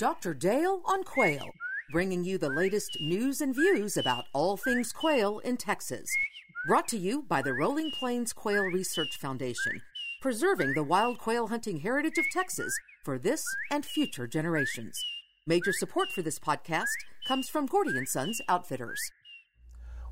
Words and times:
Dr. 0.00 0.32
Dale 0.32 0.80
on 0.86 1.04
Quail, 1.04 1.44
bringing 1.92 2.24
you 2.24 2.38
the 2.38 2.48
latest 2.48 2.96
news 3.02 3.42
and 3.42 3.54
views 3.54 3.98
about 3.98 4.24
all 4.32 4.56
things 4.56 4.92
quail 4.92 5.40
in 5.40 5.58
Texas. 5.58 6.08
Brought 6.66 6.88
to 6.88 6.96
you 6.96 7.26
by 7.28 7.42
the 7.42 7.52
Rolling 7.52 7.90
Plains 7.90 8.32
Quail 8.32 8.64
Research 8.64 9.18
Foundation, 9.20 9.82
preserving 10.22 10.72
the 10.72 10.82
wild 10.82 11.18
quail 11.18 11.48
hunting 11.48 11.80
heritage 11.80 12.16
of 12.16 12.24
Texas 12.32 12.72
for 13.04 13.18
this 13.18 13.44
and 13.70 13.84
future 13.84 14.26
generations. 14.26 14.98
Major 15.46 15.72
support 15.74 16.08
for 16.14 16.22
this 16.22 16.38
podcast 16.38 16.86
comes 17.28 17.50
from 17.50 17.66
Gordy 17.66 17.98
and 17.98 18.08
Sons 18.08 18.40
Outfitters. 18.48 19.02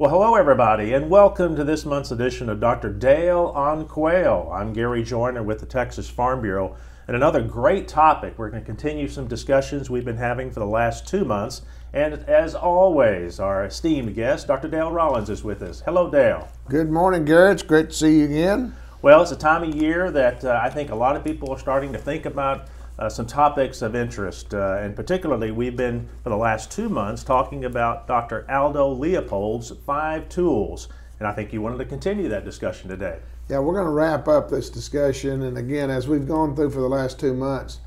Well, 0.00 0.10
hello, 0.10 0.36
everybody, 0.36 0.92
and 0.92 1.10
welcome 1.10 1.56
to 1.56 1.64
this 1.64 1.84
month's 1.84 2.12
edition 2.12 2.48
of 2.48 2.60
Dr. 2.60 2.92
Dale 2.92 3.52
on 3.56 3.88
Quail. 3.88 4.48
I'm 4.54 4.72
Gary 4.72 5.02
Joyner 5.02 5.42
with 5.42 5.58
the 5.58 5.66
Texas 5.66 6.08
Farm 6.08 6.40
Bureau, 6.40 6.76
and 7.08 7.16
another 7.16 7.42
great 7.42 7.88
topic. 7.88 8.34
We're 8.38 8.48
going 8.48 8.62
to 8.62 8.64
continue 8.64 9.08
some 9.08 9.26
discussions 9.26 9.90
we've 9.90 10.04
been 10.04 10.16
having 10.16 10.52
for 10.52 10.60
the 10.60 10.66
last 10.66 11.08
two 11.08 11.24
months. 11.24 11.62
And 11.92 12.14
as 12.28 12.54
always, 12.54 13.40
our 13.40 13.64
esteemed 13.64 14.14
guest, 14.14 14.46
Dr. 14.46 14.68
Dale 14.68 14.92
Rollins, 14.92 15.30
is 15.30 15.42
with 15.42 15.62
us. 15.62 15.80
Hello, 15.80 16.08
Dale. 16.08 16.46
Good 16.68 16.92
morning, 16.92 17.24
Gary. 17.24 17.50
It's 17.50 17.64
great 17.64 17.90
to 17.90 17.96
see 17.96 18.20
you 18.20 18.26
again. 18.26 18.76
Well, 19.02 19.20
it's 19.20 19.32
a 19.32 19.36
time 19.36 19.64
of 19.64 19.74
year 19.74 20.12
that 20.12 20.44
uh, 20.44 20.60
I 20.62 20.70
think 20.70 20.92
a 20.92 20.94
lot 20.94 21.16
of 21.16 21.24
people 21.24 21.50
are 21.50 21.58
starting 21.58 21.92
to 21.92 21.98
think 21.98 22.24
about 22.24 22.68
uh, 22.98 23.08
some 23.08 23.26
topics 23.26 23.82
of 23.82 23.94
interest. 23.94 24.54
Uh, 24.54 24.78
and 24.80 24.96
particularly, 24.96 25.50
we've 25.50 25.76
been, 25.76 26.08
for 26.22 26.30
the 26.30 26.36
last 26.36 26.70
two 26.70 26.88
months, 26.88 27.22
talking 27.22 27.64
about 27.64 28.06
Dr. 28.06 28.50
Aldo 28.50 28.92
Leopold's 28.92 29.70
five 29.86 30.28
tools. 30.28 30.88
And 31.18 31.26
I 31.26 31.32
think 31.32 31.52
you 31.52 31.60
wanted 31.60 31.78
to 31.78 31.84
continue 31.84 32.28
that 32.28 32.44
discussion 32.44 32.88
today. 32.88 33.18
Yeah, 33.48 33.60
we're 33.60 33.74
going 33.74 33.86
to 33.86 33.92
wrap 33.92 34.28
up 34.28 34.50
this 34.50 34.70
discussion. 34.70 35.42
And 35.42 35.58
again, 35.58 35.90
as 35.90 36.06
we've 36.06 36.26
gone 36.26 36.54
through 36.54 36.70
for 36.70 36.80
the 36.80 36.88
last 36.88 37.18
two 37.18 37.34
months, 37.34 37.80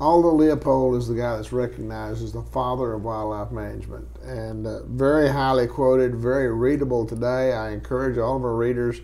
Aldo 0.00 0.32
Leopold 0.32 0.96
is 0.96 1.06
the 1.06 1.14
guy 1.14 1.36
that's 1.36 1.52
recognized 1.52 2.22
as 2.22 2.32
the 2.32 2.42
father 2.42 2.94
of 2.94 3.04
wildlife 3.04 3.52
management 3.52 4.08
and 4.24 4.66
uh, 4.66 4.82
very 4.86 5.28
highly 5.28 5.68
quoted, 5.68 6.16
very 6.16 6.52
readable 6.52 7.06
today. 7.06 7.52
I 7.52 7.70
encourage 7.70 8.18
all 8.18 8.36
of 8.36 8.44
our 8.44 8.56
readers 8.56 9.00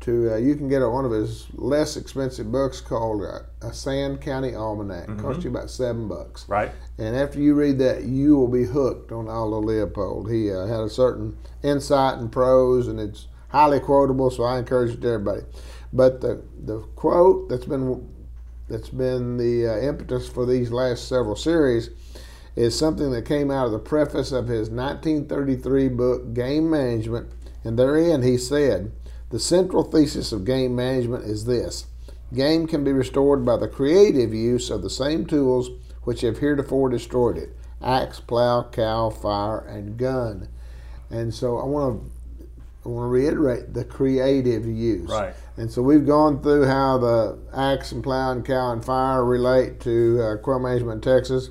to, 0.00 0.32
uh, 0.32 0.36
you 0.36 0.54
can 0.54 0.68
get 0.68 0.80
one 0.80 1.04
of 1.04 1.10
his 1.10 1.46
less 1.54 1.96
expensive 1.96 2.50
books 2.52 2.80
called 2.80 3.22
uh, 3.22 3.40
A 3.66 3.72
Sand 3.72 4.20
County 4.20 4.54
Almanac. 4.54 5.08
Mm-hmm. 5.08 5.20
Costs 5.20 5.44
you 5.44 5.50
about 5.50 5.70
seven 5.70 6.08
bucks. 6.08 6.48
Right. 6.48 6.70
And 6.98 7.16
after 7.16 7.40
you 7.40 7.54
read 7.54 7.78
that, 7.78 8.04
you 8.04 8.36
will 8.36 8.48
be 8.48 8.64
hooked 8.64 9.12
on 9.12 9.28
Aldo 9.28 9.60
Leopold. 9.60 10.30
He 10.30 10.52
uh, 10.52 10.66
had 10.66 10.80
a 10.80 10.90
certain 10.90 11.36
insight 11.62 12.18
and 12.18 12.30
prose, 12.30 12.88
and 12.88 13.00
it's 13.00 13.26
highly 13.48 13.80
quotable, 13.80 14.30
so 14.30 14.44
I 14.44 14.58
encourage 14.58 14.92
it 14.92 15.00
to 15.02 15.08
everybody. 15.08 15.42
But 15.92 16.20
the, 16.20 16.42
the 16.64 16.80
quote 16.96 17.48
that's 17.48 17.64
been 17.64 18.08
that's 18.68 18.90
been 18.90 19.38
the 19.38 19.66
uh, 19.66 19.78
impetus 19.78 20.28
for 20.28 20.44
these 20.44 20.70
last 20.70 21.08
several 21.08 21.36
series 21.36 21.88
is 22.54 22.78
something 22.78 23.10
that 23.12 23.24
came 23.24 23.50
out 23.50 23.66
of 23.66 23.72
the 23.72 23.78
preface 23.78 24.32
of 24.32 24.48
his 24.48 24.68
1933 24.68 25.88
book 25.88 26.34
Game 26.34 26.68
Management, 26.68 27.30
and 27.64 27.78
therein 27.78 28.22
he 28.22 28.36
said, 28.36 28.92
"The 29.30 29.38
central 29.38 29.82
thesis 29.82 30.32
of 30.32 30.44
game 30.44 30.74
management 30.74 31.24
is 31.24 31.44
this: 31.44 31.86
game 32.32 32.66
can 32.66 32.84
be 32.84 32.92
restored 32.92 33.44
by 33.44 33.56
the 33.56 33.68
creative 33.68 34.34
use 34.34 34.70
of 34.70 34.82
the 34.82 34.90
same 34.90 35.26
tools 35.26 35.70
which 36.04 36.22
have 36.22 36.38
heretofore 36.38 36.88
destroyed 36.88 37.36
it: 37.36 37.56
axe, 37.82 38.20
plow, 38.20 38.62
cow, 38.70 39.10
fire, 39.10 39.58
and 39.58 39.96
gun." 39.96 40.48
And 41.10 41.32
so 41.32 41.58
I 41.58 41.64
want 41.64 42.02
to 42.02 42.10
I 42.84 42.88
want 42.90 43.04
to 43.04 43.08
reiterate 43.08 43.74
the 43.74 43.84
creative 43.84 44.64
use. 44.64 45.10
Right. 45.10 45.34
And 45.58 45.70
so 45.70 45.82
we've 45.82 46.06
gone 46.06 46.42
through 46.42 46.66
how 46.66 46.98
the 46.98 47.38
axe 47.52 47.92
and 47.92 48.02
plow 48.02 48.32
and 48.32 48.44
cow 48.44 48.72
and 48.72 48.82
fire 48.82 49.24
relate 49.24 49.80
to 49.80 50.22
uh, 50.22 50.36
quail 50.36 50.60
management 50.60 51.04
in 51.04 51.12
Texas. 51.12 51.50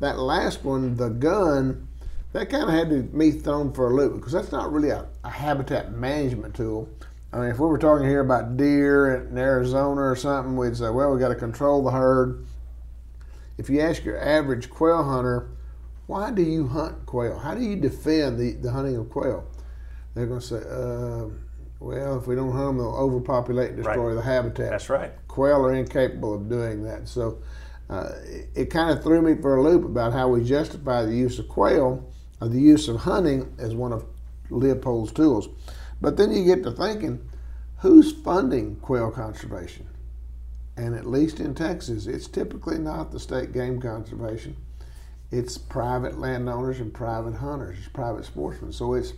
That 0.00 0.18
last 0.18 0.64
one, 0.64 0.96
the 0.96 1.08
gun, 1.08 1.88
that 2.32 2.50
kind 2.50 2.64
of 2.64 2.70
had 2.70 2.90
to 2.90 3.02
be 3.02 3.30
thrown 3.30 3.72
for 3.72 3.90
a 3.90 3.94
loop 3.94 4.16
because 4.16 4.32
that's 4.32 4.52
not 4.52 4.70
really 4.70 4.90
a, 4.90 5.06
a, 5.24 5.30
habitat 5.30 5.92
management 5.92 6.54
tool. 6.54 6.88
I 7.32 7.38
mean, 7.38 7.50
if 7.50 7.58
we 7.58 7.66
were 7.66 7.78
talking 7.78 8.06
here 8.06 8.20
about 8.20 8.56
deer 8.56 9.26
in 9.26 9.36
Arizona 9.36 10.00
or 10.00 10.16
something, 10.16 10.56
we'd 10.56 10.76
say, 10.76 10.90
well, 10.90 11.12
we 11.12 11.20
got 11.20 11.28
to 11.28 11.34
control 11.34 11.82
the 11.82 11.90
herd. 11.90 12.46
If 13.58 13.68
you 13.68 13.80
ask 13.80 14.04
your 14.04 14.18
average 14.18 14.70
quail 14.70 15.02
hunter, 15.02 15.50
why 16.06 16.30
do 16.30 16.42
you 16.42 16.68
hunt 16.68 17.04
quail? 17.04 17.38
How 17.38 17.54
do 17.54 17.62
you 17.62 17.76
defend 17.76 18.38
the, 18.38 18.52
the 18.52 18.70
hunting 18.70 18.96
of 18.96 19.10
quail? 19.10 19.46
they're 20.16 20.26
going 20.26 20.40
to 20.40 20.46
say, 20.46 20.56
uh, 20.56 21.26
well, 21.78 22.18
if 22.18 22.26
we 22.26 22.34
don't 22.34 22.50
hunt 22.50 22.68
them, 22.68 22.78
they'll 22.78 22.96
overpopulate 22.96 23.68
and 23.72 23.76
destroy 23.76 24.08
right. 24.08 24.14
the 24.14 24.22
habitat. 24.22 24.70
That's 24.70 24.88
right. 24.88 25.12
Quail 25.28 25.66
are 25.66 25.74
incapable 25.74 26.34
of 26.34 26.48
doing 26.48 26.82
that. 26.84 27.06
So 27.06 27.42
uh, 27.90 28.12
it, 28.24 28.48
it 28.54 28.70
kind 28.70 28.96
of 28.96 29.04
threw 29.04 29.20
me 29.20 29.40
for 29.40 29.56
a 29.56 29.62
loop 29.62 29.84
about 29.84 30.14
how 30.14 30.28
we 30.28 30.42
justify 30.42 31.04
the 31.04 31.14
use 31.14 31.38
of 31.38 31.48
quail, 31.48 32.10
or 32.40 32.48
the 32.48 32.58
use 32.58 32.88
of 32.88 32.96
hunting 32.96 33.54
as 33.58 33.74
one 33.74 33.92
of 33.92 34.06
Leopold's 34.48 35.12
tools. 35.12 35.50
But 36.00 36.16
then 36.16 36.32
you 36.32 36.44
get 36.44 36.62
to 36.64 36.70
thinking, 36.70 37.26
who's 37.78 38.12
funding 38.12 38.76
quail 38.76 39.10
conservation? 39.10 39.86
And 40.76 40.94
at 40.94 41.06
least 41.06 41.40
in 41.40 41.54
Texas, 41.54 42.06
it's 42.06 42.28
typically 42.28 42.78
not 42.78 43.10
the 43.10 43.20
state 43.20 43.52
game 43.52 43.80
conservation. 43.80 44.56
It's 45.30 45.58
private 45.58 46.18
landowners 46.18 46.80
and 46.80 46.92
private 46.92 47.34
hunters, 47.34 47.78
it's 47.78 47.88
private 47.88 48.24
sportsmen. 48.24 48.72
So 48.72 48.94
it's 48.94 49.14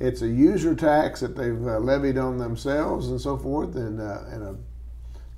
it's 0.00 0.22
a 0.22 0.28
user 0.28 0.74
tax 0.74 1.20
that 1.20 1.36
they've 1.36 1.66
uh, 1.66 1.78
levied 1.78 2.18
on 2.18 2.36
themselves 2.36 3.08
and 3.08 3.20
so 3.20 3.36
forth, 3.36 3.76
and, 3.76 4.00
uh, 4.00 4.22
and 4.32 4.42
a 4.42 4.56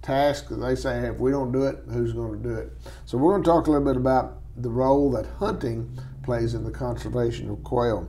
task 0.01 0.49
that 0.49 0.57
they 0.57 0.75
say, 0.75 1.01
hey, 1.01 1.09
if 1.09 1.19
we 1.19 1.31
don't 1.31 1.53
do 1.53 1.65
it, 1.65 1.81
who's 1.91 2.15
going 2.15 2.43
to 2.43 2.49
do 2.49 2.55
it? 2.55 2.73
So 3.05 3.19
we're 3.19 3.33
going 3.33 3.43
to 3.43 3.51
talk 3.51 3.67
a 3.67 3.71
little 3.71 3.87
bit 3.87 3.97
about 3.99 4.39
the 4.57 4.71
role 4.71 5.11
that 5.13 5.27
hunting 5.39 5.99
plays 6.23 6.55
in 6.55 6.65
the 6.65 6.71
conservation 6.71 7.51
of 7.51 7.63
quail. 7.63 8.09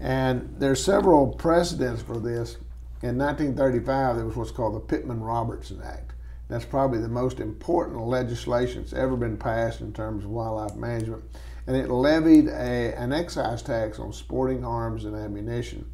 And 0.00 0.54
there's 0.58 0.82
several 0.82 1.28
precedents 1.28 2.02
for 2.02 2.18
this. 2.18 2.56
In 3.02 3.18
1935, 3.18 4.16
there 4.16 4.24
was 4.24 4.36
what's 4.36 4.50
called 4.50 4.74
the 4.74 4.80
Pittman-Robertson 4.80 5.80
Act. 5.84 6.12
That's 6.48 6.64
probably 6.64 6.98
the 6.98 7.08
most 7.08 7.38
important 7.38 8.00
legislation 8.00 8.82
that's 8.82 8.92
ever 8.92 9.16
been 9.16 9.36
passed 9.36 9.80
in 9.80 9.92
terms 9.92 10.24
of 10.24 10.30
wildlife 10.30 10.74
management 10.74 11.22
and 11.70 11.76
it 11.76 11.88
levied 11.88 12.48
a, 12.48 12.94
an 12.98 13.12
excise 13.12 13.62
tax 13.62 14.00
on 14.00 14.12
sporting 14.12 14.64
arms 14.64 15.04
and 15.04 15.14
ammunition. 15.14 15.88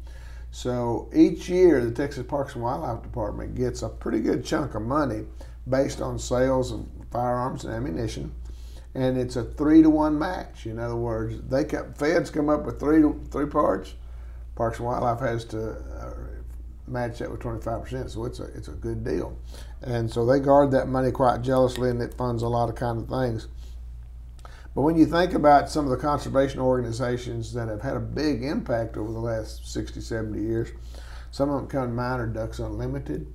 So 0.49 1.07
each 1.13 1.49
year, 1.49 1.83
the 1.83 1.91
Texas 1.91 2.25
Parks 2.25 2.55
and 2.55 2.63
Wildlife 2.63 3.03
Department 3.03 3.53
gets 3.53 3.83
a 3.83 3.89
pretty 3.89 4.21
good 4.21 4.43
chunk 4.43 4.73
of 4.73 4.81
money 4.81 5.25
based 5.69 6.01
on 6.01 6.17
sales 6.17 6.71
of 6.71 6.87
firearms 7.11 7.65
and 7.65 7.75
ammunition, 7.75 8.33
and 8.97 9.15
it's 9.15 9.35
a 9.35 9.43
three 9.43 9.83
to 9.83 9.91
one 9.91 10.17
match. 10.17 10.65
In 10.65 10.79
other 10.79 10.95
words, 10.95 11.39
they 11.47 11.63
kept, 11.63 11.99
feds 11.99 12.31
come 12.31 12.49
up 12.49 12.65
with 12.65 12.79
three 12.79 13.03
three 13.31 13.45
parts. 13.45 13.93
Parks 14.55 14.79
and 14.79 14.87
Wildlife 14.87 15.19
has 15.19 15.45
to 15.45 15.73
uh, 15.73 16.13
match 16.87 17.19
that 17.19 17.29
with 17.29 17.39
25%, 17.39 18.09
so 18.09 18.25
it's 18.25 18.39
a 18.39 18.45
it's 18.55 18.69
a 18.69 18.71
good 18.71 19.03
deal, 19.03 19.37
and 19.83 20.11
so 20.11 20.25
they 20.25 20.39
guard 20.39 20.71
that 20.71 20.87
money 20.87 21.11
quite 21.11 21.43
jealously, 21.43 21.91
and 21.91 22.01
it 22.01 22.15
funds 22.15 22.41
a 22.41 22.47
lot 22.47 22.69
of 22.69 22.75
kind 22.75 22.97
of 22.97 23.07
things. 23.07 23.47
But 24.73 24.81
when 24.81 24.97
you 24.97 25.05
think 25.05 25.33
about 25.33 25.69
some 25.69 25.85
of 25.85 25.91
the 25.91 25.97
conservation 25.97 26.59
organizations 26.59 27.53
that 27.53 27.67
have 27.67 27.81
had 27.81 27.97
a 27.97 27.99
big 27.99 28.43
impact 28.43 28.97
over 28.97 29.11
the 29.11 29.19
last 29.19 29.71
60, 29.71 30.01
70 30.01 30.39
years, 30.39 30.69
some 31.29 31.49
of 31.49 31.57
them 31.57 31.67
come 31.67 31.89
to 31.89 31.93
mind 31.93 32.21
are 32.21 32.27
Ducks 32.27 32.59
Unlimited, 32.59 33.27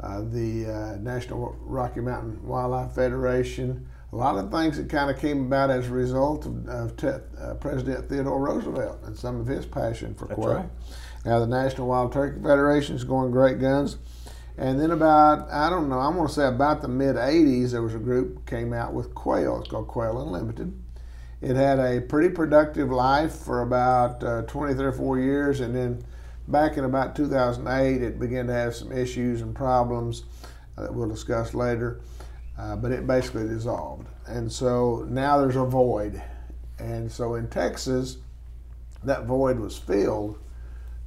uh, 0.00 0.22
the 0.22 0.66
uh, 0.66 0.96
National 1.00 1.56
Rocky 1.60 2.00
Mountain 2.00 2.44
Wildlife 2.44 2.92
Federation, 2.92 3.86
a 4.14 4.16
lot 4.16 4.36
of 4.36 4.48
things 4.48 4.76
that 4.76 4.88
kind 4.88 5.10
of 5.10 5.18
came 5.18 5.46
about 5.46 5.70
as 5.70 5.88
a 5.88 5.90
result 5.90 6.46
of, 6.46 6.68
of 6.68 6.96
te- 6.96 7.08
uh, 7.40 7.54
President 7.54 8.08
Theodore 8.08 8.40
Roosevelt 8.40 9.00
and 9.02 9.18
some 9.18 9.40
of 9.40 9.48
his 9.48 9.66
passion 9.66 10.14
for 10.14 10.28
That's 10.28 10.38
quail. 10.38 10.54
Right. 10.54 10.68
Now, 11.24 11.40
the 11.40 11.48
National 11.48 11.88
Wild 11.88 12.12
Turkey 12.12 12.40
Federation 12.40 12.94
is 12.94 13.02
going 13.02 13.32
great 13.32 13.58
guns. 13.58 13.96
And 14.56 14.80
then 14.80 14.92
about, 14.92 15.50
I 15.50 15.68
don't 15.68 15.88
know, 15.88 15.98
I'm 15.98 16.14
going 16.14 16.28
to 16.28 16.32
say 16.32 16.46
about 16.46 16.80
the 16.80 16.86
mid 16.86 17.16
80s, 17.16 17.72
there 17.72 17.82
was 17.82 17.96
a 17.96 17.98
group 17.98 18.46
came 18.46 18.72
out 18.72 18.94
with 18.94 19.16
quail. 19.16 19.58
It's 19.58 19.68
called 19.68 19.88
Quail 19.88 20.22
Unlimited. 20.22 20.80
It 21.40 21.56
had 21.56 21.80
a 21.80 22.00
pretty 22.00 22.28
productive 22.28 22.92
life 22.92 23.34
for 23.34 23.62
about 23.62 24.22
uh, 24.22 24.42
23 24.42 24.84
or 24.84 24.92
4 24.92 25.18
years. 25.18 25.58
And 25.58 25.74
then 25.74 26.04
back 26.46 26.76
in 26.76 26.84
about 26.84 27.16
2008, 27.16 28.00
it 28.00 28.20
began 28.20 28.46
to 28.46 28.52
have 28.52 28.76
some 28.76 28.92
issues 28.92 29.40
and 29.42 29.56
problems 29.56 30.22
that 30.76 30.94
we'll 30.94 31.08
discuss 31.08 31.52
later. 31.52 32.00
Uh, 32.56 32.76
but 32.76 32.92
it 32.92 33.06
basically 33.06 33.48
dissolved. 33.48 34.06
And 34.26 34.50
so 34.50 35.06
now 35.08 35.38
there's 35.38 35.56
a 35.56 35.64
void. 35.64 36.22
And 36.78 37.10
so 37.10 37.34
in 37.34 37.48
Texas, 37.48 38.18
that 39.02 39.24
void 39.24 39.58
was 39.58 39.76
filled 39.76 40.38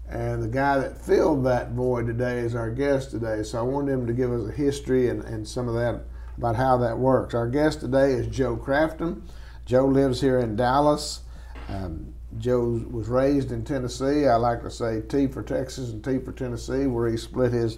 and 0.10 0.42
the 0.42 0.48
guy 0.48 0.78
that 0.80 1.02
filled 1.02 1.46
that 1.46 1.72
void 1.72 2.08
today 2.08 2.40
is 2.40 2.56
our 2.56 2.72
guest 2.72 3.12
today. 3.12 3.44
So 3.44 3.60
I 3.60 3.62
wanted 3.62 3.92
him 3.92 4.08
to 4.08 4.14
give 4.14 4.32
us 4.32 4.48
a 4.48 4.52
history 4.52 5.10
and, 5.10 5.24
and 5.26 5.46
some 5.46 5.68
of 5.68 5.76
that 5.76 6.04
about 6.38 6.56
how 6.56 6.78
that 6.78 6.98
works. 6.98 7.34
Our 7.34 7.50
guest 7.50 7.82
today 7.82 8.14
is 8.14 8.28
Joe 8.28 8.56
Crafton. 8.56 9.22
Joe 9.66 9.86
lives 9.86 10.22
here 10.22 10.40
in 10.40 10.56
Dallas. 10.56 11.22
Um, 11.68 12.14
Joe 12.38 12.82
was 12.90 13.10
raised 13.10 13.52
in 13.52 13.66
Tennessee. 13.66 14.28
I 14.28 14.36
like 14.36 14.62
to 14.62 14.72
say 14.72 15.02
T 15.02 15.28
for 15.28 15.44
Texas 15.44 15.90
and 15.90 16.02
T 16.04 16.20
for 16.20 16.32
Tennessee, 16.32 16.88
where 16.88 17.10
he 17.10 17.18
split 17.18 17.52
his 17.52 17.78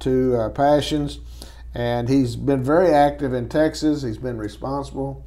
two 0.00 0.36
uh, 0.36 0.48
passions. 0.48 1.20
And 1.74 2.08
he's 2.08 2.34
been 2.34 2.64
very 2.64 2.90
active 2.90 3.32
in 3.32 3.48
Texas. 3.48 4.02
He's 4.02 4.18
been 4.18 4.38
responsible 4.38 5.24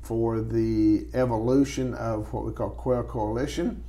for 0.00 0.40
the 0.40 1.06
evolution 1.14 1.94
of 1.94 2.32
what 2.32 2.44
we 2.44 2.52
call 2.52 2.70
Quail 2.70 3.02
Coalition, 3.02 3.84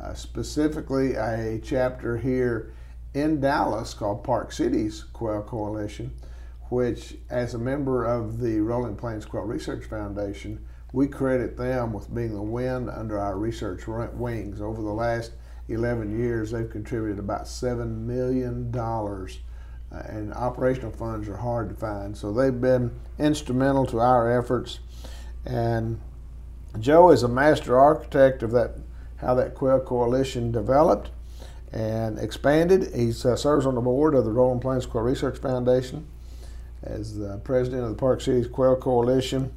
uh, 0.00 0.14
specifically 0.14 1.14
a 1.14 1.60
chapter 1.62 2.16
here 2.16 2.72
in 3.12 3.40
Dallas 3.40 3.92
called 3.92 4.22
Park 4.22 4.52
Cities 4.52 5.04
Quail 5.12 5.42
Coalition, 5.42 6.14
which, 6.70 7.16
as 7.28 7.54
a 7.54 7.58
member 7.58 8.04
of 8.04 8.40
the 8.40 8.60
Rolling 8.60 8.96
Plains 8.96 9.24
Quail 9.24 9.42
Research 9.42 9.84
Foundation, 9.86 10.64
we 10.92 11.06
credit 11.08 11.56
them 11.56 11.92
with 11.92 12.14
being 12.14 12.34
the 12.34 12.42
wind 12.42 12.88
under 12.88 13.18
our 13.18 13.36
research 13.36 13.86
wings. 13.86 14.60
Over 14.60 14.80
the 14.80 14.88
last 14.88 15.32
11 15.68 16.18
years, 16.18 16.50
they've 16.50 16.70
contributed 16.70 17.18
about 17.18 17.44
$7 17.44 18.06
million, 18.06 18.70
and 19.90 20.32
operational 20.34 20.90
funds 20.90 21.28
are 21.28 21.36
hard 21.36 21.68
to 21.70 21.74
find. 21.74 22.16
So 22.16 22.32
they've 22.32 22.60
been 22.60 22.92
instrumental 23.18 23.86
to 23.86 24.00
our 24.00 24.38
efforts. 24.38 24.80
And 25.46 26.00
Joe 26.78 27.10
is 27.10 27.22
a 27.22 27.28
master 27.28 27.78
architect 27.78 28.42
of 28.42 28.50
that, 28.52 28.74
how 29.16 29.34
that 29.34 29.54
Quail 29.54 29.80
Coalition 29.80 30.52
developed 30.52 31.10
and 31.72 32.18
expanded. 32.18 32.94
He 32.94 33.10
uh, 33.10 33.36
serves 33.36 33.66
on 33.66 33.74
the 33.74 33.80
board 33.80 34.14
of 34.14 34.24
the 34.24 34.32
Rolling 34.32 34.60
Plains 34.60 34.86
Quail 34.86 35.04
Research 35.04 35.38
Foundation 35.38 36.06
as 36.82 37.16
the 37.16 37.38
president 37.38 37.82
of 37.82 37.90
the 37.90 37.96
Park 37.96 38.20
Cities 38.20 38.46
Quail 38.46 38.76
Coalition, 38.76 39.52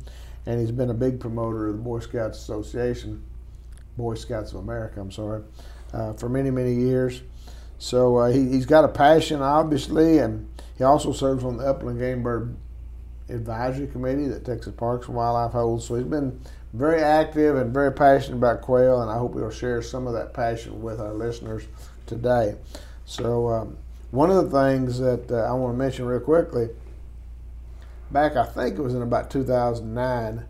and 0.45 0.59
he's 0.59 0.71
been 0.71 0.89
a 0.89 0.93
big 0.93 1.19
promoter 1.19 1.67
of 1.67 1.77
the 1.77 1.81
Boy 1.81 1.99
Scouts 1.99 2.39
Association, 2.39 3.23
Boy 3.97 4.15
Scouts 4.15 4.51
of 4.51 4.59
America, 4.59 4.99
I'm 4.99 5.11
sorry, 5.11 5.43
uh, 5.93 6.13
for 6.13 6.29
many, 6.29 6.49
many 6.49 6.73
years. 6.73 7.21
So 7.81 8.17
uh, 8.17 8.31
he, 8.31 8.53
has 8.53 8.67
got 8.67 8.85
a 8.85 8.87
passion, 8.87 9.41
obviously, 9.41 10.19
and 10.19 10.47
he 10.77 10.83
also 10.83 11.13
serves 11.13 11.43
on 11.43 11.57
the 11.57 11.65
Upland 11.65 11.97
Game 11.97 12.21
Bird 12.21 12.55
Advisory 13.27 13.87
Committee 13.87 14.27
that 14.27 14.45
Texas 14.45 14.75
Parks 14.77 15.07
and 15.07 15.15
Wildlife 15.15 15.53
holds. 15.53 15.85
So 15.85 15.95
he's 15.95 16.05
been 16.05 16.39
very 16.73 17.01
active 17.01 17.55
and 17.55 17.73
very 17.73 17.91
passionate 17.91 18.37
about 18.37 18.61
quail, 18.61 19.01
and 19.01 19.09
I 19.09 19.17
hope 19.17 19.33
he'll 19.33 19.49
share 19.49 19.81
some 19.81 20.05
of 20.05 20.13
that 20.13 20.31
passion 20.31 20.83
with 20.83 21.01
our 21.01 21.11
listeners 21.11 21.63
today. 22.05 22.53
So, 23.05 23.49
um, 23.49 23.77
one 24.11 24.29
of 24.29 24.51
the 24.51 24.63
things 24.63 24.99
that 24.99 25.31
uh, 25.31 25.37
I 25.37 25.53
want 25.53 25.73
to 25.73 25.77
mention 25.79 26.05
real 26.05 26.19
quickly 26.19 26.69
back, 28.11 28.35
I 28.35 28.45
think 28.45 28.77
it 28.77 28.81
was 28.81 28.93
in 28.93 29.01
about 29.01 29.31
2009, 29.31 30.45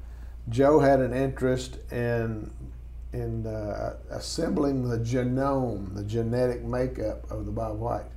Joe 0.50 0.80
had 0.80 1.00
an 1.00 1.14
interest 1.14 1.78
in 1.94 2.52
in 3.14 3.46
uh, 3.46 3.98
assembling 4.10 4.88
the 4.88 4.98
genome, 4.98 5.94
the 5.96 6.04
genetic 6.04 6.64
makeup 6.64 7.30
of 7.30 7.46
the 7.46 7.52
bobwhite. 7.52 8.10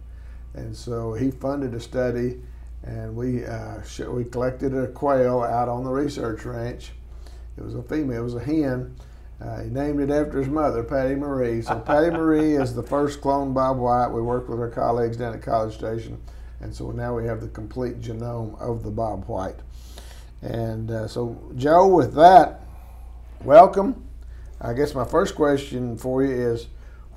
and 0.55 0.75
so 0.77 1.13
he 1.15 1.31
funded 1.31 1.75
a 1.75 1.81
study, 1.81 2.41
and 2.85 3.15
we 3.17 3.45
uh, 3.45 3.81
we 4.09 4.25
collected 4.25 4.77
a 4.77 4.87
quail 4.89 5.43
out 5.43 5.69
on 5.69 5.85
the 5.85 5.91
research 5.91 6.45
ranch. 6.45 6.93
It 7.57 7.65
was 7.65 7.75
a 7.75 7.83
female, 7.83 8.21
it 8.21 8.25
was 8.25 8.35
a 8.35 8.45
hen. 8.45 8.95
Uh, 9.41 9.63
he 9.63 9.69
named 9.69 10.01
it 10.01 10.11
after 10.11 10.39
his 10.39 10.49
mother, 10.49 10.85
Patty 10.85 11.17
Marie. 11.17 11.61
So 11.61 11.79
Patty 11.87 12.11
Marie 12.11 12.55
is 12.55 12.75
the 12.75 12.83
first 12.83 13.21
clone 13.21 13.53
bobwhite. 13.53 14.13
We 14.13 14.23
worked 14.23 14.49
with 14.49 14.61
our 14.61 14.71
colleagues 14.71 15.17
down 15.17 15.35
at 15.35 15.43
College 15.43 15.75
Station, 15.75 16.21
and 16.61 16.73
so 16.75 16.93
now 16.93 17.17
we 17.17 17.27
have 17.27 17.41
the 17.41 17.49
complete 17.49 18.01
genome 18.01 18.61
of 18.61 18.85
the 18.85 18.93
bobwhite. 18.93 19.59
And 20.43 20.91
uh, 20.91 21.09
so, 21.09 21.41
Joe, 21.57 21.89
with 21.89 22.15
that, 22.15 22.65
welcome. 23.43 24.04
I 24.65 24.73
guess 24.73 24.95
my 24.95 25.05
first 25.05 25.35
question 25.35 25.99
for 25.99 26.25
you 26.25 26.33
is 26.33 26.69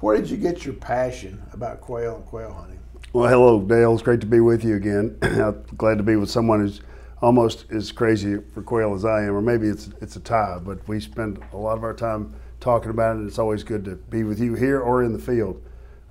where 0.01 0.17
did 0.17 0.29
you 0.29 0.35
get 0.35 0.65
your 0.65 0.73
passion 0.73 1.41
about 1.53 1.79
quail 1.79 2.17
and 2.17 2.25
quail 2.25 2.51
hunting? 2.51 2.79
Well, 3.13 3.29
hello, 3.29 3.61
Dale. 3.61 3.93
It's 3.93 4.03
great 4.03 4.19
to 4.19 4.27
be 4.27 4.41
with 4.41 4.65
you 4.65 4.75
again. 4.75 5.17
Glad 5.77 5.97
to 5.97 6.03
be 6.03 6.17
with 6.17 6.29
someone 6.29 6.59
who's 6.59 6.81
almost 7.21 7.71
as 7.71 7.93
crazy 7.93 8.39
for 8.53 8.61
quail 8.61 8.93
as 8.93 9.05
I 9.05 9.23
am, 9.23 9.33
or 9.33 9.41
maybe 9.41 9.69
it's 9.69 9.89
it's 10.01 10.17
a 10.17 10.19
tie. 10.19 10.59
But 10.61 10.85
we 10.89 10.99
spend 10.99 11.39
a 11.53 11.57
lot 11.57 11.77
of 11.77 11.85
our 11.85 11.93
time 11.93 12.35
talking 12.59 12.89
about 12.89 13.15
it. 13.15 13.19
and 13.19 13.29
It's 13.29 13.39
always 13.39 13.63
good 13.63 13.85
to 13.85 13.95
be 13.95 14.25
with 14.25 14.41
you 14.41 14.55
here 14.55 14.81
or 14.81 15.01
in 15.01 15.13
the 15.13 15.19
field. 15.19 15.63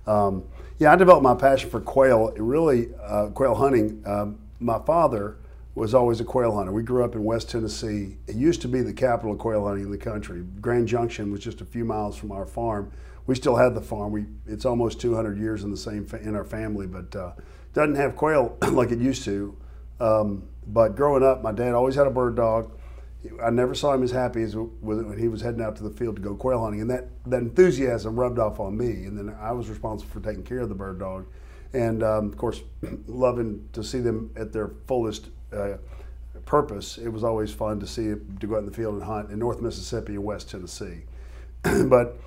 Um, 0.06 0.42
yeah, 0.78 0.90
I 0.90 0.96
developed 0.96 1.22
my 1.22 1.34
passion 1.34 1.68
for 1.68 1.82
quail. 1.82 2.32
Really, 2.38 2.88
uh, 3.04 3.26
quail 3.26 3.54
hunting. 3.54 4.02
Um, 4.06 4.38
my 4.58 4.78
father 4.78 5.36
was 5.76 5.93
always 5.93 6.23
a 6.23 6.25
quail 6.25 6.56
hunter. 6.56 6.73
We 6.73 6.82
grew 6.82 7.05
up 7.05 7.14
in 7.14 7.23
West 7.23 7.50
Tennessee. 7.50 8.17
It 8.26 8.34
used 8.34 8.62
to 8.62 8.69
be 8.69 8.81
the 8.81 8.94
capital 8.94 9.32
of 9.32 9.38
quail 9.38 9.67
hunting 9.67 9.84
in 9.84 9.90
the 9.90 9.99
country. 9.99 10.43
Grand 10.58 10.88
Junction 10.88 11.31
was 11.31 11.40
just 11.40 11.61
a 11.61 11.67
few 11.67 11.84
miles 11.84 12.17
from 12.17 12.32
our 12.32 12.46
farm. 12.46 12.90
We 13.26 13.34
still 13.34 13.56
had 13.56 13.75
the 13.75 13.82
farm. 13.82 14.11
We 14.11 14.25
it's 14.46 14.64
almost 14.64 15.02
200 15.02 15.38
years 15.38 15.64
in 15.64 15.70
the 15.70 15.76
same 15.76 16.08
in 16.23 16.34
our 16.34 16.44
family, 16.44 16.87
but 16.87 17.14
uh, 17.14 17.32
doesn't 17.75 17.96
have 17.96 18.17
quail 18.17 18.56
like 18.70 18.90
it 18.90 18.99
used 18.99 19.25
to. 19.26 19.55
Um, 20.00 20.49
but 20.67 20.96
growing 20.96 21.23
up, 21.23 21.43
my 21.43 21.52
dad 21.52 21.75
always 21.75 21.94
had 21.94 22.06
a 22.06 22.11
bird 22.11 22.37
dog. 22.37 22.73
I 23.44 23.50
never 23.50 23.75
saw 23.75 23.93
him 23.93 24.02
as 24.02 24.11
happy 24.11 24.43
as 24.44 24.56
when 24.56 25.19
he 25.19 25.28
was 25.28 25.43
heading 25.43 25.61
out 25.61 25.76
to 25.76 25.82
the 25.82 25.90
field 25.90 26.17
to 26.17 26.23
go 26.23 26.34
quail 26.34 26.62
hunting, 26.62 26.81
and 26.81 26.88
that, 26.90 27.08
that 27.26 27.43
enthusiasm 27.43 28.19
rubbed 28.19 28.38
off 28.38 28.61
on 28.61 28.78
me. 28.78 29.05
And 29.05 29.19
then 29.19 29.37
I 29.38 29.52
was 29.52 29.69
responsible 29.69 30.11
for 30.11 30.20
taking 30.20 30.44
care 30.44 30.61
of 30.61 30.69
the 30.69 30.75
bird 30.75 31.00
dog, 31.00 31.26
and 31.75 32.02
um, 32.02 32.28
of 32.28 32.37
course, 32.38 32.62
loving 33.06 33.69
to 33.73 33.84
see 33.84 33.99
them 33.99 34.31
at 34.37 34.52
their 34.52 34.70
fullest 34.87 35.28
uh, 35.52 35.76
purpose, 36.44 36.98
it 36.98 37.08
was 37.08 37.25
always 37.25 37.52
fun 37.52 37.81
to 37.81 37.87
see 37.87 38.14
to 38.40 38.46
go 38.46 38.54
out 38.54 38.60
in 38.60 38.66
the 38.66 38.72
field 38.72 38.94
and 38.94 39.02
hunt 39.02 39.31
in 39.31 39.38
North 39.38 39.60
Mississippi 39.60 40.14
and 40.14 40.25
West 40.25 40.50
Tennessee. 40.50 41.02
but 41.62 42.19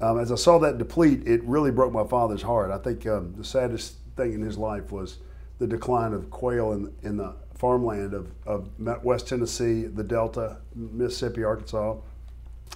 um, 0.00 0.18
as 0.18 0.30
I 0.30 0.36
saw 0.36 0.58
that 0.58 0.78
deplete, 0.78 1.26
it 1.26 1.42
really 1.44 1.70
broke 1.70 1.92
my 1.92 2.04
father's 2.04 2.42
heart. 2.42 2.70
I 2.70 2.78
think 2.78 3.06
um, 3.06 3.34
the 3.36 3.44
saddest 3.44 3.94
thing 4.16 4.32
in 4.32 4.42
his 4.42 4.58
life 4.58 4.92
was 4.92 5.18
the 5.58 5.66
decline 5.66 6.12
of 6.12 6.30
quail 6.30 6.72
in, 6.72 6.92
in 7.02 7.16
the 7.16 7.34
farmland 7.54 8.14
of, 8.14 8.30
of 8.46 8.68
West 9.04 9.28
Tennessee, 9.28 9.82
the 9.82 10.04
Delta, 10.04 10.58
Mississippi, 10.74 11.42
Arkansas, 11.42 11.96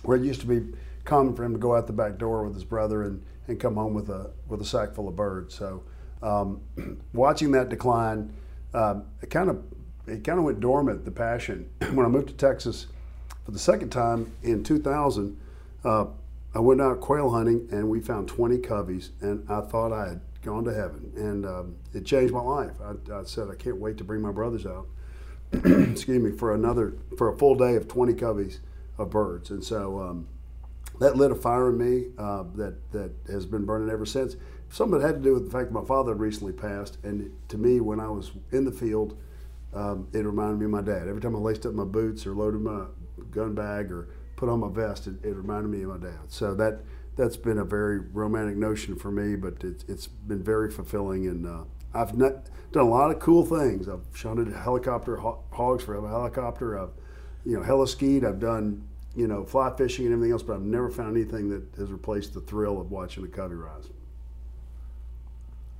where 0.02 0.16
it 0.16 0.25
used 0.25 0.40
to 0.40 0.46
be 0.46 0.76
common 1.05 1.34
for 1.34 1.44
him 1.44 1.52
to 1.52 1.58
go 1.58 1.76
out 1.76 1.87
the 1.87 1.93
back 1.93 2.19
door 2.19 2.44
with 2.44 2.55
his 2.55 2.64
brother 2.64 3.02
and, 3.05 3.22
and 3.46 3.60
come 3.60 3.75
home 3.76 3.94
with 3.94 4.08
a 4.08 4.31
with 4.48 4.60
a 4.60 4.64
sack 4.64 4.94
full 4.94 5.08
of 5.08 5.14
birds. 5.14 5.55
So 5.55 5.82
um, 6.22 6.60
watching 7.12 7.52
that 7.52 7.69
decline, 7.69 8.32
um, 8.75 9.05
it 9.20 9.31
kind 9.31 9.50
of 9.50 9.62
it 10.06 10.25
kind 10.25 10.38
of 10.38 10.44
went 10.44 10.60
dormant. 10.60 11.04
The 11.04 11.10
passion 11.10 11.69
when 11.93 12.06
I 12.06 12.08
moved 12.08 12.28
to 12.28 12.34
Texas 12.34 12.87
for 13.44 13.50
the 13.50 13.58
second 13.58 13.90
time 13.90 14.32
in 14.43 14.62
2000, 14.64 15.38
uh, 15.84 16.06
I 16.54 16.58
went 16.58 16.81
out 16.81 17.00
quail 17.00 17.31
hunting 17.31 17.69
and 17.70 17.88
we 17.88 18.00
found 18.00 18.28
20 18.28 18.58
coveys, 18.58 19.10
and 19.20 19.49
I 19.50 19.62
thought 19.62 19.93
I 19.93 20.08
had 20.08 20.20
gone 20.43 20.64
to 20.64 20.75
heaven, 20.75 21.12
and 21.16 21.46
um, 21.46 21.76
it 21.94 22.04
changed 22.04 22.34
my 22.34 22.40
life. 22.40 22.72
I, 22.82 23.14
I, 23.14 23.22
said 23.25 23.49
I 23.49 23.54
can't 23.54 23.76
wait 23.76 23.96
to 23.99 24.04
bring 24.04 24.20
my 24.20 24.32
brothers 24.32 24.66
out. 24.66 24.87
excuse 25.52 26.22
me 26.22 26.32
for 26.37 26.55
another 26.55 26.94
for 27.19 27.28
a 27.28 27.37
full 27.37 27.55
day 27.55 27.76
of 27.76 27.87
20 27.87 28.14
coveys 28.14 28.60
of 28.98 29.10
birds, 29.10 29.50
and 29.50 29.62
so 29.62 30.00
um, 30.00 30.26
that 30.98 31.17
lit 31.17 31.31
a 31.31 31.34
fire 31.34 31.70
in 31.70 31.79
me 31.79 32.06
uh, 32.19 32.44
that 32.55 32.91
that 32.93 33.12
has 33.31 33.46
been 33.46 33.65
burning 33.65 33.91
ever 33.91 34.06
since. 34.06 34.36
Some 34.70 34.94
of 34.94 35.03
it 35.03 35.06
had 35.06 35.17
to 35.17 35.20
do 35.20 35.34
with 35.34 35.44
the 35.44 35.50
fact 35.50 35.72
that 35.72 35.79
my 35.79 35.86
father 35.86 36.12
had 36.12 36.20
recently 36.20 36.55
passed, 36.55 36.98
and 37.05 37.31
to 37.48 37.58
me, 37.58 37.81
when 37.81 38.00
I 38.00 38.08
was 38.08 38.32
in 38.50 38.65
the 38.65 38.72
field 38.72 39.17
um, 39.74 40.08
it 40.12 40.24
reminded 40.24 40.58
me 40.58 40.67
of 40.67 40.70
my 40.70 40.82
dad. 40.82 41.08
Every 41.08 41.20
time 41.20 41.34
I 41.34 41.38
laced 41.38 41.67
up 41.67 41.74
my 41.74 41.84
boots 41.84 42.26
or 42.26 42.34
loaded 42.34 42.60
my 42.60 42.84
gun 43.31 43.55
bag 43.55 43.91
or 43.91 44.08
put 44.36 44.48
on 44.48 44.60
my 44.60 44.69
vest, 44.69 45.06
it, 45.06 45.24
it 45.24 45.34
reminded 45.34 45.69
me 45.69 45.82
of 45.82 45.91
my 45.91 46.08
dad. 46.08 46.20
So 46.29 46.55
that 46.55 46.81
that's 47.17 47.36
been 47.36 47.58
a 47.58 47.64
very 47.64 47.98
romantic 47.98 48.56
notion 48.56 48.96
for 48.96 49.10
me, 49.10 49.36
but 49.36 49.62
it's, 49.62 49.84
it's 49.86 50.06
been 50.06 50.43
very 50.43 50.70
fulfilling. 50.70 51.26
And 51.26 51.46
uh, 51.46 51.64
I've 51.94 52.17
not, 52.17 52.48
done 52.72 52.86
a 52.86 52.88
lot 52.88 53.10
of 53.10 53.19
cool 53.20 53.44
things. 53.44 53.86
I've 53.88 54.00
a 54.24 54.58
helicopter 54.58 55.19
hogs 55.19 55.84
for 55.84 55.94
a 55.94 56.08
helicopter. 56.08 56.79
I've 56.79 56.91
you 57.44 57.56
know 57.56 57.62
heli-skied. 57.62 58.24
I've 58.24 58.41
done 58.41 58.88
you 59.14 59.26
know 59.26 59.44
fly 59.44 59.74
fishing 59.76 60.06
and 60.06 60.14
everything 60.14 60.32
else, 60.32 60.43
but 60.43 60.55
I've 60.55 60.62
never 60.62 60.91
found 60.91 61.17
anything 61.17 61.50
that 61.50 61.79
has 61.79 61.91
replaced 61.91 62.34
the 62.34 62.41
thrill 62.41 62.81
of 62.81 62.91
watching 62.91 63.24
a 63.24 63.29
covey 63.29 63.55
rise. 63.55 63.88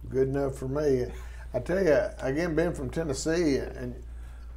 Good 0.08 0.28
enough 0.28 0.56
for 0.56 0.68
me. 0.68 1.06
I 1.54 1.61
tell 1.61 1.82
you, 1.85 1.99
again, 2.18 2.54
being 2.54 2.73
from 2.73 2.90
Tennessee, 2.90 3.56
and 3.56 4.02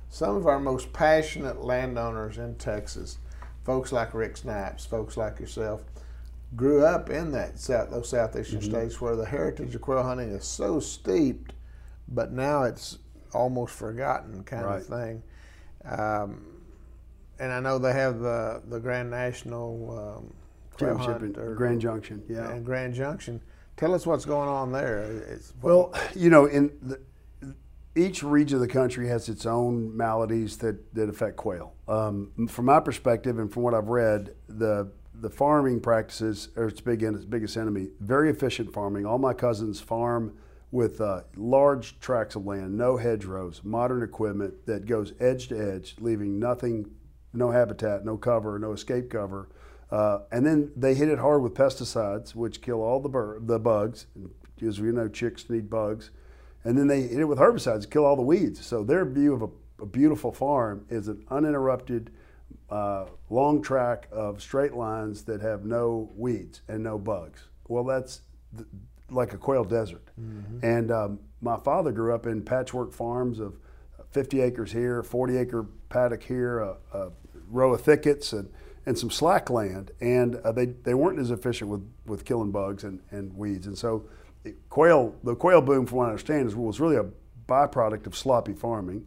some 0.10 0.36
of 0.36 0.48
our 0.48 0.60
most 0.60 0.94
passionate 0.94 1.62
landowners 1.62 2.38
in 2.38 2.56
Texas, 2.56 3.18
folks 3.64 3.92
like 3.92 4.14
Rick 4.14 4.38
Snipes, 4.38 4.86
folks 4.86 5.18
like 5.18 5.40
yourself, 5.40 5.84
grew 6.56 6.86
up 6.86 7.10
in 7.10 7.32
that 7.32 7.60
south, 7.60 7.90
those 7.90 8.10
southeastern 8.10 8.60
mm-hmm. 8.60 8.70
states 8.70 9.02
where 9.02 9.16
the 9.16 9.25
heritage 9.25 9.75
of 9.75 9.82
quail 9.82 10.04
hunting 10.04 10.30
is 10.30 10.46
so 10.46 10.80
steeped, 10.80 11.54
but 12.08 12.32
now 12.32 12.64
it's 12.64 13.00
almost 13.34 13.74
forgotten 13.74 14.44
kind 14.44 14.66
right. 14.66 14.82
of 14.82 14.88
thing. 14.88 15.24
Um, 15.84 16.46
and 17.40 17.52
I 17.52 17.60
know 17.60 17.78
they 17.78 17.92
have 17.92 18.20
the 18.20 18.62
the 18.70 18.80
Grand 18.80 19.12
National 19.12 20.24
um, 20.24 20.34
Grand 21.56 21.82
Junction, 21.82 22.24
yeah, 22.30 22.50
and 22.52 22.66
Grand 22.66 22.94
Junction 22.94 23.42
Tell 23.77 23.94
us 23.94 24.05
what's 24.05 24.25
going 24.25 24.48
on 24.48 24.72
there. 24.72 25.39
Well, 25.62 25.94
you 26.15 26.29
know, 26.29 26.46
in 26.46 26.72
the, 26.82 27.00
each 27.96 28.24
region 28.24 28.55
of 28.55 28.62
the 28.62 28.67
country 28.67 29.08
has 29.08 29.27
its 29.29 29.46
own 29.46 29.96
maladies 29.96 30.58
that, 30.58 30.94
that 30.96 31.10
affect 31.10 31.38
quail. 31.38 31.74
Um, 31.88 32.48
from 32.50 32.65
my 32.65 32.79
perspective 32.79 33.38
and 33.39 33.51
from 33.51 33.63
what 33.63 33.74
I've 33.74 33.89
read, 33.89 34.36
the 34.48 34.91
the 35.22 35.29
farming 35.29 35.79
practices 35.79 36.50
are 36.58 36.67
its 36.67 36.82
big 36.82 37.01
its 37.01 37.24
biggest 37.24 37.55
enemy. 37.55 37.88
Very 38.01 38.29
efficient 38.29 38.74
farming. 38.74 39.05
All 39.05 39.17
my 39.17 39.34
cousins 39.34 39.79
farm 39.79 40.38
with 40.72 41.00
uh, 41.00 41.22
large 41.38 42.00
tracts 42.01 42.36
of 42.36 42.46
land, 42.46 42.77
no 42.77 42.98
hedgerows, 42.98 43.62
modern 43.63 44.03
equipment 44.03 44.65
that 44.65 44.86
goes 44.86 45.13
edge 45.22 45.48
to 45.48 45.58
edge, 45.58 45.96
leaving 46.00 46.38
nothing 46.38 46.91
no 47.34 47.51
habitat, 47.51 48.05
no 48.05 48.17
cover, 48.17 48.58
no 48.60 48.72
escape 48.72 49.10
cover. 49.10 49.50
Uh, 49.96 50.20
and 50.30 50.46
then 50.46 50.70
they 50.75 50.94
hit 50.94 51.08
it 51.08 51.20
hard 51.20 51.42
with 51.42 51.54
pesticides, 51.54 52.36
which 52.36 52.62
kill 52.62 52.82
all 52.82 53.00
the 53.00 53.08
bur- 53.08 53.40
the 53.40 53.58
bugs. 53.58 54.08
As 54.62 54.82
we 54.82 54.92
know, 54.92 55.08
chicks 55.08 55.50
need 55.50 55.70
bugs. 55.70 56.12
And 56.66 56.78
then 56.78 56.88
they 56.88 57.04
hit 57.04 57.20
it 57.20 57.24
with 57.24 57.40
herbicides, 57.40 57.90
kill 57.90 58.04
all 58.04 58.18
the 58.18 58.22
weeds. 58.22 58.66
So 58.66 58.84
their 58.84 59.06
view 59.06 59.34
of 59.34 59.44
a, 59.44 59.84
a 59.84 59.86
beautiful 59.86 60.34
farm 60.34 60.86
is 60.90 61.08
an 61.08 61.24
uninterrupted, 61.30 62.12
uh, 62.70 63.06
long 63.30 63.62
track 63.62 64.10
of 64.12 64.42
straight 64.42 64.74
lines 64.74 65.24
that 65.25 65.42
have 65.42 65.64
no 65.64 66.12
weeds 66.14 66.60
and 66.68 66.84
no 66.84 66.98
bugs. 66.98 67.48
Well, 67.70 67.86
that's 67.86 68.20
th- 68.54 68.68
like 69.10 69.32
a 69.32 69.38
quail 69.38 69.64
desert. 69.64 70.10
Mm-hmm. 70.20 70.66
And 70.66 70.92
um, 70.92 71.20
my 71.40 71.56
father 71.56 71.94
grew 71.94 72.14
up 72.14 72.25
in 72.25 72.42
patchwork 72.42 72.92
farms 72.92 73.40
of 73.40 73.56
50 74.12 74.42
acres 74.42 74.74
here, 74.74 75.04
40 75.04 75.38
acre 75.38 75.66
paddock 75.88 76.24
here, 76.24 76.60
a, 76.60 76.75
a 76.92 77.12
row 77.48 77.74
of 77.74 77.80
thickets, 77.80 78.34
and, 78.34 78.50
and 78.86 78.98
some 78.98 79.10
slack 79.10 79.50
land. 79.50 79.92
And 80.00 80.36
uh, 80.38 80.51
they, 80.51 80.65
they 80.65 80.94
weren't 80.94 81.20
as 81.20 81.32
efficient 81.32 81.70
with, 81.70 81.88
with 82.06 82.25
killing 82.25 82.51
bugs 82.51 82.84
and, 82.84 83.01
and 83.12 83.34
weeds. 83.36 83.68
And 83.68 83.77
so 83.77 84.08
quail, 84.70 85.15
the 85.24 85.36
quail 85.36 85.62
boom, 85.62 85.86
from 85.86 86.00
what 86.00 86.06
I 86.06 86.10
understand, 86.10 86.48
is, 86.48 86.56
was 86.56 86.80
really 86.80 86.98
a 86.98 87.06
byproduct 87.48 88.08
of 88.08 88.15
sloppy 88.15 88.54
farming. 88.54 89.06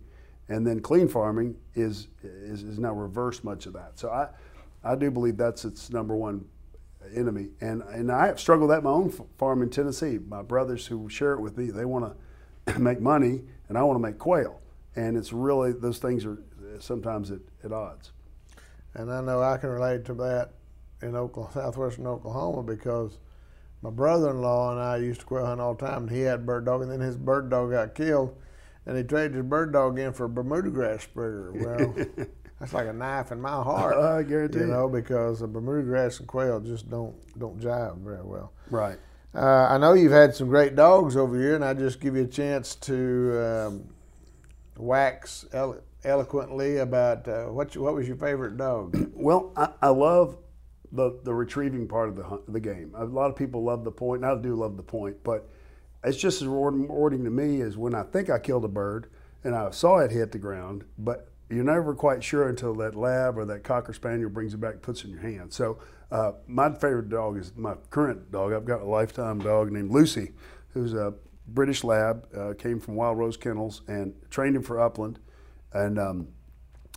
And 0.49 0.66
then 0.66 0.80
clean 0.80 1.08
farming 1.08 1.56
is, 1.75 2.08
is, 2.23 2.62
is 2.62 2.78
now 2.78 2.92
reversed 2.92 3.44
much 3.44 3.66
of 3.66 3.75
that. 3.75 3.99
So 3.99 4.11
I, 4.11 4.28
I 4.82 4.94
do 4.94 5.11
believe 5.11 5.37
that's 5.37 5.64
its 5.64 5.90
number 5.90 6.16
one 6.16 6.47
enemy. 7.14 7.49
And, 7.61 7.82
and 7.82 8.11
I 8.11 8.26
have 8.26 8.40
struggled 8.40 8.70
at 8.70 8.82
my 8.82 8.90
own 8.90 9.11
farm 9.37 9.62
in 9.62 9.70
Tennessee. 9.70 10.18
My 10.26 10.42
brothers 10.42 10.87
who 10.87 11.08
share 11.08 11.32
it 11.32 11.40
with 11.40 11.56
me, 11.56 11.70
they 11.70 11.85
want 11.85 12.16
to 12.66 12.78
make 12.78 13.00
money, 13.00 13.42
and 13.68 13.76
I 13.76 13.82
want 13.82 13.97
to 13.97 14.02
make 14.02 14.18
quail. 14.18 14.61
And 14.97 15.16
it's 15.16 15.32
really, 15.32 15.73
those 15.73 15.99
things 15.99 16.25
are 16.25 16.38
sometimes 16.80 17.30
at, 17.30 17.40
at 17.62 17.73
odds. 17.73 18.12
And 18.95 19.12
I 19.12 19.21
know 19.21 19.42
I 19.42 19.57
can 19.59 19.71
relate 19.71 20.04
to 20.07 20.14
that 20.14 20.50
in 21.02 21.14
Oklahoma, 21.14 21.52
southwestern 21.54 22.07
Oklahoma 22.07 22.62
because 22.62 23.18
my 23.83 23.90
brother-in-law 23.90 24.73
and 24.73 24.80
I 24.80 24.97
used 24.97 25.21
to 25.21 25.26
quail 25.26 25.47
hunt 25.47 25.61
all 25.61 25.75
the 25.75 25.87
time. 25.87 26.04
And 26.04 26.11
he 26.11 26.21
had 26.23 26.40
a 26.40 26.42
bird 26.42 26.64
dog, 26.64 26.83
and 26.83 26.90
then 26.90 27.00
his 27.00 27.16
bird 27.16 27.50
dog 27.50 27.71
got 27.71 27.95
killed, 27.95 28.37
and 28.87 28.97
he 28.97 29.04
traded 29.04 29.35
his 29.35 29.45
bird 29.45 29.73
dog 29.73 29.99
in 29.99 30.12
for 30.12 30.25
a 30.25 30.28
Bermuda 30.28 30.71
grass 30.71 31.04
spreader. 31.04 31.52
Well, 31.52 31.95
that's 32.61 32.73
like 32.73 32.88
a 32.88 32.92
knife 32.92 33.30
in 33.30 33.40
my 33.40 33.50
heart. 33.50 33.97
I 33.97 34.23
guarantee 34.23 34.61
you 34.61 34.66
know 34.66 34.88
because 34.88 35.40
the 35.40 35.47
Bermuda 35.47 35.83
grass 35.83 36.18
and 36.18 36.26
quail 36.26 36.61
just 36.61 36.90
don't 36.90 37.14
don't 37.38 37.61
jive 37.61 37.99
very 37.99 38.23
well. 38.23 38.52
Right. 38.71 38.99
Uh, 39.35 39.68
I 39.71 39.78
know 39.78 39.92
you've 39.92 40.11
had 40.11 40.35
some 40.35 40.49
great 40.49 40.75
dogs 40.75 41.16
over 41.16 41.38
here, 41.38 41.54
and 41.54 41.64
I 41.64 41.75
just 41.75 42.00
give 42.00 42.16
you 42.16 42.25
a 42.25 42.26
chance 42.26 42.75
to 42.76 43.66
um, 43.68 43.85
wax 44.76 45.45
elo- 45.52 45.83
eloquently 46.05 46.78
about 46.78 47.26
uh, 47.28 47.45
what 47.47 47.76
what 47.76 47.95
was 47.95 48.07
your 48.07 48.17
favorite 48.17 48.57
dog? 48.57 48.97
Well, 49.19 49.52
I, 49.57 49.71
I 49.83 49.88
love 49.88 50.38
the 50.93 51.19
the 51.25 51.35
retrieving 51.35 51.88
part 51.88 52.09
of 52.09 52.17
the 52.17 52.40
the 52.49 52.61
game. 52.61 52.93
A 52.97 53.05
lot 53.05 53.31
of 53.31 53.37
people 53.37 53.64
love 53.64 53.85
the 53.85 53.90
point, 53.90 54.23
and 54.23 54.31
I 54.31 54.40
do 54.40 54.55
love 54.55 54.76
the 54.76 54.83
point, 54.83 55.17
but 55.25 55.49
it's 56.05 56.17
just 56.17 56.40
as 56.40 56.49
rewarding 56.49 57.25
to 57.25 57.31
me 57.31 57.61
as 57.62 57.76
when 57.76 57.95
I 57.95 58.05
think 58.05 58.31
I 58.31 58.38
killed 58.38 58.64
a 58.64 58.69
bird 58.69 59.11
and 59.45 59.55
I 59.55 59.71
saw 59.71 59.99
it 59.99 60.11
hit 60.11 60.33
the 60.33 60.38
ground, 60.38 60.85
but 60.97 61.28
you're 61.50 61.64
never 61.64 61.95
quite 61.95 62.23
sure 62.23 62.49
until 62.49 62.75
that 62.76 62.95
lab 62.95 63.38
or 63.38 63.45
that 63.47 63.64
cocker 63.64 63.93
spaniel 63.93 64.31
brings 64.31 64.55
it 64.55 64.61
back 64.61 64.75
and 64.75 64.83
puts 64.83 65.00
it 65.00 65.07
in 65.07 65.12
your 65.12 65.23
hand. 65.23 65.52
So 65.52 65.78
uh, 66.11 66.33
my 66.47 66.73
favorite 66.73 67.09
dog 67.09 67.38
is 67.38 67.52
my 67.57 67.75
current 67.90 68.31
dog. 68.31 68.52
I've 68.52 68.64
got 68.64 68.81
a 68.81 68.87
lifetime 68.87 69.38
dog 69.38 69.73
named 69.73 69.90
Lucy, 69.90 70.33
who's 70.75 70.93
a 70.93 71.14
British 71.47 71.83
lab, 71.85 72.26
uh, 72.37 72.55
came 72.55 72.78
from 72.81 72.95
Wild 72.95 73.19
Rose 73.19 73.37
Kennels 73.37 73.83
and 73.88 74.14
trained 74.31 74.57
him 74.57 74.62
for 74.62 74.81
upland. 74.81 75.19
And 75.72 75.98
um, 75.98 76.28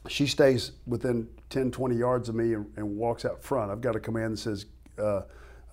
she 0.08 0.28
stays 0.28 0.72
within 0.88 1.28
10, 1.50 1.72
20 1.72 1.96
yards 1.96 2.30
of 2.30 2.36
me 2.36 2.54
and, 2.54 2.66
and, 2.76 2.98
walks 2.98 3.26
out 3.26 3.44
front. 3.44 3.72
I've 3.72 3.82
got 3.82 3.96
a 3.96 4.00
command 4.00 4.34
that 4.34 4.38
says, 4.38 4.66
uh, 4.98 5.22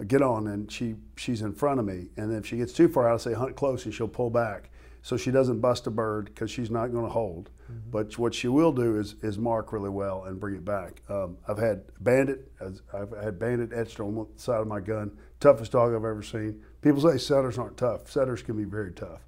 get 0.07 0.23
on, 0.23 0.49
and 0.49 0.71
she, 0.71 0.97
she's 1.17 1.43
in 1.43 1.53
front 1.53 1.81
of 1.81 1.87
me. 1.87 2.09
And 2.17 2.33
if 2.33 2.47
she 2.47 2.57
gets 2.57 2.73
too 2.73 2.89
far 2.89 3.09
out, 3.09 3.15
I 3.15 3.17
say, 3.19 3.35
hunt 3.35 3.57
close, 3.57 3.85
and 3.85 3.95
she'll 3.95 4.09
pull 4.09 4.31
back. 4.31 4.71
So 5.03 5.17
she 5.17 5.31
doesn't 5.31 5.61
bust 5.61 5.87
a 5.87 5.91
bird 5.91 6.27
because 6.27 6.51
she's 6.51 6.71
not 6.71 6.89
going 6.89 7.05
to 7.05 7.11
hold. 7.11 7.51
Mm-hmm. 7.71 7.91
But 7.91 8.19
what 8.19 8.35
she 8.35 8.49
will 8.49 8.73
do 8.73 8.99
is, 8.99 9.15
is 9.23 9.39
mark 9.39 9.73
really 9.73 9.91
well 9.91 10.25
and 10.25 10.39
bring 10.39 10.55
it 10.55 10.65
back. 10.65 11.03
Um, 11.09 11.39
I've 11.47 11.59
had 11.59 11.83
bandit, 12.01 12.51
I've 12.93 13.11
had 13.23 13.39
bandit 13.39 13.73
etched 13.73 14.01
on 14.01 14.15
the 14.15 14.27
side 14.37 14.61
of 14.61 14.67
my 14.67 14.81
gun. 14.81 15.17
Toughest 15.41 15.73
dog 15.73 15.95
I've 15.95 16.05
ever 16.05 16.23
seen. 16.23 16.61
People 16.83 17.01
say 17.01 17.17
setters 17.17 17.59
aren't 17.59 17.77
tough. 17.77 18.11
Setters 18.11 18.43
can 18.43 18.57
be 18.57 18.65
very 18.65 18.93
tough. 18.93 19.28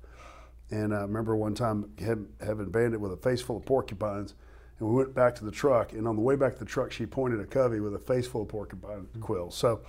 And 0.70 0.94
I 0.94 1.00
remember 1.00 1.36
one 1.36 1.54
time 1.54 1.90
having 1.98 2.70
bandit 2.70 3.00
with 3.00 3.12
a 3.12 3.16
face 3.16 3.40
full 3.40 3.56
of 3.56 3.64
porcupines 3.64 4.34
and 4.80 4.88
we 4.88 4.94
went 4.94 5.14
back 5.14 5.34
to 5.36 5.44
the 5.44 5.50
truck. 5.50 5.92
And 5.92 6.08
on 6.08 6.16
the 6.16 6.22
way 6.22 6.34
back 6.34 6.54
to 6.54 6.58
the 6.58 6.64
truck, 6.64 6.90
she 6.90 7.06
pointed 7.06 7.38
a 7.38 7.44
covey 7.44 7.80
with 7.80 7.94
a 7.94 7.98
face 7.98 8.26
full 8.26 8.42
of 8.42 8.48
porcupine 8.48 9.02
mm-hmm. 9.02 9.20
quills. 9.20 9.56
So 9.56 9.82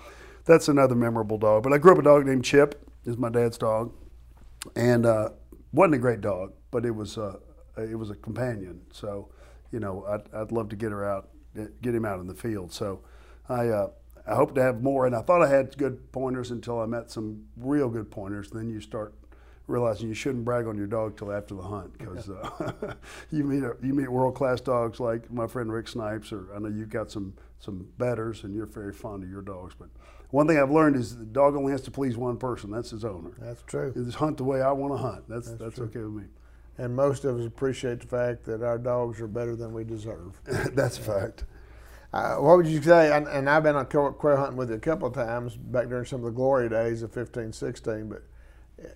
that's 0.45 0.67
another 0.67 0.95
memorable 0.95 1.37
dog. 1.37 1.63
But 1.63 1.73
I 1.73 1.77
grew 1.77 1.93
up 1.93 1.97
a 1.97 2.03
dog 2.03 2.25
named 2.25 2.43
Chip. 2.43 2.87
Is 3.03 3.17
my 3.17 3.29
dad's 3.29 3.57
dog, 3.57 3.91
and 4.75 5.07
uh, 5.07 5.29
wasn't 5.73 5.95
a 5.95 5.97
great 5.97 6.21
dog, 6.21 6.53
but 6.69 6.85
it 6.85 6.91
was 6.91 7.17
uh, 7.17 7.37
it 7.75 7.97
was 7.97 8.11
a 8.11 8.15
companion. 8.15 8.81
So 8.91 9.29
you 9.71 9.79
know, 9.79 10.05
I'd, 10.07 10.31
I'd 10.39 10.51
love 10.51 10.69
to 10.69 10.75
get 10.75 10.91
her 10.91 11.03
out, 11.03 11.29
get 11.81 11.95
him 11.95 12.05
out 12.05 12.19
in 12.19 12.27
the 12.27 12.35
field. 12.35 12.71
So 12.71 13.01
I. 13.49 13.69
Uh, 13.69 13.87
I 14.27 14.35
hope 14.35 14.53
to 14.53 14.61
have 14.61 14.83
more, 14.83 15.07
and 15.07 15.15
I 15.15 15.23
thought 15.23 15.41
I 15.41 15.49
had 15.49 15.75
good 15.79 16.11
pointers 16.11 16.51
until 16.51 16.79
I 16.79 16.85
met 16.85 17.09
some 17.09 17.45
real 17.57 17.89
good 17.89 18.11
pointers. 18.11 18.51
Then 18.51 18.69
you 18.69 18.79
start 18.79 19.15
realizing 19.67 20.07
you 20.07 20.13
shouldn't 20.13 20.45
brag 20.45 20.67
on 20.67 20.77
your 20.77 20.87
dog 20.87 21.17
till 21.17 21.31
after 21.31 21.55
the 21.55 21.61
hunt 21.61 21.97
because 21.97 22.29
uh, 22.29 22.93
you 23.31 23.43
meet 23.43 23.63
a, 23.63 23.75
you 23.81 23.93
meet 23.93 24.09
world 24.09 24.35
class 24.35 24.61
dogs 24.61 24.99
like 24.99 25.31
my 25.31 25.47
friend 25.47 25.71
Rick 25.71 25.87
Snipes, 25.87 26.31
or 26.31 26.47
I 26.55 26.59
know 26.59 26.69
you've 26.69 26.89
got 26.89 27.11
some 27.11 27.33
some 27.59 27.87
betters 27.97 28.43
and 28.43 28.55
you're 28.55 28.65
very 28.65 28.93
fond 28.93 29.23
of 29.23 29.29
your 29.29 29.41
dogs. 29.41 29.75
But 29.77 29.89
one 30.31 30.47
thing 30.47 30.57
I've 30.57 30.71
learned 30.71 30.95
is 30.95 31.17
the 31.17 31.25
dog 31.25 31.55
only 31.55 31.71
has 31.71 31.81
to 31.81 31.91
please 31.91 32.17
one 32.17 32.37
person. 32.37 32.71
That's 32.71 32.89
his 32.89 33.05
owner. 33.05 33.31
That's 33.39 33.61
true. 33.63 33.93
Just 33.93 34.17
hunt 34.17 34.37
the 34.37 34.43
way 34.43 34.61
I 34.61 34.71
want 34.71 34.93
to 34.93 34.97
hunt. 34.97 35.29
That's 35.29 35.47
that's, 35.49 35.59
that's 35.59 35.79
okay 35.79 35.99
with 35.99 36.13
me. 36.13 36.23
And 36.77 36.95
most 36.95 37.25
of 37.25 37.39
us 37.39 37.45
appreciate 37.45 37.99
the 38.01 38.07
fact 38.07 38.45
that 38.45 38.63
our 38.63 38.77
dogs 38.77 39.21
are 39.21 39.27
better 39.27 39.55
than 39.55 39.73
we 39.73 39.83
deserve. 39.83 40.39
that's 40.73 40.97
a 40.97 41.01
fact. 41.01 41.45
Uh, 42.13 42.35
what 42.35 42.57
would 42.57 42.67
you 42.67 42.81
say? 42.81 43.15
And, 43.15 43.27
and, 43.27 43.49
I've 43.49 43.63
been 43.63 43.75
on 43.75 43.85
quail 43.85 44.35
hunting 44.35 44.57
with 44.57 44.69
you 44.69 44.75
a 44.75 44.79
couple 44.79 45.07
of 45.07 45.13
times 45.13 45.55
back 45.55 45.87
during 45.87 46.05
some 46.05 46.19
of 46.19 46.25
the 46.25 46.31
glory 46.31 46.67
days 46.67 47.03
of 47.03 47.13
15, 47.13 47.53
16. 47.53 48.09
But 48.09 48.23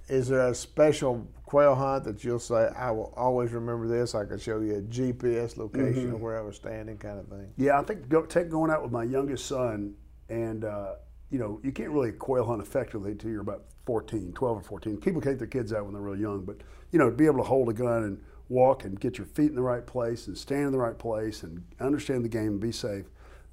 is 0.08 0.28
there 0.28 0.48
a 0.48 0.56
special 0.56 1.28
quail 1.46 1.76
hunt 1.76 2.04
that 2.06 2.24
you'll 2.24 2.40
say 2.40 2.70
I 2.76 2.92
will 2.92 3.14
always 3.16 3.52
remember 3.52 3.88
this? 3.88 4.16
I 4.16 4.26
could 4.26 4.42
show 4.42 4.60
you 4.60 4.78
a 4.78 4.82
GPS 4.82 5.58
location 5.58 6.06
mm-hmm. 6.06 6.16
of 6.16 6.22
where 6.22 6.38
I 6.38 6.42
was 6.42 6.56
standing, 6.56 6.98
kind 6.98 7.20
of 7.20 7.28
thing. 7.28 7.52
Yeah, 7.58 7.80
I 7.80 7.84
think 7.84 8.10
go, 8.10 8.24
take 8.24 8.50
going 8.50 8.72
out 8.72 8.84
with 8.84 8.92
my 8.92 9.04
youngest 9.04 9.46
son, 9.46 9.96
and 10.30 10.66
uh, 10.66 10.96
you 11.30 11.40
know 11.40 11.60
you 11.64 11.72
can't 11.72 11.92
really 11.92 12.12
quail 12.12 12.46
hunt 12.46 12.62
effectively 12.62 13.12
until 13.12 13.32
you're 13.32 13.42
about 13.42 13.66
14, 13.86 14.34
12 14.34 14.58
or 14.58 14.62
14. 14.62 14.98
People 14.98 15.22
take 15.22 15.38
their 15.38 15.48
kids 15.48 15.74
out 15.74 15.86
when 15.86 15.94
they're 15.94 16.02
really 16.02 16.22
young, 16.22 16.44
but 16.44 16.58
you 16.92 17.00
know 17.00 17.10
to 17.10 17.16
be 17.16 17.26
able 17.26 17.38
to 17.38 17.44
hold 17.44 17.70
a 17.70 17.74
gun 17.74 18.04
and 18.04 18.22
walk 18.50 18.84
and 18.84 19.00
get 19.00 19.18
your 19.18 19.28
feet 19.28 19.50
in 19.50 19.56
the 19.56 19.62
right 19.62 19.86
place 19.86 20.28
and 20.28 20.38
stand 20.38 20.68
in 20.68 20.72
the 20.72 20.78
right 20.78 20.98
place 20.98 21.44
and 21.44 21.64
understand 21.80 22.24
the 22.24 22.30
game 22.30 22.48
and 22.48 22.60
be 22.60 22.72
safe. 22.72 23.06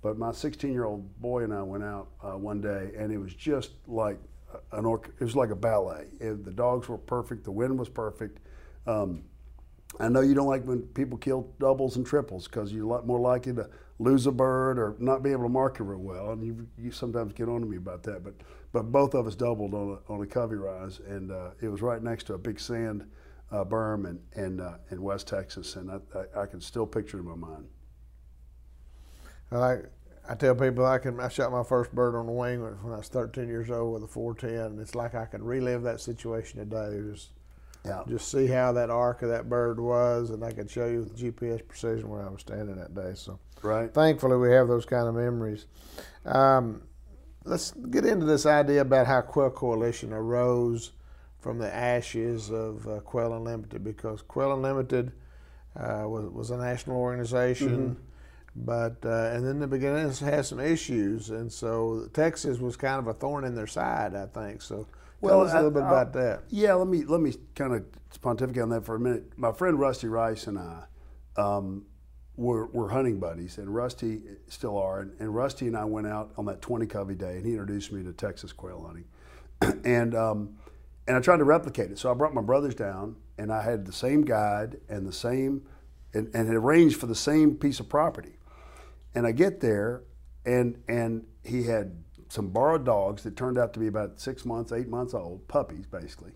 But 0.02 0.18
my 0.18 0.32
16 0.32 0.72
year 0.72 0.84
old 0.84 1.20
boy 1.20 1.44
and 1.44 1.54
I 1.54 1.62
went 1.62 1.84
out 1.84 2.08
uh, 2.22 2.36
one 2.36 2.60
day, 2.60 2.90
and 2.96 3.12
it 3.12 3.18
was 3.18 3.34
just 3.34 3.70
like 3.86 4.18
an 4.73 4.85
or- 4.85 5.02
it 5.21 5.25
was 5.25 5.37
like 5.37 5.50
a 5.50 5.56
ballet. 5.56 6.06
It, 6.21 6.44
the 6.44 6.52
dogs 6.52 6.88
were 6.88 6.99
perfect. 6.99 7.44
The 7.44 7.52
wind 7.52 7.78
was 7.78 7.88
perfect. 7.88 8.38
Um, 8.87 9.25
I 10.00 10.09
know 10.09 10.21
you 10.21 10.35
don't 10.35 10.47
like 10.47 10.64
when 10.64 10.82
people 10.82 11.18
kill 11.18 11.52
doubles 11.59 11.97
and 11.97 12.06
triples 12.06 12.49
because 12.49 12.73
you're 12.73 12.85
a 12.85 12.88
lot 12.88 13.06
more 13.06 13.21
likely 13.21 13.52
to 13.54 13.68
lose 13.99 14.26
a 14.26 14.32
bird 14.32 14.78
or 14.78 14.97
not 14.99 15.23
be 15.23 15.30
able 15.32 15.42
to 15.42 15.49
mark 15.50 15.80
it 15.80 15.85
real 15.85 15.99
well. 15.99 16.30
And 16.30 16.42
you, 16.44 16.66
you 16.78 16.90
sometimes 16.90 17.32
get 17.35 17.49
on 17.49 17.61
to 17.61 17.66
me 17.66 17.76
about 17.76 18.02
that. 18.04 18.25
But 18.25 18.35
but 18.73 18.90
both 18.90 19.14
of 19.14 19.26
us 19.26 19.35
doubled 19.35 19.75
on 19.75 19.99
a, 20.09 20.12
on 20.12 20.23
a 20.23 20.26
covey 20.26 20.56
rise, 20.56 21.00
and 21.06 21.30
uh, 21.30 21.50
it 21.61 21.68
was 21.68 21.82
right 21.82 22.02
next 22.02 22.25
to 22.25 22.35
a 22.35 22.38
big 22.38 22.59
sand 22.59 23.04
uh, 23.50 23.64
berm 23.64 24.09
in 24.09 24.42
in, 24.42 24.61
uh, 24.61 24.78
in 24.90 25.02
West 25.02 25.28
Texas, 25.28 25.76
and 25.76 25.90
I, 25.90 25.99
I, 26.18 26.42
I, 26.42 26.47
can 26.47 26.61
still 26.61 26.87
picture 26.87 27.18
it 27.18 27.21
in 27.21 27.28
my 27.28 27.35
mind. 27.35 27.66
I 29.50 29.76
I 30.28 30.34
tell 30.34 30.54
people 30.54 30.86
I 30.86 30.98
can. 30.98 31.18
I 31.18 31.28
shot 31.28 31.50
my 31.50 31.64
first 31.64 31.92
bird 31.92 32.14
on 32.14 32.26
the 32.26 32.32
wing 32.32 32.62
when 32.62 32.92
I 32.92 32.98
was 32.98 33.08
13 33.08 33.48
years 33.48 33.70
old 33.70 33.94
with 33.94 34.04
a 34.04 34.06
410. 34.06 34.80
It's 34.80 34.94
like 34.94 35.14
I 35.14 35.26
can 35.26 35.42
relive 35.42 35.82
that 35.82 36.00
situation 36.00 36.60
today. 36.60 37.00
Just, 37.10 37.30
yeah. 37.84 38.02
just 38.08 38.30
see 38.30 38.46
how 38.46 38.72
that 38.72 38.88
arc 38.88 39.22
of 39.22 39.30
that 39.30 39.48
bird 39.48 39.80
was, 39.80 40.30
and 40.30 40.44
I 40.44 40.52
can 40.52 40.68
show 40.68 40.86
you 40.86 41.00
with 41.00 41.18
GPS 41.18 41.66
precision 41.66 42.08
where 42.08 42.24
I 42.24 42.30
was 42.30 42.42
standing 42.42 42.76
that 42.76 42.94
day. 42.94 43.12
So, 43.14 43.40
right. 43.62 43.92
Thankfully, 43.92 44.36
we 44.36 44.52
have 44.52 44.68
those 44.68 44.86
kind 44.86 45.08
of 45.08 45.14
memories. 45.16 45.66
Um, 46.24 46.82
let's 47.44 47.72
get 47.72 48.06
into 48.06 48.24
this 48.24 48.46
idea 48.46 48.82
about 48.82 49.08
how 49.08 49.22
Quail 49.22 49.50
Coalition 49.50 50.12
arose 50.12 50.92
from 51.40 51.58
the 51.58 51.74
ashes 51.74 52.48
of 52.48 52.86
uh, 52.86 53.00
Quail 53.00 53.34
Unlimited, 53.34 53.82
because 53.82 54.22
Quail 54.22 54.52
Unlimited 54.52 55.10
uh, 55.74 56.04
was, 56.06 56.30
was 56.30 56.50
a 56.52 56.56
national 56.56 56.96
organization. 56.96 57.68
Mm-hmm 57.68 58.02
but 58.54 58.97
uh, 59.04 59.30
and 59.32 59.47
then 59.47 59.59
the 59.59 59.66
beginning 59.66 60.11
had 60.11 60.44
some 60.44 60.61
issues, 60.61 61.30
and 61.30 61.50
so 61.50 62.09
Texas 62.12 62.59
was 62.59 62.76
kind 62.76 62.99
of 62.99 63.06
a 63.06 63.14
thorn 63.14 63.44
in 63.44 63.54
their 63.54 63.66
side, 63.66 64.14
I 64.14 64.26
think. 64.26 64.62
So 64.62 64.87
well, 65.21 65.38
tell 65.38 65.47
us 65.47 65.52
a 65.52 65.56
little 65.56 65.71
bit 65.71 65.82
about 65.82 66.12
that. 66.14 66.42
Yeah, 66.50 66.75
let 66.75 66.88
me 66.88 67.04
let 67.04 67.21
me 67.21 67.35
kind 67.54 67.75
of 67.75 67.85
pontificate 68.21 68.62
on 68.62 68.68
that 68.71 68.85
for 68.85 68.94
a 68.94 69.00
minute. 69.00 69.38
My 69.38 69.52
friend 69.52 69.78
Rusty 69.78 70.09
Rice 70.09 70.47
and 70.47 70.59
I, 70.59 70.82
um, 71.37 71.87
were, 72.37 72.66
were 72.66 72.88
hunting 72.88 73.18
buddies, 73.18 73.59
and 73.59 73.75
Rusty 73.75 74.23
still 74.49 74.76
are. 74.76 75.00
And, 75.00 75.12
and, 75.21 75.35
Rusty 75.35 75.66
and 75.66 75.76
I 75.76 75.85
went 75.85 76.06
out 76.06 76.32
on 76.37 76.44
that 76.47 76.62
20 76.62 76.87
covey 76.87 77.14
day, 77.14 77.37
and 77.37 77.47
he 77.47 77.52
introduced 77.52 77.92
me 77.92 78.02
to 78.04 78.12
Texas 78.12 78.52
quail 78.52 78.85
hunting. 78.85 79.82
and 79.85 80.14
um, 80.14 80.56
and 81.06 81.16
I 81.16 81.21
tried 81.21 81.38
to 81.38 81.44
replicate 81.44 81.90
it. 81.90 81.99
So 81.99 82.11
I 82.11 82.14
brought 82.14 82.35
my 82.35 82.42
brothers 82.42 82.75
down, 82.75 83.16
and 83.38 83.52
I 83.52 83.62
had 83.62 83.87
the 83.87 83.92
same 83.92 84.23
guide 84.23 84.80
and 84.88 85.06
the 85.06 85.12
same, 85.12 85.62
and, 86.14 86.30
and 86.35 86.47
had 86.47 86.56
arranged 86.56 86.97
for 86.97 87.06
the 87.06 87.14
same 87.14 87.56
piece 87.56 87.80
of 87.80 87.88
property. 87.88 88.37
And 89.14 89.26
I 89.26 89.33
get 89.33 89.61
there, 89.61 90.02
and 90.45 90.83
and 90.88 91.25
he 91.45 91.64
had 91.64 92.02
some 92.28 92.49
borrowed 92.49 92.85
dogs 92.85 93.23
that 93.25 93.37
turned 93.37 93.59
out 93.59 93.75
to 93.75 93.81
be 93.81 93.87
about 93.87 94.19
six 94.19 94.45
months, 94.45 94.73
eight 94.73 94.88
months 94.88 95.12
old, 95.12 95.47
puppies 95.49 95.87
basically. 95.87 96.33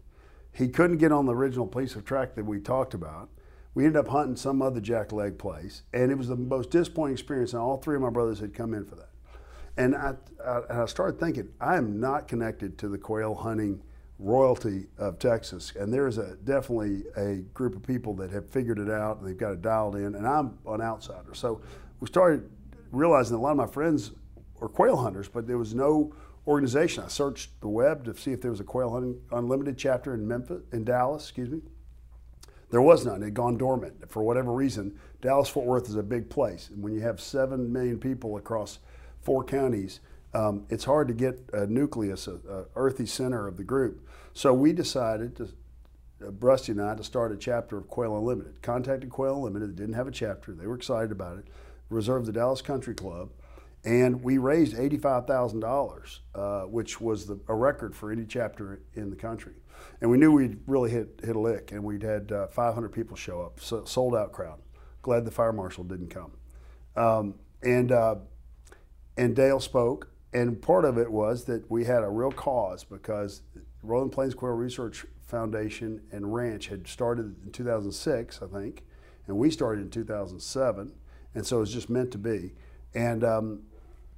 He 0.53 0.69
couldn't 0.69 0.99
get 0.99 1.13
on 1.13 1.27
the 1.27 1.35
original 1.35 1.67
piece 1.67 1.97
of 1.97 2.05
track 2.05 2.35
that 2.35 2.45
we 2.45 2.61
talked 2.61 2.95
about. 2.95 3.31
We 3.75 3.85
ended 3.85 4.01
up 4.01 4.09
hunting 4.09 4.37
some 4.37 4.63
other 4.63 4.81
jackleg 4.81 5.39
place, 5.39 5.83
and 5.93 6.11
it 6.11 6.17
was 6.17 6.29
the 6.29 6.37
most 6.37 6.71
disappointing 6.71 7.15
experience. 7.15 7.53
And 7.53 7.61
all 7.61 7.77
three 7.77 7.97
of 7.97 8.03
my 8.03 8.11
brothers 8.11 8.41
had 8.41 8.55
come 8.55 8.73
in 8.73 8.85
for 8.87 8.95
that. 8.97 9.11
And 9.77 9.95
I, 9.95 10.15
I, 10.43 10.83
I 10.83 10.87
started 10.87 11.21
thinking, 11.21 11.49
I 11.61 11.77
am 11.77 12.01
not 12.01 12.29
connected 12.29 12.79
to 12.79 12.89
the 12.89 12.97
quail 12.97 13.35
hunting 13.35 13.83
royalty 14.19 14.87
of 14.97 15.19
Texas. 15.19 15.73
And 15.79 15.93
there's 15.93 16.17
a 16.19 16.37
definitely 16.37 17.05
a 17.17 17.43
group 17.53 17.77
of 17.77 17.83
people 17.83 18.15
that 18.15 18.31
have 18.31 18.49
figured 18.49 18.79
it 18.79 18.91
out 18.91 19.19
and 19.19 19.29
they've 19.29 19.37
got 19.37 19.53
it 19.53 19.63
dialed 19.63 19.97
in. 19.97 20.15
And 20.15 20.27
I'm 20.27 20.59
an 20.67 20.81
outsider. 20.81 21.35
So 21.35 21.61
we 22.01 22.07
started 22.07 22.49
realizing 22.91 23.37
that 23.37 23.41
a 23.41 23.43
lot 23.43 23.53
of 23.53 23.57
my 23.57 23.67
friends 23.67 24.13
are 24.61 24.69
quail 24.69 24.97
hunters, 24.97 25.29
but 25.29 25.47
there 25.47 25.59
was 25.59 25.75
no 25.75 26.15
organization. 26.47 27.05
I 27.05 27.09
searched 27.09 27.61
the 27.61 27.69
web 27.69 28.05
to 28.05 28.17
see 28.17 28.33
if 28.33 28.41
there 28.41 28.51
was 28.51 28.61
a 28.61 28.65
quail 28.65 28.91
hunting 28.91 29.21
unlimited 29.33 29.77
chapter 29.77 30.15
in 30.15 30.27
Memphis, 30.27 30.63
in 30.73 30.85
Dallas, 30.85 31.25
excuse 31.25 31.51
me. 31.51 31.61
There 32.71 32.83
was 32.83 33.07
none. 33.07 33.23
It 33.23 33.27
had 33.27 33.35
gone 33.35 33.57
dormant 33.57 34.11
for 34.11 34.23
whatever 34.23 34.53
reason. 34.53 34.99
Dallas 35.21 35.49
Fort 35.49 35.67
Worth 35.67 35.89
is 35.89 35.97
a 35.97 36.03
big 36.03 36.29
place, 36.29 36.69
and 36.71 36.83
when 36.83 36.95
you 36.95 37.01
have 37.01 37.21
seven 37.21 37.73
million 37.73 37.99
people 37.99 38.37
across 38.37 38.81
four 39.21 39.45
counties, 39.45 40.01
um, 40.35 40.67
it's 40.69 40.85
hard 40.85 41.09
to 41.09 41.15
get 41.15 41.39
a 41.53 41.67
nucleus, 41.67 42.27
a, 42.27 42.35
a, 42.49 42.65
earthy 42.75 43.07
center 43.07 43.47
of 43.47 43.57
the 43.57 43.65
group. 43.65 44.07
So 44.35 44.53
we 44.53 44.73
decided 44.73 45.37
to, 45.37 45.45
uh, 46.23 46.31
Rusty 46.41 46.73
and 46.73 46.83
I, 46.83 46.95
to 46.95 47.05
start 47.05 47.33
a 47.33 47.37
chapter 47.37 47.79
of 47.79 47.89
Quail 47.89 48.17
Unlimited. 48.17 48.61
Contacted 48.61 49.09
Quail 49.09 49.37
Unlimited, 49.37 49.77
didn't 49.77 49.95
have 49.95 50.09
a 50.09 50.13
chapter. 50.13 50.53
They 50.53 50.67
were 50.67 50.75
excited 50.75 51.11
about 51.11 51.39
it. 51.39 51.47
Reserved 51.89 52.27
the 52.27 52.33
Dallas 52.33 52.63
Country 52.63 52.95
Club, 52.95 53.31
and 53.85 54.23
we 54.23 54.39
raised 54.39 54.79
eighty-five 54.79 55.27
thousand 55.27 55.63
uh, 55.63 55.67
dollars, 55.67 56.21
which 56.69 57.01
was 57.01 57.27
the, 57.27 57.39
a 57.49 57.55
record 57.55 57.95
for 57.95 58.11
any 58.11 58.25
chapter 58.25 58.83
in 58.95 59.11
the 59.11 59.17
country. 59.17 59.55
And 60.01 60.11
we 60.11 60.19
knew 60.19 60.33
we'd 60.33 60.59
really 60.67 60.91
hit 60.91 61.21
hit 61.25 61.37
a 61.37 61.41
lick, 61.41 61.73
and 61.73 61.85
we'd 61.85 62.03
had 62.03 62.33
uh, 62.33 62.47
500 62.49 62.89
people 62.91 63.17
show 63.17 63.41
up, 63.43 63.61
so, 63.61 63.85
sold 63.85 64.15
out 64.15 64.33
crowd. 64.33 64.59
Glad 65.03 65.25
the 65.25 65.31
fire 65.31 65.53
marshal 65.53 65.85
didn't 65.85 66.09
come. 66.11 66.33
Um, 66.97 67.35
and 67.63 67.93
uh, 67.93 68.17
and 69.17 69.35
Dale 69.35 69.61
spoke, 69.61 70.11
and 70.33 70.61
part 70.61 70.85
of 70.85 70.99
it 70.99 71.11
was 71.11 71.45
that 71.45 71.71
we 71.71 71.85
had 71.85 72.03
a 72.03 72.09
real 72.09 72.33
cause 72.33 72.85
because 72.85 73.43
Rolling 73.83 74.11
Plains 74.11 74.35
Quail 74.35 74.53
Research 74.53 75.07
Foundation 75.27 76.03
and 76.13 76.35
Ranch 76.35 76.69
had 76.69 76.87
started 76.87 77.37
in 77.45 77.53
2006, 77.53 78.41
I 78.43 78.47
think, 78.47 78.85
and 79.27 79.37
we 79.37 79.51
started 79.51 79.83
in 79.83 79.91
2007, 79.91 80.93
and 81.37 81.47
so 81.47 81.59
it 81.59 81.61
was 81.61 81.73
just 81.73 81.91
meant 81.91 82.11
to 82.13 82.19
be. 82.19 82.53
And 82.95 83.23
um, 83.23 83.63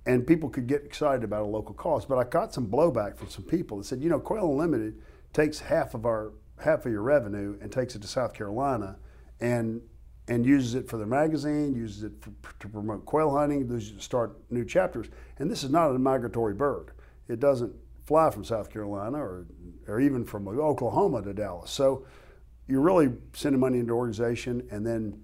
and 0.07 0.27
people 0.27 0.49
could 0.49 0.67
get 0.67 0.85
excited 0.85 1.25
about 1.25 1.43
a 1.43 1.47
local 1.47 1.75
cause, 1.75 2.07
but 2.07 2.17
I 2.17 2.25
got 2.25 2.55
some 2.55 2.67
blowback 2.67 3.19
from 3.19 3.29
some 3.29 3.45
people 3.45 3.77
that 3.79 3.85
said, 3.85 4.01
you 4.01 4.09
know, 4.09 4.21
Quail 4.21 4.51
Unlimited 4.51 5.03
takes 5.35 5.59
half 5.59 5.93
of 5.93 6.07
our 6.07 6.33
half 6.59 6.87
of 6.87 6.93
your 6.93 7.03
revenue 7.03 7.59
and 7.61 7.71
takes 7.71 7.95
it 7.95 8.03
to 8.03 8.09
South 8.09 8.33
Carolina, 8.33 8.97
and 9.41 9.83
and 10.29 10.47
uses 10.47 10.75
it 10.77 10.89
for 10.89 10.97
their 10.97 11.07
magazine, 11.07 11.75
uses 11.75 12.05
it 12.05 12.13
for, 12.21 12.31
to 12.61 12.69
promote 12.69 13.05
quail 13.05 13.31
hunting, 13.31 13.69
uses 13.69 13.91
it 13.91 13.97
to 13.97 14.03
start 14.03 14.39
new 14.51 14.65
chapters. 14.65 15.09
And 15.39 15.51
this 15.51 15.65
is 15.65 15.71
not 15.71 15.91
a 15.91 15.99
migratory 15.99 16.55
bird. 16.55 16.93
It 17.29 17.41
doesn't 17.41 17.75
fly 18.05 18.31
from 18.31 18.45
South 18.45 18.71
Carolina 18.71 19.19
or, 19.19 19.47
or 19.87 20.01
even 20.01 20.25
from 20.25 20.47
Oklahoma 20.47 21.23
to 21.23 21.33
Dallas. 21.33 21.71
So 21.71 22.07
you're 22.67 22.83
really 22.83 23.11
sending 23.33 23.59
money 23.59 23.79
into 23.79 23.95
organization 23.95 24.69
and 24.71 24.87
then 24.87 25.19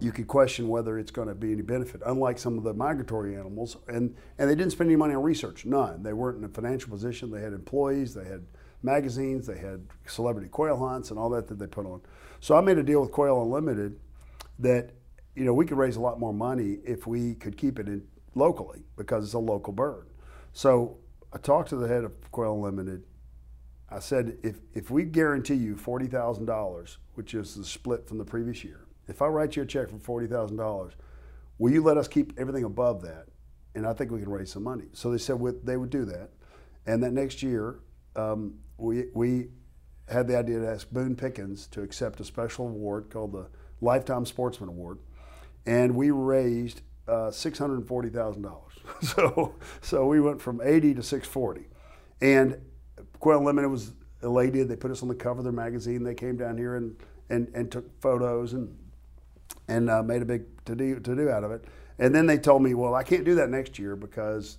you 0.00 0.12
could 0.12 0.26
question 0.26 0.68
whether 0.68 0.98
it's 0.98 1.10
going 1.10 1.28
to 1.28 1.34
be 1.34 1.52
any 1.52 1.62
benefit, 1.62 2.00
unlike 2.06 2.38
some 2.38 2.58
of 2.58 2.64
the 2.64 2.74
migratory 2.74 3.36
animals. 3.36 3.76
And, 3.88 4.14
and 4.38 4.48
they 4.48 4.54
didn't 4.54 4.72
spend 4.72 4.88
any 4.88 4.96
money 4.96 5.14
on 5.14 5.22
research, 5.22 5.64
none. 5.64 6.02
They 6.02 6.12
weren't 6.12 6.38
in 6.38 6.44
a 6.44 6.48
financial 6.48 6.90
position. 6.90 7.30
They 7.30 7.40
had 7.40 7.52
employees, 7.52 8.14
they 8.14 8.24
had 8.24 8.44
magazines, 8.82 9.46
they 9.46 9.58
had 9.58 9.86
celebrity 10.06 10.48
quail 10.48 10.76
hunts 10.76 11.10
and 11.10 11.18
all 11.18 11.30
that 11.30 11.48
that 11.48 11.58
they 11.58 11.66
put 11.66 11.86
on. 11.86 12.00
So 12.40 12.56
I 12.56 12.60
made 12.60 12.78
a 12.78 12.82
deal 12.82 13.00
with 13.00 13.10
Quail 13.10 13.42
Unlimited 13.42 13.98
that 14.60 14.90
you 15.34 15.44
know 15.44 15.52
we 15.52 15.66
could 15.66 15.78
raise 15.78 15.96
a 15.96 16.00
lot 16.00 16.20
more 16.20 16.32
money 16.32 16.78
if 16.84 17.06
we 17.06 17.34
could 17.34 17.56
keep 17.56 17.78
it 17.78 17.88
in 17.88 18.06
locally 18.34 18.84
because 18.96 19.24
it's 19.24 19.34
a 19.34 19.38
local 19.38 19.72
bird. 19.72 20.08
So 20.52 20.98
I 21.32 21.38
talked 21.38 21.68
to 21.70 21.76
the 21.76 21.88
head 21.88 22.04
of 22.04 22.30
Quail 22.30 22.54
Unlimited. 22.54 23.02
I 23.90 24.00
said, 24.00 24.38
if, 24.42 24.56
if 24.74 24.90
we 24.90 25.04
guarantee 25.04 25.54
you 25.54 25.74
$40,000, 25.74 26.96
which 27.14 27.32
is 27.34 27.54
the 27.54 27.64
split 27.64 28.06
from 28.06 28.18
the 28.18 28.24
previous 28.24 28.62
year, 28.62 28.87
if 29.08 29.22
I 29.22 29.26
write 29.26 29.56
you 29.56 29.62
a 29.62 29.66
check 29.66 29.88
for 29.90 30.20
$40,000, 30.20 30.92
will 31.58 31.72
you 31.72 31.82
let 31.82 31.96
us 31.96 32.08
keep 32.08 32.38
everything 32.38 32.64
above 32.64 33.02
that? 33.02 33.26
And 33.74 33.86
I 33.86 33.92
think 33.92 34.10
we 34.10 34.20
can 34.20 34.30
raise 34.30 34.52
some 34.52 34.62
money. 34.62 34.86
So 34.92 35.10
they 35.10 35.18
said 35.18 35.38
they 35.64 35.76
would 35.76 35.90
do 35.90 36.04
that. 36.06 36.30
And 36.86 37.02
that 37.02 37.12
next 37.12 37.42
year, 37.42 37.80
um, 38.16 38.54
we, 38.76 39.06
we 39.14 39.48
had 40.08 40.26
the 40.26 40.36
idea 40.36 40.60
to 40.60 40.68
ask 40.68 40.90
Boone 40.90 41.16
Pickens 41.16 41.66
to 41.68 41.82
accept 41.82 42.20
a 42.20 42.24
special 42.24 42.68
award 42.68 43.10
called 43.10 43.32
the 43.32 43.48
Lifetime 43.80 44.26
Sportsman 44.26 44.68
Award, 44.68 44.98
and 45.66 45.94
we 45.94 46.10
raised 46.10 46.80
uh, 47.06 47.30
six 47.30 47.58
hundred 47.58 47.76
and 47.76 47.86
forty 47.86 48.08
thousand 48.08 48.42
dollars. 48.42 48.72
so 49.02 49.54
so 49.80 50.06
we 50.06 50.20
went 50.20 50.40
from 50.40 50.60
eighty 50.62 50.94
to 50.94 51.02
six 51.02 51.28
forty, 51.28 51.68
and 52.20 52.60
Quail 53.20 53.44
Limited 53.44 53.68
was 53.68 53.92
elated. 54.22 54.68
They 54.68 54.76
put 54.76 54.90
us 54.90 55.02
on 55.02 55.08
the 55.08 55.14
cover 55.14 55.40
of 55.40 55.44
their 55.44 55.52
magazine. 55.52 56.02
They 56.02 56.14
came 56.14 56.36
down 56.36 56.58
here 56.58 56.76
and 56.76 56.96
and, 57.30 57.50
and 57.54 57.70
took 57.70 58.00
photos 58.00 58.54
and 58.54 58.74
and 59.68 59.90
uh, 59.90 60.02
made 60.02 60.22
a 60.22 60.24
big 60.24 60.44
to 60.64 60.74
do 60.74 60.98
to 61.00 61.14
do 61.14 61.30
out 61.30 61.44
of 61.44 61.50
it. 61.52 61.64
And 61.98 62.14
then 62.14 62.26
they 62.26 62.38
told 62.38 62.62
me, 62.62 62.74
well, 62.74 62.94
I 62.94 63.02
can't 63.02 63.24
do 63.24 63.34
that 63.36 63.50
next 63.50 63.78
year 63.78 63.96
because 63.96 64.58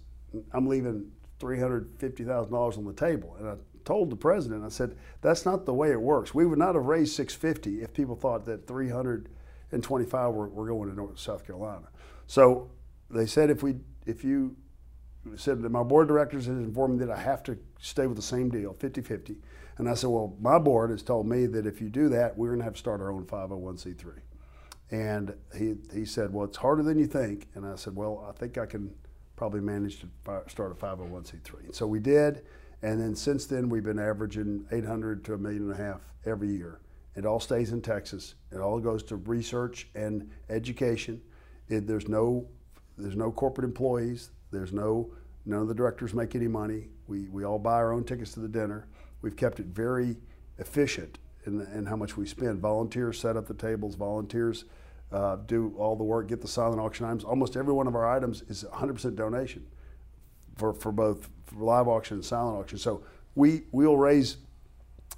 I'm 0.53 0.67
leaving 0.67 1.11
three 1.39 1.59
hundred 1.59 1.89
fifty 1.97 2.23
thousand 2.23 2.51
dollars 2.51 2.77
on 2.77 2.85
the 2.85 2.93
table. 2.93 3.35
And 3.39 3.47
I 3.47 3.55
told 3.85 4.09
the 4.09 4.15
president, 4.15 4.63
I 4.63 4.69
said, 4.69 4.95
that's 5.21 5.45
not 5.45 5.65
the 5.65 5.73
way 5.73 5.91
it 5.91 5.99
works. 5.99 6.33
We 6.33 6.45
would 6.45 6.59
not 6.59 6.75
have 6.75 6.85
raised 6.85 7.15
650 7.15 7.81
if 7.81 7.93
people 7.93 8.15
thought 8.15 8.45
that 8.45 8.67
325 8.67 10.33
were, 10.33 10.49
were 10.49 10.67
going 10.67 10.89
to 10.89 10.95
North 10.95 11.17
South 11.19 11.45
Carolina. 11.45 11.87
So 12.27 12.69
they 13.09 13.25
said 13.25 13.49
if 13.49 13.63
we 13.63 13.77
if 14.05 14.23
you 14.23 14.55
said 15.35 15.61
that 15.61 15.69
my 15.69 15.83
board 15.83 16.03
of 16.03 16.09
directors 16.09 16.45
has 16.45 16.57
informed 16.57 16.99
me 16.99 17.05
that 17.05 17.15
I 17.15 17.19
have 17.19 17.43
to 17.43 17.57
stay 17.79 18.07
with 18.07 18.15
the 18.15 18.23
same 18.23 18.49
deal, 18.49 18.73
50-50. 18.73 19.35
And 19.77 19.89
I 19.89 19.93
said, 19.93 20.09
well, 20.09 20.35
my 20.41 20.57
board 20.57 20.91
has 20.91 21.01
told 21.03 21.27
me 21.27 21.45
that 21.47 21.65
if 21.65 21.81
you 21.81 21.89
do 21.89 22.09
that, 22.09 22.37
we're 22.37 22.49
going 22.49 22.59
to 22.59 22.63
have 22.65 22.73
to 22.73 22.79
start 22.79 23.01
our 23.01 23.11
own 23.11 23.25
501c3. 23.25 24.19
And 24.91 25.35
he, 25.55 25.75
he 25.93 26.05
said, 26.05 26.33
well, 26.33 26.45
it's 26.45 26.57
harder 26.57 26.83
than 26.83 26.97
you 26.97 27.05
think. 27.05 27.47
And 27.53 27.65
I 27.65 27.75
said, 27.75 27.95
well, 27.95 28.25
I 28.27 28.31
think 28.31 28.57
I 28.57 28.65
can 28.65 28.93
probably 29.35 29.61
manage 29.61 30.01
to 30.01 30.07
start 30.47 30.71
a 30.71 30.75
501c3. 30.75 31.65
And 31.65 31.75
so 31.75 31.85
we 31.85 31.99
did. 31.99 32.43
And 32.81 32.99
then 32.99 33.15
since 33.15 33.45
then, 33.45 33.69
we've 33.69 33.83
been 33.83 33.99
averaging 33.99 34.65
800 34.71 35.23
to 35.25 35.33
a 35.33 35.37
million 35.37 35.63
and 35.63 35.71
a 35.71 35.77
half 35.77 36.01
every 36.25 36.49
year. 36.49 36.79
It 37.15 37.25
all 37.25 37.39
stays 37.39 37.71
in 37.71 37.81
Texas. 37.81 38.35
It 38.51 38.59
all 38.59 38.79
goes 38.79 39.03
to 39.03 39.17
research 39.17 39.87
and 39.95 40.29
education. 40.49 41.21
It, 41.67 41.87
there's 41.87 42.07
no 42.07 42.47
there's 42.97 43.15
no 43.15 43.31
corporate 43.31 43.65
employees. 43.65 44.31
There's 44.51 44.73
no 44.73 45.11
none 45.45 45.61
of 45.61 45.67
the 45.67 45.73
directors 45.73 46.13
make 46.13 46.35
any 46.35 46.47
money. 46.47 46.89
We 47.07 47.27
we 47.29 47.43
all 47.43 47.59
buy 47.59 47.73
our 47.73 47.91
own 47.91 48.03
tickets 48.03 48.33
to 48.33 48.39
the 48.39 48.47
dinner. 48.47 48.87
We've 49.21 49.35
kept 49.35 49.59
it 49.59 49.65
very 49.67 50.17
efficient 50.59 51.17
in, 51.53 51.61
in 51.73 51.85
how 51.85 51.95
much 51.95 52.15
we 52.15 52.25
spend. 52.25 52.59
Volunteers 52.59 53.19
set 53.19 53.35
up 53.35 53.47
the 53.47 53.53
tables. 53.53 53.95
Volunteers 53.95 54.65
uh, 55.11 55.37
do 55.47 55.73
all 55.77 55.95
the 55.95 56.03
work, 56.03 56.27
get 56.27 56.41
the 56.41 56.47
silent 56.47 56.79
auction 56.79 57.05
items. 57.05 57.23
Almost 57.23 57.57
every 57.57 57.73
one 57.73 57.87
of 57.87 57.95
our 57.95 58.07
items 58.07 58.43
is 58.43 58.63
100% 58.63 59.15
donation 59.15 59.65
for, 60.55 60.73
for 60.73 60.91
both 60.91 61.29
for 61.45 61.63
live 61.63 61.87
auction 61.87 62.15
and 62.15 62.25
silent 62.25 62.57
auction. 62.57 62.77
So 62.77 63.03
we 63.35 63.63
we'll 63.71 63.97
raise, 63.97 64.37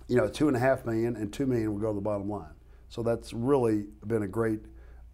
you 0.08 0.15
know, 0.15 0.28
two 0.28 0.48
and 0.48 0.56
a 0.56 0.60
half 0.60 0.86
million 0.86 1.15
and 1.15 1.32
two 1.34 1.46
million 1.46 1.74
will 1.74 1.82
go 1.82 1.89
to 1.89 1.96
the 1.96 2.02
bottom 2.02 2.30
line. 2.30 2.54
So 2.89 3.04
that's 3.04 3.34
really 3.34 3.86
been 4.06 4.24
a 4.24 4.28
great 4.28 4.60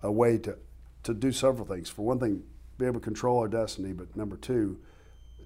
a 0.03 0.11
way 0.11 0.37
to 0.39 0.57
to 1.03 1.13
do 1.13 1.31
several 1.31 1.65
things. 1.65 1.89
For 1.89 2.03
one 2.03 2.19
thing, 2.19 2.43
be 2.77 2.85
able 2.85 2.99
to 2.99 3.03
control 3.03 3.39
our 3.39 3.47
destiny, 3.47 3.93
but 3.93 4.15
number 4.15 4.37
two, 4.37 4.79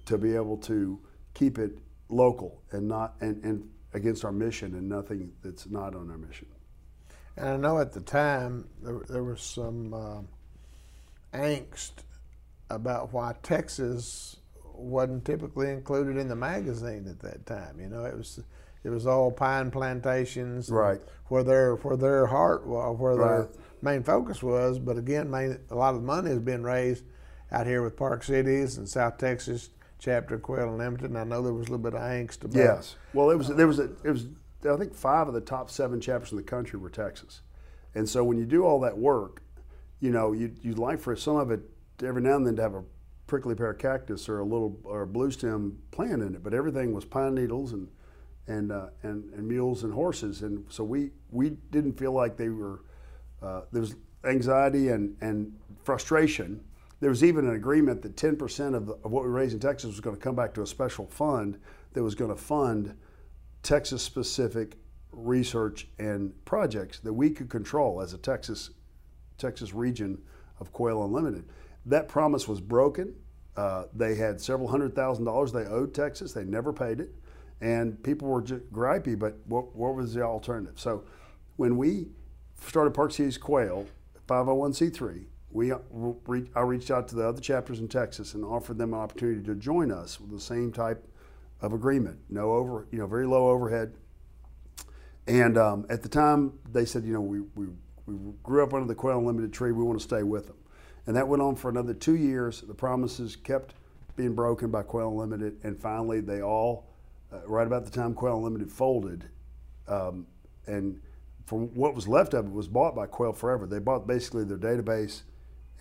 to 0.06 0.18
be 0.18 0.34
able 0.34 0.56
to 0.58 1.00
keep 1.34 1.58
it 1.58 1.78
local 2.08 2.62
and 2.72 2.88
not 2.88 3.14
and, 3.20 3.42
and 3.44 3.68
against 3.94 4.24
our 4.24 4.32
mission 4.32 4.74
and 4.74 4.88
nothing 4.88 5.32
that's 5.42 5.68
not 5.68 5.94
on 5.94 6.10
our 6.10 6.18
mission. 6.18 6.48
And 7.36 7.48
I 7.48 7.56
know 7.56 7.78
at 7.78 7.92
the 7.92 8.00
time 8.00 8.68
there, 8.82 9.00
there 9.08 9.24
was 9.24 9.40
some 9.40 9.94
uh, 9.94 11.36
angst 11.36 11.92
about 12.68 13.12
why 13.12 13.34
Texas 13.42 14.36
wasn't 14.74 15.24
typically 15.24 15.70
included 15.70 16.16
in 16.16 16.28
the 16.28 16.36
magazine 16.36 17.06
at 17.08 17.20
that 17.20 17.46
time. 17.46 17.80
You 17.80 17.88
know, 17.88 18.04
it 18.04 18.16
was 18.16 18.40
it 18.84 18.90
was 18.90 19.06
all 19.06 19.30
pine 19.30 19.70
plantations, 19.70 20.70
right? 20.70 21.00
Where 21.28 21.44
their 21.44 21.76
where 21.76 21.96
their 21.96 22.26
heart 22.26 22.66
was, 22.66 22.98
where 22.98 23.14
right. 23.14 23.28
their 23.28 23.48
main 23.80 24.02
focus 24.02 24.42
was. 24.42 24.78
But 24.78 24.98
again, 24.98 25.30
main, 25.30 25.58
a 25.70 25.74
lot 25.74 25.94
of 25.94 26.00
the 26.00 26.06
money 26.06 26.30
has 26.30 26.40
been 26.40 26.62
raised 26.62 27.04
out 27.50 27.66
here 27.66 27.82
with 27.82 27.96
Park 27.96 28.24
Cities 28.24 28.78
and 28.78 28.88
South 28.88 29.18
Texas 29.18 29.70
chapter 30.02 30.34
of 30.34 30.42
Quail. 30.42 30.80
And 30.80 31.16
I 31.16 31.24
know 31.24 31.42
there 31.42 31.52
was 31.52 31.68
a 31.68 31.70
little 31.70 31.78
bit 31.78 31.94
of 31.94 32.00
angst 32.00 32.44
about. 32.44 32.56
Yes. 32.56 32.96
Well, 33.14 33.30
it 33.30 33.36
was 33.36 33.48
there 33.48 33.66
was 33.66 33.78
a, 33.78 33.90
it 34.04 34.10
was 34.10 34.26
I 34.68 34.76
think 34.76 34.94
five 34.94 35.28
of 35.28 35.34
the 35.34 35.40
top 35.40 35.70
seven 35.70 36.00
chapters 36.00 36.32
in 36.32 36.36
the 36.36 36.42
country 36.42 36.78
were 36.78 36.90
Texas, 36.90 37.42
and 37.94 38.08
so 38.08 38.22
when 38.24 38.38
you 38.38 38.44
do 38.44 38.64
all 38.64 38.80
that 38.80 38.98
work, 38.98 39.42
you 40.00 40.10
know 40.10 40.32
you 40.32 40.52
you'd 40.60 40.78
like 40.78 41.00
for 41.00 41.16
some 41.16 41.36
of 41.36 41.50
it 41.50 41.60
every 42.02 42.22
now 42.22 42.36
and 42.36 42.46
then 42.46 42.56
to 42.56 42.62
have 42.62 42.74
a 42.74 42.82
prickly 43.26 43.54
pear 43.54 43.72
cactus 43.72 44.28
or 44.28 44.40
a 44.40 44.44
little 44.44 44.78
or 44.84 45.02
a 45.02 45.06
blue 45.06 45.30
stem 45.30 45.78
plant 45.90 46.22
in 46.22 46.34
it, 46.34 46.42
but 46.42 46.52
everything 46.52 46.92
was 46.92 47.04
pine 47.04 47.34
needles 47.34 47.72
and 47.72 47.88
and 48.48 48.72
uh, 48.72 48.86
and, 49.02 49.32
and 49.34 49.46
mules 49.46 49.84
and 49.84 49.94
horses, 49.94 50.42
and 50.42 50.64
so 50.68 50.82
we 50.84 51.10
we 51.30 51.50
didn't 51.70 51.98
feel 51.98 52.12
like 52.12 52.36
they 52.36 52.48
were 52.48 52.82
uh, 53.40 53.62
there 53.72 53.80
was 53.80 53.94
anxiety 54.24 54.88
and 54.88 55.16
and 55.20 55.52
frustration. 55.84 56.62
There 57.02 57.10
was 57.10 57.24
even 57.24 57.48
an 57.48 57.56
agreement 57.56 58.00
that 58.02 58.14
10% 58.14 58.76
of, 58.76 58.88
of 58.88 59.10
what 59.10 59.24
we 59.24 59.28
raised 59.28 59.54
in 59.54 59.58
Texas 59.58 59.88
was 59.88 59.98
going 59.98 60.14
to 60.14 60.22
come 60.22 60.36
back 60.36 60.54
to 60.54 60.62
a 60.62 60.66
special 60.68 61.08
fund 61.08 61.58
that 61.94 62.02
was 62.04 62.14
going 62.14 62.30
to 62.30 62.40
fund 62.40 62.96
Texas 63.64 64.04
specific 64.04 64.76
research 65.10 65.88
and 65.98 66.32
projects 66.44 67.00
that 67.00 67.12
we 67.12 67.28
could 67.28 67.48
control 67.48 68.00
as 68.00 68.12
a 68.12 68.18
Texas 68.18 68.70
Texas 69.36 69.74
region 69.74 70.22
of 70.60 70.72
Quail 70.72 71.02
Unlimited. 71.02 71.44
That 71.86 72.06
promise 72.06 72.46
was 72.46 72.60
broken. 72.60 73.16
Uh, 73.56 73.86
they 73.92 74.14
had 74.14 74.40
several 74.40 74.68
hundred 74.68 74.94
thousand 74.94 75.24
dollars 75.24 75.50
they 75.50 75.64
owed 75.64 75.92
Texas. 75.94 76.32
They 76.32 76.44
never 76.44 76.72
paid 76.72 77.00
it, 77.00 77.12
and 77.60 78.00
people 78.04 78.28
were 78.28 78.42
just 78.42 78.72
gripey. 78.72 79.18
But 79.18 79.38
what, 79.46 79.74
what 79.74 79.96
was 79.96 80.14
the 80.14 80.22
alternative? 80.22 80.78
So, 80.78 81.02
when 81.56 81.76
we 81.76 82.10
started 82.64 82.92
Park 82.94 83.10
Cities 83.10 83.38
Quail, 83.38 83.88
501c3, 84.28 85.24
we 85.52 85.72
I 85.72 86.60
reached 86.60 86.90
out 86.90 87.08
to 87.08 87.14
the 87.14 87.28
other 87.28 87.40
chapters 87.40 87.78
in 87.78 87.88
Texas 87.88 88.34
and 88.34 88.44
offered 88.44 88.78
them 88.78 88.94
an 88.94 89.00
opportunity 89.00 89.42
to 89.44 89.54
join 89.54 89.92
us 89.92 90.20
with 90.20 90.30
the 90.30 90.40
same 90.40 90.72
type 90.72 91.06
of 91.60 91.72
agreement. 91.72 92.18
No 92.28 92.52
over, 92.52 92.86
you 92.90 92.98
know, 92.98 93.06
very 93.06 93.26
low 93.26 93.48
overhead. 93.50 93.94
And 95.26 95.56
um, 95.56 95.86
at 95.88 96.02
the 96.02 96.08
time, 96.08 96.54
they 96.72 96.84
said, 96.84 97.04
you 97.04 97.12
know, 97.12 97.20
we, 97.20 97.40
we, 97.54 97.66
we 98.06 98.32
grew 98.42 98.62
up 98.62 98.74
under 98.74 98.88
the 98.88 98.94
Quail 98.94 99.18
Unlimited 99.18 99.52
tree. 99.52 99.70
We 99.70 99.84
want 99.84 99.98
to 99.98 100.04
stay 100.04 100.24
with 100.24 100.46
them. 100.46 100.56
And 101.06 101.14
that 101.16 101.28
went 101.28 101.42
on 101.42 101.54
for 101.54 101.68
another 101.68 101.94
two 101.94 102.16
years. 102.16 102.62
The 102.62 102.74
promises 102.74 103.36
kept 103.36 103.74
being 104.16 104.34
broken 104.34 104.70
by 104.70 104.82
Quail 104.82 105.08
Unlimited, 105.08 105.58
and 105.62 105.78
finally, 105.80 106.20
they 106.20 106.42
all, 106.42 106.88
uh, 107.32 107.38
right 107.46 107.66
about 107.66 107.84
the 107.84 107.90
time 107.90 108.14
Quail 108.14 108.36
Unlimited 108.36 108.70
folded, 108.70 109.28
um, 109.88 110.26
and 110.66 111.00
from 111.46 111.74
what 111.74 111.94
was 111.94 112.06
left 112.06 112.34
of 112.34 112.46
it 112.46 112.52
was 112.52 112.68
bought 112.68 112.94
by 112.94 113.06
Quail 113.06 113.32
Forever. 113.32 113.66
They 113.66 113.78
bought 113.78 114.06
basically 114.06 114.44
their 114.44 114.58
database 114.58 115.22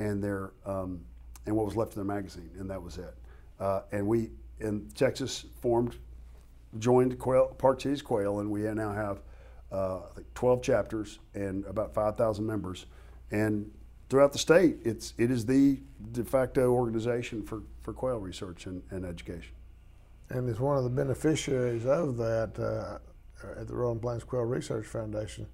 and 0.02 0.24
their 0.24 0.52
um, 0.66 1.02
and 1.46 1.56
what 1.56 1.66
was 1.66 1.76
left 1.76 1.92
of 1.92 1.96
their 1.96 2.06
magazine, 2.06 2.50
and 2.60 2.70
that 2.70 2.82
was 2.82 2.98
it. 2.98 3.16
Uh, 3.60 3.82
and 3.92 4.06
we 4.06 4.32
in 4.60 4.90
Texas 4.96 5.46
formed, 5.62 5.96
joined 6.80 7.18
Quail, 7.20 7.56
Park 7.58 7.82
Cities 7.82 8.02
Quail, 8.02 8.40
and 8.40 8.50
we 8.50 8.62
now 8.62 8.92
have 8.94 9.22
uh, 9.72 10.00
I 10.00 10.14
think 10.16 10.34
12 10.34 10.62
chapters 10.62 11.20
and 11.34 11.66
about 11.66 11.94
5,000 11.94 12.46
members. 12.46 12.86
And 13.32 13.72
throughout 14.10 14.34
the 14.34 14.40
state, 14.40 14.78
it's 14.84 15.14
it 15.18 15.32
is 15.32 15.46
the 15.46 15.80
de 16.12 16.24
facto 16.24 16.72
organization 16.72 17.44
for, 17.44 17.64
for 17.82 17.94
quail 17.94 18.18
research 18.18 18.66
and, 18.66 18.84
and 18.92 19.06
education. 19.06 19.54
And 20.30 20.50
it's 20.50 20.60
one 20.60 20.78
of 20.78 20.84
the 20.84 20.90
beneficiaries 20.90 21.86
of 21.86 22.18
that 22.18 22.60
uh, 22.60 23.60
at 23.60 23.68
the 23.68 23.76
Rolling 23.76 24.00
Plains 24.00 24.24
Quail 24.24 24.44
Research 24.44 24.86
Foundation. 24.86 25.48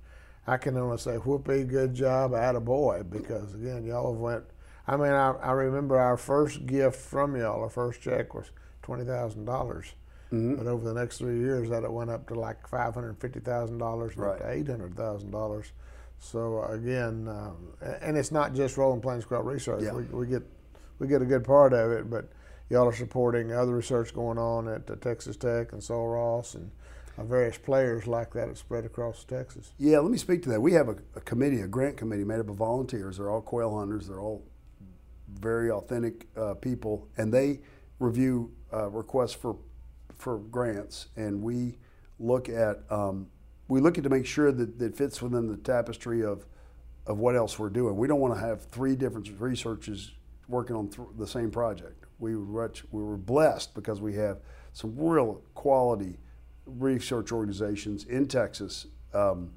I 0.48 0.58
can 0.58 0.78
only 0.78 0.98
say, 0.98 1.18
whoopee, 1.18 1.66
good 1.66 1.94
job, 1.94 2.34
a 2.34 2.60
boy, 2.60 3.04
because 3.04 3.54
again, 3.54 3.84
y'all 3.84 4.14
have 4.14 4.22
went. 4.22 4.44
I 4.88 4.96
mean, 4.96 5.12
I, 5.12 5.32
I 5.32 5.52
remember 5.52 6.00
our 6.00 6.16
first 6.16 6.66
gift 6.66 6.96
from 6.96 7.36
y'all, 7.36 7.62
our 7.62 7.70
first 7.70 8.02
check 8.02 8.34
was 8.34 8.52
twenty 8.82 9.04
thousand 9.04 9.46
dollars. 9.46 9.94
Mm-hmm. 10.32 10.56
But 10.56 10.68
over 10.68 10.86
the 10.86 10.98
next 11.00 11.18
three 11.18 11.40
years, 11.40 11.70
that 11.70 11.84
it 11.84 11.92
went 11.92 12.10
up 12.10 12.28
to 12.30 12.36
like 12.36 12.68
five 12.68 12.94
hundred 12.94 13.20
fifty 13.20 13.42
thousand 13.42 13.78
dollars, 13.78 14.16
right. 14.16 14.40
to 14.40 14.50
eight 14.50 14.68
hundred 14.68 14.96
thousand 14.96 15.32
dollars. 15.32 15.74
So 16.20 16.64
again, 16.64 17.28
um, 17.28 17.74
and 18.02 18.18
it's 18.18 18.32
not 18.32 18.56
just 18.56 18.78
Rolling 18.78 19.02
Plains 19.02 19.26
Quail 19.26 19.42
Research. 19.42 19.84
Yeah. 19.84 19.94
We, 19.94 20.04
we, 20.04 20.28
get 20.28 20.44
we 21.00 21.08
get 21.08 21.22
a 21.22 21.26
good 21.26 21.44
part 21.44 21.74
of 21.74 21.92
it, 21.92 22.10
but 22.10 22.30
y'all 22.70 22.88
are 22.88 22.96
supporting 22.96 23.52
other 23.54 23.76
research 23.76 24.14
going 24.14 24.38
on 24.38 24.68
at 24.68 24.90
uh, 24.90 24.96
Texas 24.96 25.38
Tech 25.38 25.74
and 25.74 25.84
Sul 25.84 26.08
Ross 26.08 26.56
and 26.56 26.72
various 27.26 27.58
players 27.58 28.06
like 28.08 28.34
that 28.34 28.48
that 28.48 28.58
spread 28.58 28.86
across 28.86 29.24
Texas. 29.24 29.74
Yeah, 29.78 30.00
let 30.00 30.12
me 30.12 30.18
speak 30.18 30.44
to 30.44 30.50
that. 30.50 30.62
We 30.62 30.74
have 30.74 30.90
a, 30.90 30.98
a 31.16 31.22
committee, 31.22 31.62
a 31.62 31.68
grant 31.68 31.98
committee 31.98 32.24
made 32.24 32.40
up 32.40 32.50
of 32.50 32.56
volunteers. 32.56 33.18
They're 33.18 33.30
all 33.30 33.42
quail 33.42 33.78
hunters. 33.78 34.08
They're 34.08 34.20
all 34.20 34.44
very 35.34 35.72
authentic 35.72 36.28
uh, 36.38 36.54
people, 36.56 37.08
and 37.18 37.34
they 37.34 37.62
review 38.00 38.52
uh, 38.74 38.90
requests 38.90 39.34
for 39.34 39.58
for 40.16 40.40
grants, 40.40 41.08
and 41.16 41.42
we 41.42 41.78
look 42.20 42.50
at 42.50 42.80
um, 42.90 43.28
we 43.68 43.80
look 43.80 43.98
at 43.98 44.04
to 44.04 44.10
make 44.10 44.26
sure 44.26 44.52
that 44.52 44.82
it 44.82 44.96
fits 44.96 45.22
within 45.22 45.48
the 45.48 45.58
tapestry 45.58 46.24
of 46.24 46.46
of 47.06 47.20
what 47.20 47.36
else 47.36 47.58
we're 47.58 47.70
doing. 47.70 47.96
We 47.96 48.08
don't 48.08 48.20
want 48.20 48.34
to 48.34 48.40
have 48.40 48.66
three 48.66 48.96
different 48.96 49.30
researchers 49.40 50.12
working 50.48 50.76
on 50.76 50.90
th- 50.90 51.08
the 51.18 51.28
same 51.28 51.52
project. 51.52 52.06
We 52.20 52.36
were 52.36 52.72
we 52.92 53.04
were 53.04 53.18
blessed 53.18 53.74
because 53.74 54.02
we 54.02 54.14
have 54.16 54.40
some 54.74 54.96
real 54.98 55.42
quality 55.54 56.18
research 56.68 57.32
organizations 57.32 58.06
in 58.06 58.28
Texas, 58.28 58.88
um, 59.14 59.52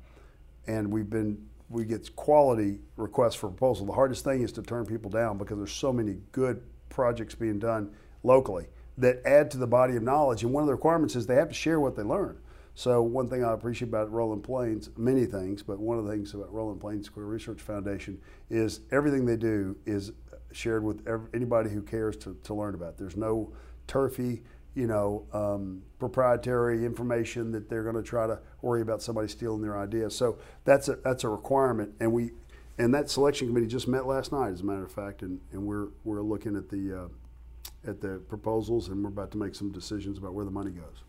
and 0.66 0.90
we've 0.90 1.10
been 1.10 1.46
we 1.68 1.84
get 1.84 2.14
quality 2.16 2.80
requests 2.96 3.36
for 3.36 3.48
proposal. 3.48 3.86
The 3.86 3.92
hardest 3.92 4.24
thing 4.24 4.42
is 4.42 4.50
to 4.52 4.62
turn 4.62 4.84
people 4.84 5.08
down 5.08 5.38
because 5.38 5.56
there's 5.56 5.72
so 5.72 5.92
many 5.92 6.16
good 6.32 6.60
projects 6.88 7.36
being 7.36 7.60
done 7.60 7.94
locally 8.24 8.66
that 8.98 9.22
add 9.24 9.50
to 9.52 9.56
the 9.56 9.68
body 9.68 9.96
of 9.96 10.02
knowledge. 10.02 10.42
And 10.42 10.52
one 10.52 10.62
of 10.62 10.66
the 10.66 10.74
requirements 10.74 11.14
is 11.14 11.26
they 11.26 11.36
have 11.36 11.48
to 11.48 11.54
share 11.54 11.78
what 11.78 11.94
they 11.94 12.02
learn. 12.02 12.38
So 12.74 13.02
one 13.02 13.28
thing 13.28 13.44
I 13.44 13.52
appreciate 13.52 13.88
about 13.88 14.10
Rolling 14.10 14.42
Plains, 14.42 14.90
many 14.96 15.26
things, 15.26 15.62
but 15.62 15.78
one 15.78 15.98
of 15.98 16.04
the 16.04 16.10
things 16.10 16.34
about 16.34 16.52
Rolling 16.52 16.78
Plains 16.78 17.08
Quail 17.08 17.26
Research 17.26 17.60
Foundation 17.60 18.20
is 18.48 18.80
everything 18.90 19.24
they 19.24 19.36
do 19.36 19.76
is 19.86 20.12
shared 20.52 20.82
with 20.82 21.06
anybody 21.34 21.70
who 21.70 21.82
cares 21.82 22.16
to, 22.18 22.36
to 22.42 22.54
learn 22.54 22.74
about. 22.74 22.98
There's 22.98 23.16
no 23.16 23.52
turfy, 23.86 24.42
you 24.74 24.87
know, 24.87 25.26
um, 25.33 25.83
proprietary 25.98 26.85
information 26.85 27.52
that 27.52 27.68
they're 27.68 27.83
going 27.83 27.96
to 27.96 28.02
try 28.02 28.26
to 28.26 28.38
worry 28.62 28.83
about 28.83 29.02
somebody 29.02 29.28
stealing 29.28 29.62
their 29.62 29.78
ideas. 29.78 30.14
So 30.14 30.38
that's 30.64 30.88
a 30.88 30.96
that's 30.96 31.24
a 31.24 31.28
requirement, 31.28 31.94
and 32.00 32.12
we 32.12 32.33
and 32.78 32.94
that 32.94 33.11
selection 33.11 33.48
committee 33.48 33.66
just 33.66 33.88
met 33.88 34.06
last 34.06 34.33
night, 34.33 34.52
as 34.52 34.61
a 34.61 34.64
matter 34.64 34.85
of 34.85 34.92
fact, 34.92 35.22
and, 35.22 35.40
and 35.52 35.66
we're 35.66 35.88
we're 36.04 36.22
looking 36.22 36.56
at 36.56 36.68
the 36.68 37.02
uh, 37.04 37.90
at 37.90 38.00
the 38.00 38.22
proposals, 38.28 38.88
and 38.88 39.02
we're 39.02 39.11
about 39.11 39.30
to 39.33 39.38
make 39.38 39.54
some 39.54 39.70
decisions 39.70 40.18
about 40.18 40.35
where 40.35 40.44
the 40.44 40.50
money 40.50 40.70
goes. 40.70 41.02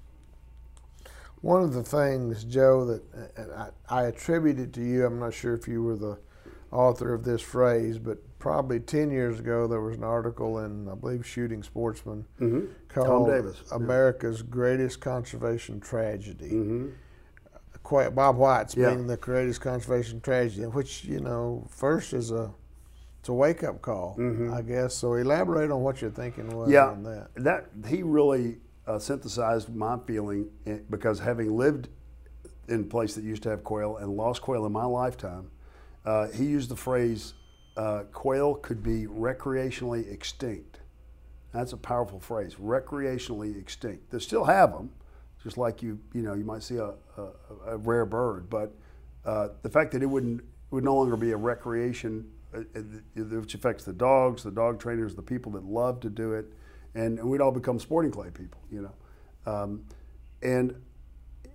One 1.42 1.64
of 1.64 1.74
the 1.74 1.84
things, 1.84 2.44
Joe, 2.44 2.86
that 2.86 3.72
I, 3.90 4.02
I 4.02 4.04
attribute 4.04 4.60
it 4.60 4.74
to 4.74 4.82
you, 4.82 5.06
I'm 5.06 5.20
not 5.20 5.34
sure 5.34 5.56
if 5.56 5.68
you 5.68 5.82
were 5.82 5.96
the 5.96 6.20
author 6.72 7.14
of 7.14 7.24
this 7.24 7.42
phrase, 7.42 7.98
but 7.98 8.18
probably 8.40 8.80
10 8.80 9.12
years 9.12 9.40
ago 9.40 9.68
there 9.68 9.82
was 9.82 9.98
an 9.98 10.04
article 10.04 10.60
in, 10.60 10.88
I 10.90 10.96
believe, 10.96 11.26
Shooting 11.26 11.64
Sportsman 11.64 12.26
mm-hmm. 12.40 12.66
called 12.88 13.30
Davis, 13.30 13.62
America's 13.72 14.40
yeah. 14.40 14.48
Greatest 14.50 15.02
Conservation 15.02 15.80
Tragedy. 15.80 16.52
Mm-hmm. 16.52 16.90
bobwhite's 17.84 18.76
yeah. 18.76 18.90
being 18.90 19.08
the 19.08 19.18
greatest 19.18 19.62
conservation 19.62 20.22
tragedy, 20.22 20.66
which, 20.66 21.04
you 21.04 21.20
know, 21.20 21.68
first 21.70 22.14
is 22.14 22.32
a 22.32 22.54
it's 23.20 23.30
a 23.30 23.34
wake 23.34 23.64
up 23.64 23.84
call, 23.84 24.16
mm-hmm. 24.18 24.52
I 24.52 24.64
guess. 24.64 24.96
So 24.96 25.14
elaborate 25.14 25.70
on 25.70 25.82
what 25.82 26.02
you're 26.02 26.10
thinking 26.10 26.58
was 26.58 26.72
yeah, 26.72 26.88
on 26.88 27.04
that. 27.04 27.28
That 27.36 27.68
he 27.88 28.02
really 28.02 28.58
uh, 28.88 28.98
synthesized 28.98 29.70
my 29.76 30.00
feeling 30.08 30.50
because 30.90 31.20
having 31.20 31.56
lived 31.56 31.90
in 32.68 32.82
a 32.82 32.84
place 32.84 33.14
that 33.14 33.24
used 33.24 33.44
to 33.44 33.50
have 33.50 33.64
quail 33.64 33.98
and 33.98 34.18
lost 34.18 34.42
quail 34.42 34.66
in 34.66 34.72
my 34.72 34.86
lifetime, 34.86 35.52
uh, 36.06 36.28
he 36.30 36.46
used 36.46 36.70
the 36.70 36.76
phrase 36.76 37.34
uh, 37.78 38.04
quail 38.12 38.56
could 38.56 38.84
be 38.84 39.08
recreationally 39.08 40.12
extinct. 40.12 40.80
That's 41.54 41.74
a 41.74 41.78
powerful 41.78 42.20
phrase, 42.20 42.56
recreationally 42.56 43.60
extinct. 43.60 44.12
They 44.12 44.20
still 44.20 44.46
have 44.46 44.72
them, 44.72 44.92
just 45.44 45.58
like 45.58 45.82
you, 45.82 46.00
you 46.14 46.22
know, 46.22 46.34
you 46.34 46.46
might 46.46 46.64
see 46.64 46.78
a, 46.78 46.94
a, 47.18 47.28
a 47.68 47.78
rare 47.78 48.06
bird, 48.06 48.50
but 48.50 48.74
uh, 49.26 49.50
the 49.62 49.70
fact 49.70 49.92
that 49.92 50.02
it 50.02 50.08
wouldn't 50.08 50.42
would 50.72 50.84
no 50.86 50.96
longer 50.96 51.18
be 51.18 51.32
a 51.32 51.38
recreation 51.38 52.26
uh, 52.54 52.60
uh, 52.76 52.82
which 53.22 53.56
affects 53.56 53.84
the 53.84 53.94
dogs, 53.94 54.44
the 54.44 54.52
dog 54.52 54.80
trainers, 54.80 55.16
the 55.16 55.22
people 55.22 55.52
that 55.52 55.64
love 55.64 56.00
to 56.00 56.10
do 56.10 56.34
it, 56.34 56.46
and, 56.96 57.20
and 57.20 57.30
we'd 57.30 57.42
all 57.42 57.52
become 57.52 57.80
sporting 57.80 58.12
clay 58.12 58.30
people, 58.30 58.60
you 58.72 58.82
know. 58.82 59.52
Um, 59.52 59.84
and 60.42 60.76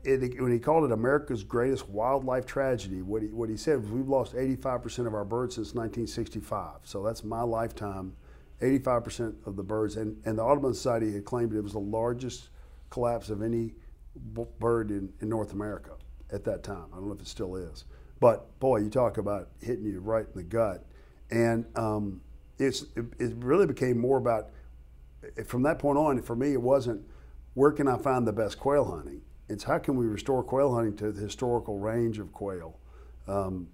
it, 0.07 0.41
when 0.41 0.53
he 0.53 0.59
called 0.59 0.85
it 0.85 0.93
America's 0.93 1.43
greatest 1.43 1.89
wildlife 1.89 2.47
tragedy, 2.47 3.03
what 3.03 3.23
he, 3.23 3.29
what 3.29 3.49
he 3.49 3.57
said 3.57 3.83
was 3.83 3.91
we've 3.91 4.09
lost 4.09 4.35
85% 4.35 5.07
of 5.07 5.15
our 5.15 5.25
birds 5.25 5.57
since 5.57 5.75
1965. 5.75 6.81
So 6.85 7.03
that's 7.03 7.25
my 7.25 7.43
lifetime, 7.43 8.15
85% 8.63 9.35
of 9.47 9.57
the 9.57 9.63
birds. 9.63 9.97
And, 9.97 10.17
and 10.25 10.39
the 10.39 10.43
Audubon 10.43 10.75
Society 10.75 11.13
had 11.13 11.25
claimed 11.25 11.53
it 11.53 11.61
was 11.61 11.73
the 11.73 11.81
largest 11.81 12.51
collapse 12.91 13.31
of 13.31 13.43
any 13.43 13.75
bird 14.61 14.91
in, 14.91 15.13
in 15.21 15.29
North 15.29 15.53
America 15.53 15.93
at 16.33 16.45
that 16.45 16.63
time. 16.63 16.87
I 16.93 16.97
don't 16.97 17.09
know 17.09 17.15
if 17.15 17.21
it 17.21 17.29
still 17.29 17.57
is. 17.57 17.85
But 18.21 18.59
boy, 18.61 18.79
you 18.79 18.91
talk 18.91 19.19
about 19.19 19.49
hitting 19.61 19.85
you 19.85 20.01
right 20.01 20.27
in 20.27 20.33
the 20.35 20.43
gut, 20.43 20.85
and 21.31 21.67
um, 21.77 22.23
it's 22.59 22.83
it, 22.97 23.05
it 23.19 23.35
really 23.37 23.67
became 23.67 23.99
more 23.99 24.17
about 24.17 24.49
from 25.45 25.63
that 25.65 25.79
point 25.79 25.99
on. 25.99 26.23
For 26.23 26.35
me, 26.35 26.53
it 26.53 26.63
wasn't 26.63 27.03
where 27.53 27.73
can 27.73 27.89
I 27.89 27.99
find 27.99 28.27
the 28.27 28.33
best 28.33 28.59
quail 28.59 28.85
hunting. 28.85 29.21
It's 29.49 29.65
how 29.65 29.79
can 29.79 29.97
we 29.97 30.07
restore 30.07 30.43
quail 30.43 30.75
hunting 30.75 30.97
to 30.97 31.13
the 31.13 31.23
historical 31.23 31.79
range 31.79 32.19
of 32.19 32.33
quail, 32.33 32.79
um, 33.29 33.69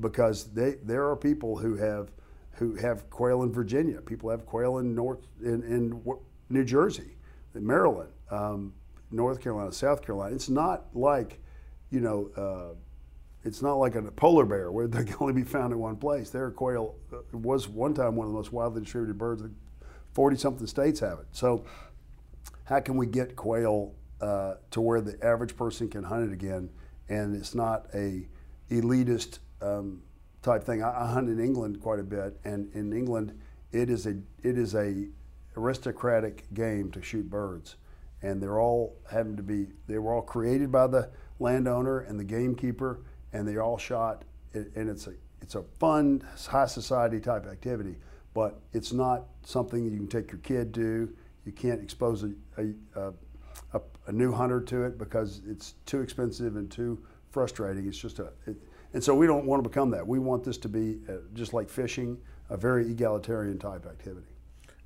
because 0.00 0.52
they 0.52 0.76
there 0.82 1.08
are 1.08 1.16
people 1.16 1.56
who 1.56 1.76
have 1.76 2.10
who 2.52 2.74
have 2.76 3.08
quail 3.10 3.42
in 3.42 3.52
Virginia. 3.52 4.00
People 4.00 4.30
have 4.30 4.44
quail 4.44 4.78
in 4.78 4.94
North 4.94 5.20
in, 5.40 5.62
in 5.62 6.02
New 6.48 6.64
Jersey, 6.64 7.16
Maryland, 7.54 8.10
um, 8.30 8.72
North 9.10 9.40
Carolina, 9.40 9.72
South 9.72 10.02
Carolina. 10.02 10.34
It's 10.34 10.48
not 10.48 10.86
like, 10.94 11.40
you 11.90 12.00
know, 12.00 12.30
uh, 12.36 12.74
it's 13.44 13.62
not 13.62 13.74
like 13.74 13.94
a 13.94 14.02
polar 14.02 14.44
bear 14.44 14.70
where 14.70 14.86
they 14.86 15.04
can 15.04 15.16
only 15.20 15.32
be 15.32 15.44
found 15.44 15.72
in 15.72 15.78
one 15.78 15.96
place. 15.96 16.30
There, 16.30 16.50
quail 16.50 16.96
uh, 17.12 17.18
was 17.32 17.68
one 17.68 17.94
time 17.94 18.16
one 18.16 18.26
of 18.26 18.32
the 18.32 18.36
most 18.36 18.52
widely 18.52 18.82
distributed 18.82 19.16
birds. 19.16 19.42
Forty 20.12 20.36
something 20.36 20.66
states 20.66 21.00
have 21.00 21.20
it. 21.20 21.26
So, 21.32 21.64
how 22.64 22.80
can 22.80 22.96
we 22.96 23.06
get 23.06 23.36
quail 23.36 23.94
uh, 24.22 24.54
to 24.70 24.80
where 24.80 25.00
the 25.00 25.18
average 25.24 25.56
person 25.56 25.88
can 25.88 26.04
hunt 26.04 26.30
it 26.30 26.32
again, 26.32 26.70
and 27.08 27.34
it's 27.34 27.54
not 27.54 27.86
a 27.92 28.26
elitist 28.70 29.40
um, 29.60 30.00
type 30.42 30.62
thing. 30.62 30.82
I, 30.82 31.02
I, 31.02 31.06
hunt 31.08 31.28
in 31.28 31.40
England 31.40 31.80
quite 31.82 31.98
a 31.98 32.04
bit, 32.04 32.38
and 32.44 32.72
in 32.72 32.92
England, 32.92 33.38
it 33.72 33.90
is 33.90 34.06
a 34.06 34.16
it 34.42 34.56
is 34.56 34.76
a 34.76 35.08
aristocratic 35.56 36.44
game 36.54 36.90
to 36.92 37.02
shoot 37.02 37.28
birds, 37.28 37.74
and 38.22 38.40
they're 38.40 38.60
all 38.60 38.96
having 39.10 39.36
to 39.36 39.42
be 39.42 39.66
they 39.88 39.98
were 39.98 40.14
all 40.14 40.22
created 40.22 40.70
by 40.70 40.86
the 40.86 41.10
landowner 41.40 42.00
and 42.00 42.18
the 42.18 42.24
gamekeeper, 42.24 43.00
and 43.32 43.46
they're 43.46 43.62
all 43.62 43.76
shot, 43.76 44.22
and 44.54 44.88
it's 44.88 45.08
a 45.08 45.14
it's 45.40 45.56
a 45.56 45.64
fun 45.80 46.22
high 46.48 46.66
society 46.66 47.18
type 47.18 47.46
activity, 47.46 47.96
but 48.34 48.60
it's 48.72 48.92
not 48.92 49.24
something 49.42 49.84
you 49.84 49.96
can 49.96 50.06
take 50.06 50.30
your 50.30 50.40
kid 50.40 50.72
to. 50.74 51.12
You 51.44 51.50
can't 51.50 51.82
expose 51.82 52.22
a, 52.22 52.30
a, 52.56 52.68
a, 52.94 53.12
a 53.74 53.80
new 54.10 54.32
hunter 54.32 54.60
to 54.60 54.82
it 54.82 54.98
because 54.98 55.42
it's 55.46 55.74
too 55.86 56.00
expensive 56.00 56.56
and 56.56 56.68
too 56.68 56.98
frustrating. 57.30 57.86
It's 57.86 57.98
just 57.98 58.18
a 58.18 58.32
it, 58.46 58.56
and 58.94 59.04
so 59.04 59.14
we 59.14 59.26
don't 59.28 59.46
want 59.46 59.62
to 59.62 59.68
become 59.68 59.90
that. 59.90 60.04
We 60.06 60.18
want 60.18 60.42
this 60.42 60.58
to 60.58 60.68
be 60.68 60.98
uh, 61.08 61.18
just 61.34 61.54
like 61.54 61.70
fishing, 61.70 62.18
a 62.50 62.56
very 62.56 62.90
egalitarian 62.90 63.58
type 63.58 63.86
activity. 63.86 64.26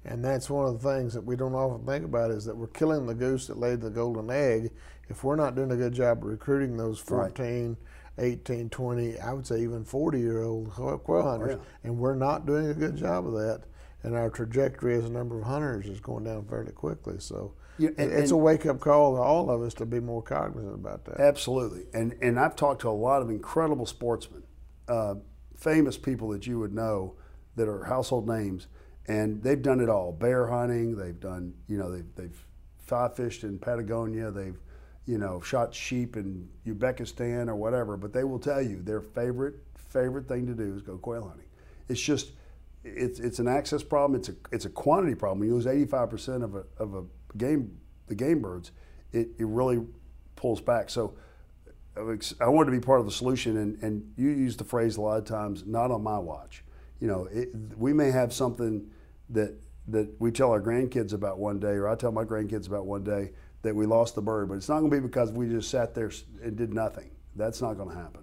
And 0.04 0.24
that's 0.24 0.48
one 0.48 0.66
of 0.66 0.80
the 0.80 0.94
things 0.94 1.14
that 1.14 1.22
we 1.22 1.34
don't 1.34 1.54
often 1.54 1.84
think 1.84 2.04
about 2.04 2.30
is 2.30 2.44
that 2.44 2.56
we're 2.56 2.68
killing 2.68 3.06
the 3.06 3.14
goose 3.14 3.48
that 3.48 3.58
laid 3.58 3.80
the 3.80 3.90
golden 3.90 4.30
egg 4.30 4.70
if 5.08 5.24
we're 5.24 5.36
not 5.36 5.56
doing 5.56 5.72
a 5.72 5.76
good 5.76 5.92
job 5.92 6.18
of 6.18 6.24
recruiting 6.24 6.76
those 6.76 6.98
14, 6.98 7.68
right. 7.68 8.24
18, 8.24 8.70
20, 8.70 9.18
I 9.18 9.32
would 9.32 9.46
say 9.46 9.60
even 9.62 9.84
40 9.84 10.20
year 10.20 10.42
old 10.42 10.70
quail 10.70 11.22
hunters. 11.22 11.56
Oh, 11.56 11.58
yeah. 11.58 11.58
And 11.82 11.98
we're 11.98 12.14
not 12.14 12.46
doing 12.46 12.70
a 12.70 12.74
good 12.74 12.96
job 12.96 13.26
of 13.26 13.32
that. 13.34 13.62
And 14.04 14.14
our 14.14 14.30
trajectory 14.30 14.94
as 14.94 15.04
a 15.04 15.10
number 15.10 15.38
of 15.38 15.44
hunters 15.44 15.86
is 15.86 15.98
going 15.98 16.24
down 16.24 16.46
fairly 16.46 16.72
quickly. 16.72 17.16
So 17.18 17.54
yeah, 17.78 17.90
and, 17.98 18.12
it's 18.12 18.30
a 18.30 18.36
wake 18.36 18.66
up 18.66 18.80
call 18.80 19.16
to 19.16 19.22
all 19.22 19.50
of 19.50 19.62
us 19.62 19.74
to 19.74 19.86
be 19.86 20.00
more 20.00 20.22
cognizant 20.22 20.74
about 20.74 21.04
that. 21.04 21.20
Absolutely, 21.20 21.84
and 21.92 22.14
and 22.22 22.38
I've 22.38 22.56
talked 22.56 22.82
to 22.82 22.88
a 22.88 22.90
lot 22.90 23.22
of 23.22 23.30
incredible 23.30 23.86
sportsmen, 23.86 24.42
uh, 24.88 25.16
famous 25.56 25.96
people 25.96 26.28
that 26.30 26.46
you 26.46 26.58
would 26.58 26.74
know 26.74 27.14
that 27.56 27.68
are 27.68 27.84
household 27.84 28.28
names, 28.28 28.66
and 29.06 29.42
they've 29.42 29.60
done 29.60 29.80
it 29.80 29.88
all: 29.88 30.12
bear 30.12 30.46
hunting. 30.46 30.96
They've 30.96 31.18
done, 31.18 31.54
you 31.68 31.78
know, 31.78 31.90
they've 31.90 32.14
they've 32.14 32.46
fly 32.78 33.08
fished 33.08 33.44
in 33.44 33.58
Patagonia. 33.58 34.30
They've 34.30 34.58
you 35.06 35.18
know 35.18 35.40
shot 35.40 35.74
sheep 35.74 36.16
in 36.16 36.48
Uzbekistan 36.66 37.48
or 37.48 37.56
whatever. 37.56 37.96
But 37.96 38.12
they 38.12 38.24
will 38.24 38.38
tell 38.38 38.62
you 38.62 38.82
their 38.82 39.00
favorite 39.00 39.56
favorite 39.74 40.28
thing 40.28 40.46
to 40.46 40.54
do 40.54 40.74
is 40.74 40.82
go 40.82 40.98
quail 40.98 41.28
hunting. 41.28 41.46
It's 41.88 42.00
just 42.00 42.32
it's 42.84 43.20
it's 43.20 43.38
an 43.38 43.48
access 43.48 43.82
problem. 43.82 44.18
It's 44.18 44.28
a 44.28 44.34
it's 44.52 44.64
a 44.64 44.70
quantity 44.70 45.14
problem. 45.14 45.46
You 45.46 45.54
lose 45.54 45.66
eighty 45.66 45.86
five 45.86 46.10
percent 46.10 46.42
of 46.42 46.54
a 46.54 46.64
of 46.78 46.94
a 46.94 47.04
game 47.36 47.78
the 48.06 48.14
game 48.14 48.40
birds, 48.40 48.72
it, 49.12 49.28
it 49.38 49.46
really 49.46 49.84
pulls 50.36 50.60
back. 50.60 50.90
So 50.90 51.14
I 52.40 52.48
wanted 52.48 52.70
to 52.70 52.78
be 52.78 52.84
part 52.84 53.00
of 53.00 53.06
the 53.06 53.12
solution, 53.12 53.56
and, 53.56 53.82
and 53.82 54.12
you 54.16 54.28
use 54.28 54.56
the 54.56 54.64
phrase 54.64 54.96
a 54.96 55.00
lot 55.00 55.18
of 55.18 55.24
times, 55.24 55.64
not 55.66 55.90
on 55.90 56.02
my 56.02 56.18
watch. 56.18 56.62
You 57.00 57.08
know, 57.08 57.28
it, 57.32 57.48
we 57.76 57.92
may 57.92 58.10
have 58.10 58.32
something 58.32 58.90
that 59.30 59.54
that 59.88 60.20
we 60.20 60.32
tell 60.32 60.50
our 60.50 60.60
grandkids 60.60 61.12
about 61.12 61.38
one 61.38 61.60
day, 61.60 61.68
or 61.68 61.88
I 61.88 61.94
tell 61.94 62.10
my 62.10 62.24
grandkids 62.24 62.66
about 62.66 62.86
one 62.86 63.04
day 63.04 63.30
that 63.62 63.74
we 63.74 63.86
lost 63.86 64.16
the 64.16 64.22
bird, 64.22 64.48
but 64.48 64.54
it's 64.54 64.68
not 64.68 64.80
going 64.80 64.90
to 64.90 64.96
be 64.96 65.00
because 65.00 65.30
we 65.30 65.48
just 65.48 65.70
sat 65.70 65.94
there 65.94 66.10
and 66.42 66.56
did 66.56 66.74
nothing. 66.74 67.10
That's 67.36 67.62
not 67.62 67.74
going 67.74 67.90
to 67.90 67.94
happen. 67.94 68.22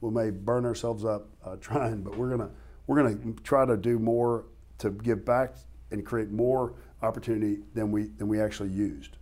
We 0.00 0.10
may 0.10 0.30
burn 0.30 0.64
ourselves 0.64 1.04
up 1.04 1.28
uh, 1.44 1.56
trying, 1.60 2.02
but 2.02 2.16
we're 2.16 2.30
gonna 2.30 2.50
we're 2.86 3.02
gonna 3.02 3.34
try 3.44 3.64
to 3.64 3.76
do 3.76 3.98
more 3.98 4.46
to 4.78 4.90
give 4.90 5.24
back 5.24 5.54
and 5.90 6.04
create 6.04 6.30
more 6.30 6.74
opportunity 7.02 7.62
than 7.74 7.90
we 7.90 8.04
than 8.18 8.28
we 8.28 8.40
actually 8.40 8.70
used. 8.70 9.16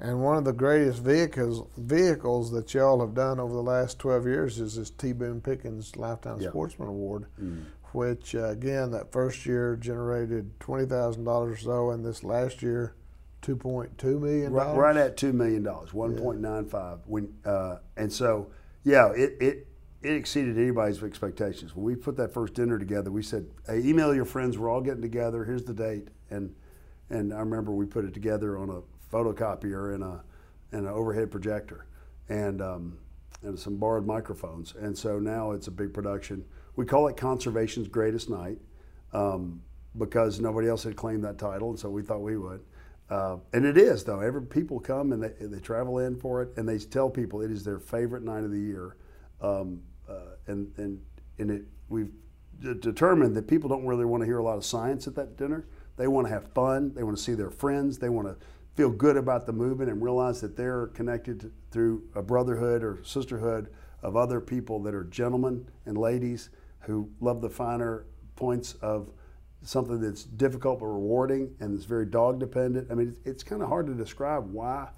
And 0.00 0.22
one 0.22 0.36
of 0.36 0.44
the 0.44 0.52
greatest 0.52 1.02
vehicles 1.02 1.66
vehicles 1.76 2.52
that 2.52 2.72
y'all 2.72 3.00
have 3.00 3.14
done 3.14 3.40
over 3.40 3.52
the 3.52 3.62
last 3.62 3.98
12 3.98 4.26
years 4.26 4.60
is 4.60 4.76
this 4.76 4.90
T. 4.90 5.12
Boone 5.12 5.40
Pickens 5.40 5.96
Lifetime 5.96 6.40
yep. 6.40 6.50
Sportsman 6.50 6.88
Award, 6.88 7.26
mm. 7.40 7.64
which 7.92 8.34
uh, 8.34 8.48
again 8.48 8.92
that 8.92 9.10
first 9.10 9.44
year 9.44 9.76
generated 9.76 10.58
twenty 10.60 10.86
thousand 10.86 11.24
dollars 11.24 11.58
or 11.58 11.62
so, 11.62 11.90
and 11.90 12.04
this 12.04 12.22
last 12.22 12.62
year. 12.62 12.94
Two 13.40 13.54
point 13.54 13.96
two 13.96 14.18
million 14.18 14.52
dollars. 14.52 14.76
Right, 14.76 14.94
right, 14.94 14.96
at 14.96 15.16
two 15.16 15.32
million 15.32 15.62
dollars, 15.62 15.94
one 15.94 16.18
point 16.18 16.40
nine 16.40 16.66
five. 16.66 16.98
When 17.06 17.32
uh, 17.44 17.76
and 17.96 18.12
so, 18.12 18.50
yeah, 18.82 19.12
it, 19.12 19.36
it 19.40 19.68
it 20.02 20.12
exceeded 20.12 20.56
anybody's 20.58 21.02
expectations. 21.02 21.74
When 21.74 21.84
we 21.84 21.96
put 21.96 22.16
that 22.16 22.32
first 22.32 22.54
dinner 22.54 22.78
together, 22.78 23.10
we 23.10 23.22
said, 23.22 23.46
"Hey, 23.66 23.78
email 23.84 24.12
your 24.14 24.24
friends. 24.24 24.58
We're 24.58 24.68
all 24.68 24.80
getting 24.80 25.02
together. 25.02 25.44
Here's 25.44 25.64
the 25.64 25.72
date." 25.72 26.08
And 26.30 26.54
and 27.10 27.32
I 27.32 27.40
remember 27.40 27.72
we 27.72 27.86
put 27.86 28.04
it 28.04 28.14
together 28.14 28.58
on 28.58 28.70
a 28.70 28.80
photocopier 29.14 29.94
and 29.94 30.04
a 30.04 30.22
and 30.72 30.86
an 30.86 30.92
overhead 30.92 31.30
projector, 31.30 31.86
and 32.28 32.60
um, 32.60 32.98
and 33.42 33.58
some 33.58 33.76
borrowed 33.76 34.06
microphones. 34.06 34.74
And 34.74 34.96
so 34.96 35.18
now 35.18 35.52
it's 35.52 35.68
a 35.68 35.70
big 35.70 35.94
production. 35.94 36.44
We 36.76 36.84
call 36.84 37.08
it 37.08 37.16
Conservation's 37.16 37.88
Greatest 37.88 38.28
Night 38.28 38.58
um, 39.12 39.62
because 39.96 40.40
nobody 40.40 40.68
else 40.68 40.84
had 40.84 40.96
claimed 40.96 41.24
that 41.24 41.38
title, 41.38 41.70
and 41.70 41.78
so 41.78 41.90
we 41.90 42.02
thought 42.02 42.20
we 42.20 42.36
would. 42.36 42.60
Uh, 43.10 43.38
and 43.54 43.64
it 43.64 43.78
is 43.78 44.04
though. 44.04 44.20
Every 44.20 44.42
people 44.42 44.78
come 44.78 45.12
and 45.12 45.22
they, 45.22 45.32
they 45.40 45.60
travel 45.60 45.98
in 45.98 46.16
for 46.16 46.42
it, 46.42 46.50
and 46.56 46.68
they 46.68 46.78
tell 46.78 47.08
people 47.08 47.40
it 47.40 47.50
is 47.50 47.64
their 47.64 47.78
favorite 47.78 48.22
night 48.22 48.44
of 48.44 48.50
the 48.50 48.60
year. 48.60 48.96
Um, 49.40 49.82
uh, 50.08 50.36
and 50.46 50.72
and 50.76 51.00
and 51.38 51.50
it 51.50 51.62
we've 51.88 52.12
determined 52.80 53.36
that 53.36 53.46
people 53.46 53.68
don't 53.68 53.86
really 53.86 54.04
want 54.04 54.22
to 54.22 54.26
hear 54.26 54.38
a 54.38 54.42
lot 54.42 54.56
of 54.56 54.64
science 54.64 55.06
at 55.06 55.14
that 55.14 55.36
dinner. 55.36 55.66
They 55.98 56.08
want 56.08 56.26
to 56.28 56.32
have 56.32 56.52
fun. 56.52 56.94
They 56.94 57.02
want 57.02 57.16
to 57.16 57.22
see 57.22 57.34
their 57.34 57.50
friends. 57.50 57.98
They 57.98 58.08
want 58.08 58.28
to 58.28 58.36
feel 58.76 58.90
good 58.90 59.16
about 59.16 59.44
the 59.44 59.52
movement 59.52 59.90
and 59.90 60.00
realize 60.00 60.40
that 60.40 60.56
they're 60.56 60.86
connected 60.88 61.50
through 61.72 62.04
a 62.14 62.22
brotherhood 62.22 62.84
or 62.84 63.00
sisterhood 63.02 63.68
of 64.02 64.16
other 64.16 64.40
people 64.40 64.80
that 64.84 64.94
are 64.94 65.04
gentlemen 65.04 65.68
and 65.84 65.98
ladies 65.98 66.50
who 66.82 67.10
love 67.20 67.40
the 67.40 67.50
finer 67.50 68.06
points 68.36 68.74
of 68.74 69.10
something 69.62 70.00
that's 70.00 70.22
difficult 70.22 70.78
but 70.78 70.86
rewarding 70.86 71.52
and 71.58 71.74
it's 71.74 71.84
very 71.84 72.06
dog 72.06 72.38
dependent. 72.38 72.86
I 72.90 72.94
mean, 72.94 73.08
it's, 73.08 73.20
it's 73.24 73.42
kind 73.42 73.60
of 73.60 73.68
hard 73.68 73.88
to 73.88 73.94
describe 73.94 74.52
why 74.52 74.88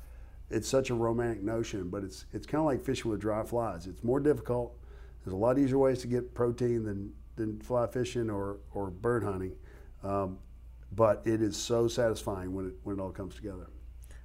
it's 0.50 0.68
such 0.68 0.90
a 0.90 0.94
romantic 0.94 1.42
notion, 1.42 1.88
but 1.88 2.04
it's 2.04 2.26
it's 2.32 2.46
kind 2.46 2.60
of 2.60 2.66
like 2.66 2.82
fishing 2.82 3.10
with 3.10 3.20
dry 3.20 3.42
flies. 3.44 3.86
It's 3.86 4.04
more 4.04 4.20
difficult. 4.20 4.76
There's 5.24 5.32
a 5.32 5.36
lot 5.36 5.58
easier 5.58 5.78
ways 5.78 6.00
to 6.02 6.06
get 6.06 6.34
protein 6.34 6.84
than 6.84 7.12
than 7.36 7.60
fly 7.60 7.86
fishing 7.86 8.28
or 8.28 8.58
or 8.72 8.90
bird 8.90 9.24
hunting. 9.24 9.54
Um, 10.02 10.38
but 10.92 11.22
it 11.24 11.40
is 11.42 11.56
so 11.56 11.88
satisfying 11.88 12.54
when 12.54 12.66
it 12.66 12.74
when 12.82 12.98
it 12.98 13.02
all 13.02 13.10
comes 13.10 13.34
together. 13.34 13.68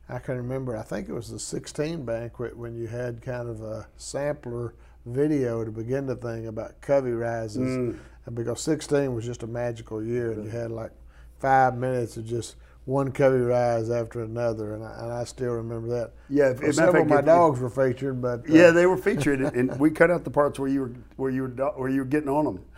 I 0.07 0.19
can 0.19 0.37
remember. 0.37 0.77
I 0.77 0.83
think 0.83 1.09
it 1.09 1.13
was 1.13 1.29
the 1.29 1.39
16 1.39 2.05
banquet 2.05 2.55
when 2.55 2.75
you 2.75 2.85
had 2.87 3.21
kind 3.21 3.49
of 3.49 3.61
a 3.61 3.87
sampler 3.97 4.75
video 5.05 5.63
to 5.63 5.71
begin 5.71 6.05
the 6.05 6.15
thing 6.15 6.47
about 6.47 6.79
covey 6.81 7.11
rises, 7.11 7.77
mm. 7.77 7.97
and 8.25 8.35
because 8.35 8.61
16 8.61 9.13
was 9.13 9.25
just 9.25 9.43
a 9.43 9.47
magical 9.47 10.03
year, 10.03 10.31
and 10.31 10.43
you 10.43 10.49
had 10.49 10.71
like 10.71 10.91
five 11.39 11.77
minutes 11.77 12.17
of 12.17 12.25
just 12.25 12.55
one 12.85 13.11
covey 13.11 13.39
rise 13.39 13.89
after 13.89 14.21
another, 14.21 14.75
and 14.75 14.83
I, 14.83 14.99
and 15.01 15.11
I 15.11 15.23
still 15.23 15.53
remember 15.53 15.87
that. 15.89 16.11
Yeah, 16.29 16.51
well, 16.51 16.71
several 16.71 17.01
of 17.01 17.09
my 17.09 17.21
dogs 17.21 17.59
were 17.59 17.69
featured, 17.69 18.21
but 18.21 18.41
uh, 18.41 18.53
yeah, 18.53 18.69
they 18.69 18.85
were 18.85 18.97
featured, 18.97 19.41
and 19.41 19.79
we 19.79 19.89
cut 19.89 20.11
out 20.11 20.23
the 20.23 20.29
parts 20.29 20.59
where 20.59 20.69
you 20.69 20.81
were 20.81 20.91
where 21.15 21.31
you 21.31 21.41
were 21.43 21.71
where 21.75 21.89
you 21.89 21.99
were 21.99 22.05
getting 22.05 22.29
on 22.29 22.45
them. 22.45 22.65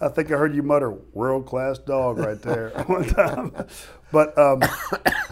I 0.00 0.08
think 0.08 0.30
I 0.30 0.36
heard 0.36 0.54
you 0.54 0.62
mutter 0.62 0.90
"world 1.14 1.46
class 1.46 1.78
dog" 1.78 2.18
right 2.18 2.40
there 2.42 2.70
one 2.86 3.04
time, 3.04 3.54
but 4.12 4.36
um, 4.36 4.60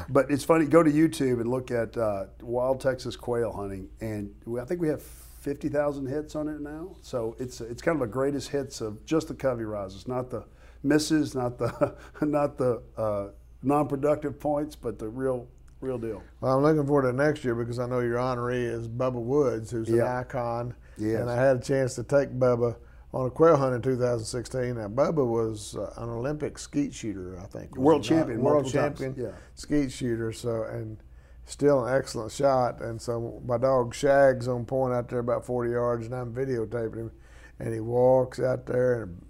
but 0.08 0.30
it's 0.30 0.44
funny. 0.44 0.64
Go 0.64 0.82
to 0.82 0.90
YouTube 0.90 1.42
and 1.42 1.50
look 1.50 1.70
at 1.70 1.96
uh, 1.98 2.24
wild 2.40 2.80
Texas 2.80 3.16
quail 3.16 3.52
hunting, 3.52 3.88
and 4.00 4.34
I 4.60 4.64
think 4.64 4.80
we 4.80 4.88
have. 4.88 5.02
50,000 5.40 6.04
hits 6.04 6.36
on 6.36 6.48
it 6.48 6.60
now. 6.60 6.94
So 7.00 7.34
it's 7.38 7.62
it's 7.62 7.80
kind 7.80 7.96
of 7.96 8.00
the 8.00 8.12
greatest 8.12 8.50
hits 8.50 8.82
of 8.82 9.06
just 9.06 9.28
the 9.28 9.32
covey 9.34 9.64
rises, 9.64 10.06
not 10.06 10.28
the 10.28 10.44
misses, 10.82 11.34
not 11.34 11.58
the 11.58 11.96
not 12.20 12.58
the 12.58 12.82
uh, 12.96 13.28
non-productive 13.62 14.40
points, 14.40 14.76
but 14.76 14.98
the 14.98 15.08
real 15.08 15.48
real 15.80 15.98
deal. 15.98 16.22
Well, 16.40 16.56
I'm 16.56 16.62
looking 16.62 16.86
forward 16.86 17.10
to 17.10 17.12
next 17.12 17.44
year 17.44 17.54
because 17.54 17.78
I 17.78 17.86
know 17.86 18.00
your 18.00 18.18
honoree 18.18 18.64
is 18.64 18.86
Bubba 18.86 19.20
Woods, 19.20 19.70
who's 19.70 19.88
an 19.88 20.02
icon 20.02 20.74
Yes. 21.00 21.20
And 21.20 21.30
I 21.30 21.36
had 21.36 21.56
a 21.56 21.60
chance 21.60 21.94
to 21.94 22.02
take 22.02 22.30
Bubba 22.30 22.76
on 23.12 23.26
a 23.26 23.30
quail 23.30 23.56
hunt 23.56 23.74
in 23.74 23.82
2016. 23.82 24.76
Now, 24.76 24.88
Bubba 24.88 25.26
was 25.26 25.74
uh, 25.76 25.92
an 25.96 26.10
Olympic 26.10 26.58
skeet 26.58 26.94
shooter, 26.94 27.40
I 27.40 27.46
think. 27.46 27.76
World 27.76 28.04
champion 28.04 28.42
World 28.42 28.70
champion 28.70 29.14
yeah. 29.16 29.30
skeet 29.54 29.90
shooter. 29.90 30.32
So, 30.32 30.64
and 30.64 30.98
still 31.46 31.84
an 31.84 31.96
excellent 31.96 32.32
shot. 32.32 32.82
And 32.82 33.00
so 33.00 33.42
my 33.46 33.56
dog 33.56 33.94
Shag's 33.94 34.46
on 34.46 34.66
point 34.66 34.92
out 34.92 35.08
there 35.08 35.20
about 35.20 35.44
40 35.44 35.70
yards, 35.70 36.06
and 36.06 36.14
I'm 36.14 36.32
videotaping 36.32 36.96
him. 36.96 37.12
And 37.58 37.74
he 37.74 37.80
walks 37.80 38.40
out 38.40 38.66
there, 38.66 39.02
and 39.02 39.22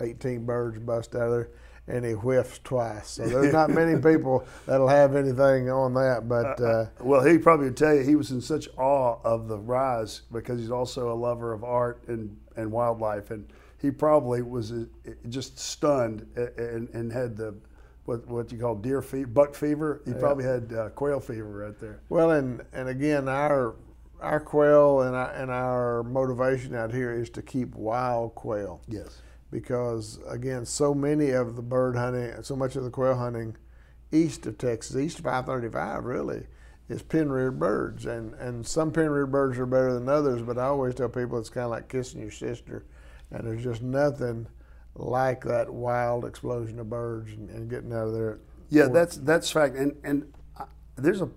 18 0.00 0.44
birds 0.44 0.78
bust 0.78 1.14
out 1.14 1.22
of 1.22 1.30
there, 1.32 1.50
and 1.86 2.04
he 2.04 2.12
whiffs 2.12 2.60
twice. 2.64 3.08
So 3.10 3.26
there's 3.26 3.52
not 3.52 3.70
many 3.70 4.00
people 4.12 4.46
that'll 4.66 4.88
have 4.88 5.14
anything 5.16 5.70
on 5.70 5.94
that. 5.94 6.28
But 6.28 6.60
uh, 6.60 6.86
Well, 7.00 7.24
he 7.24 7.38
probably 7.38 7.66
would 7.66 7.76
tell 7.76 7.94
you 7.94 8.02
he 8.02 8.16
was 8.16 8.30
in 8.30 8.40
such 8.40 8.68
awe 8.76 9.18
of 9.24 9.48
the 9.48 9.58
rise 9.58 10.22
because 10.32 10.60
he's 10.60 10.70
also 10.70 11.12
a 11.12 11.14
lover 11.14 11.52
of 11.52 11.64
art 11.64 12.02
and, 12.08 12.36
and 12.56 12.70
wildlife, 12.70 13.30
and 13.30 13.46
he 13.80 13.90
probably 13.90 14.42
was 14.42 14.72
uh, 14.72 14.84
just 15.28 15.58
stunned 15.58 16.26
and, 16.36 16.88
and 16.90 17.12
had 17.12 17.36
the 17.36 17.54
what 18.06 18.26
what 18.28 18.52
you 18.52 18.58
call 18.58 18.74
deer 18.74 19.02
fever, 19.02 19.26
buck 19.26 19.54
fever. 19.54 20.02
He 20.04 20.12
probably 20.12 20.44
had 20.44 20.72
uh, 20.72 20.88
quail 20.90 21.20
fever 21.20 21.66
right 21.66 21.78
there. 21.78 22.00
Well, 22.08 22.32
and 22.32 22.62
and 22.72 22.88
again, 22.88 23.28
our 23.28 23.74
our 24.20 24.40
quail 24.40 25.02
and 25.02 25.14
our, 25.14 25.30
and 25.32 25.50
our 25.50 26.02
motivation 26.02 26.74
out 26.74 26.92
here 26.92 27.12
is 27.12 27.28
to 27.30 27.42
keep 27.42 27.74
wild 27.74 28.34
quail 28.34 28.80
Yes. 28.88 29.20
Because 29.54 30.18
again, 30.26 30.66
so 30.66 30.92
many 30.92 31.30
of 31.30 31.54
the 31.54 31.62
bird 31.62 31.94
hunting, 31.94 32.42
so 32.42 32.56
much 32.56 32.74
of 32.74 32.82
the 32.82 32.90
quail 32.90 33.14
hunting 33.14 33.56
east 34.10 34.46
of 34.46 34.58
Texas, 34.58 34.96
east 34.96 35.20
of 35.20 35.28
I-35, 35.28 36.02
really 36.02 36.48
is 36.88 37.02
pen-reared 37.02 37.56
birds, 37.56 38.04
and 38.04 38.34
and 38.34 38.66
some 38.66 38.90
pen-reared 38.90 39.30
birds 39.30 39.56
are 39.56 39.64
better 39.64 39.94
than 39.94 40.08
others. 40.08 40.42
But 40.42 40.58
I 40.58 40.64
always 40.64 40.96
tell 40.96 41.08
people 41.08 41.38
it's 41.38 41.50
kind 41.50 41.66
of 41.66 41.70
like 41.70 41.88
kissing 41.88 42.20
your 42.20 42.32
sister, 42.32 42.84
and 43.30 43.46
there's 43.46 43.62
just 43.62 43.80
nothing 43.80 44.48
like 44.96 45.44
that 45.44 45.72
wild 45.72 46.24
explosion 46.24 46.80
of 46.80 46.90
birds 46.90 47.30
and, 47.34 47.48
and 47.48 47.70
getting 47.70 47.92
out 47.92 48.08
of 48.08 48.12
there. 48.12 48.40
Yeah, 48.70 48.88
that's 48.88 49.18
that's 49.18 49.52
fact. 49.52 49.76
And 49.76 49.94
and 50.02 50.32
I, 50.58 50.64
there's 50.96 51.22
a, 51.22 51.30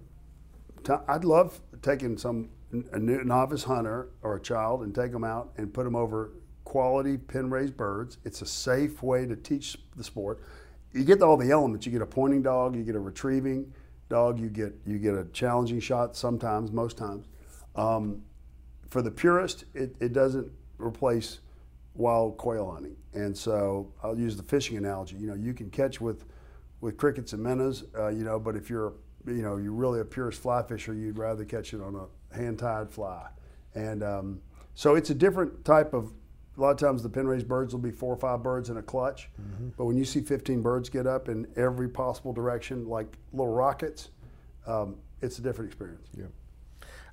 I'd 1.08 1.24
love 1.24 1.62
taking 1.84 2.18
some 2.18 2.50
a 2.92 2.98
new 2.98 3.24
novice 3.24 3.66
hunter 3.66 4.10
or 4.24 4.38
a 4.38 4.42
child 4.42 4.82
and 4.82 4.96
take 4.96 5.12
them 5.12 5.24
out 5.24 5.54
and 5.56 5.72
put 5.72 5.84
them 5.84 5.96
over 5.96 6.32
quality 6.68 7.16
pen 7.16 7.50
raised 7.50 7.78
birds. 7.78 8.18
It's 8.26 8.42
a 8.42 8.46
safe 8.46 9.02
way 9.02 9.26
to 9.26 9.38
teach 9.38 9.78
the 9.96 10.04
sport. 10.04 10.42
You 10.92 11.06
get 11.06 11.22
all 11.22 11.38
the 11.38 11.50
elements. 11.50 11.86
You 11.86 11.94
get 11.94 12.02
a 12.02 12.06
pointing 12.06 12.42
dog. 12.42 12.76
You 12.76 12.84
get 12.84 12.96
a 12.96 13.00
retrieving 13.00 13.72
dog. 14.10 14.38
You 14.38 14.50
get 14.50 14.74
you 14.86 15.00
get 15.00 15.14
a 15.14 15.24
challenging 15.32 15.80
shot. 15.80 16.18
Sometimes, 16.18 16.74
most 16.74 16.98
times. 16.98 17.26
Um, 17.78 18.22
for 18.90 19.02
the 19.02 19.10
purist, 19.10 19.64
it, 19.74 19.96
it 20.02 20.12
doesn't 20.12 20.52
replace 20.78 21.40
wild 21.94 22.38
quail 22.38 22.70
hunting. 22.70 22.98
And 23.14 23.36
so 23.38 23.94
I'll 24.04 24.20
use 24.20 24.36
the 24.36 24.44
fishing 24.44 24.76
analogy. 24.76 25.16
You 25.16 25.28
know, 25.28 25.36
you 25.36 25.54
can 25.54 25.70
catch 25.70 26.02
with 26.02 26.26
with 26.82 26.98
crickets 26.98 27.32
and 27.32 27.42
minnows, 27.42 27.86
uh, 27.98 28.10
you 28.10 28.26
know, 28.26 28.40
but 28.40 28.58
if 28.58 28.70
you're 28.70 28.94
you 29.26 29.42
know 29.42 29.56
you're 29.56 29.72
really 29.72 30.02
a 30.02 30.06
purist 30.06 30.42
fly 30.42 30.64
fisher, 30.64 30.94
you'd 30.94 31.18
rather 31.18 31.46
catch 31.46 31.74
it 31.74 31.82
on 31.82 31.96
a 31.96 32.36
hand 32.36 32.60
tied 32.60 32.92
fly. 32.92 33.26
And 33.74 34.04
um, 34.04 34.42
so 34.76 34.96
it's 34.96 35.12
a 35.12 35.16
different 35.16 35.64
type 35.64 35.94
of. 35.94 36.12
A 36.58 36.62
lot 36.62 36.72
of 36.72 36.78
times 36.78 37.04
the 37.04 37.10
pen 37.10 37.28
raised 37.28 37.48
birds 37.48 37.74
will 37.74 37.82
be 37.82 37.92
four 37.92 38.14
or 38.14 38.18
five 38.18 38.42
birds 38.42 38.70
in 38.70 38.78
a 38.78 38.82
clutch, 38.82 39.30
but 39.78 39.86
when 39.86 39.96
you 39.96 40.06
see 40.06 40.22
15 40.22 40.62
birds 40.62 40.90
get 40.90 41.06
up 41.06 41.30
in 41.30 41.48
every 41.56 41.88
possible 41.88 42.34
direction 42.34 42.88
like 42.88 43.16
little 43.32 43.54
rockets, 43.54 44.10
um, 44.66 44.96
it's 45.22 45.38
a 45.38 45.42
different 45.42 45.70
experience. 45.70 46.08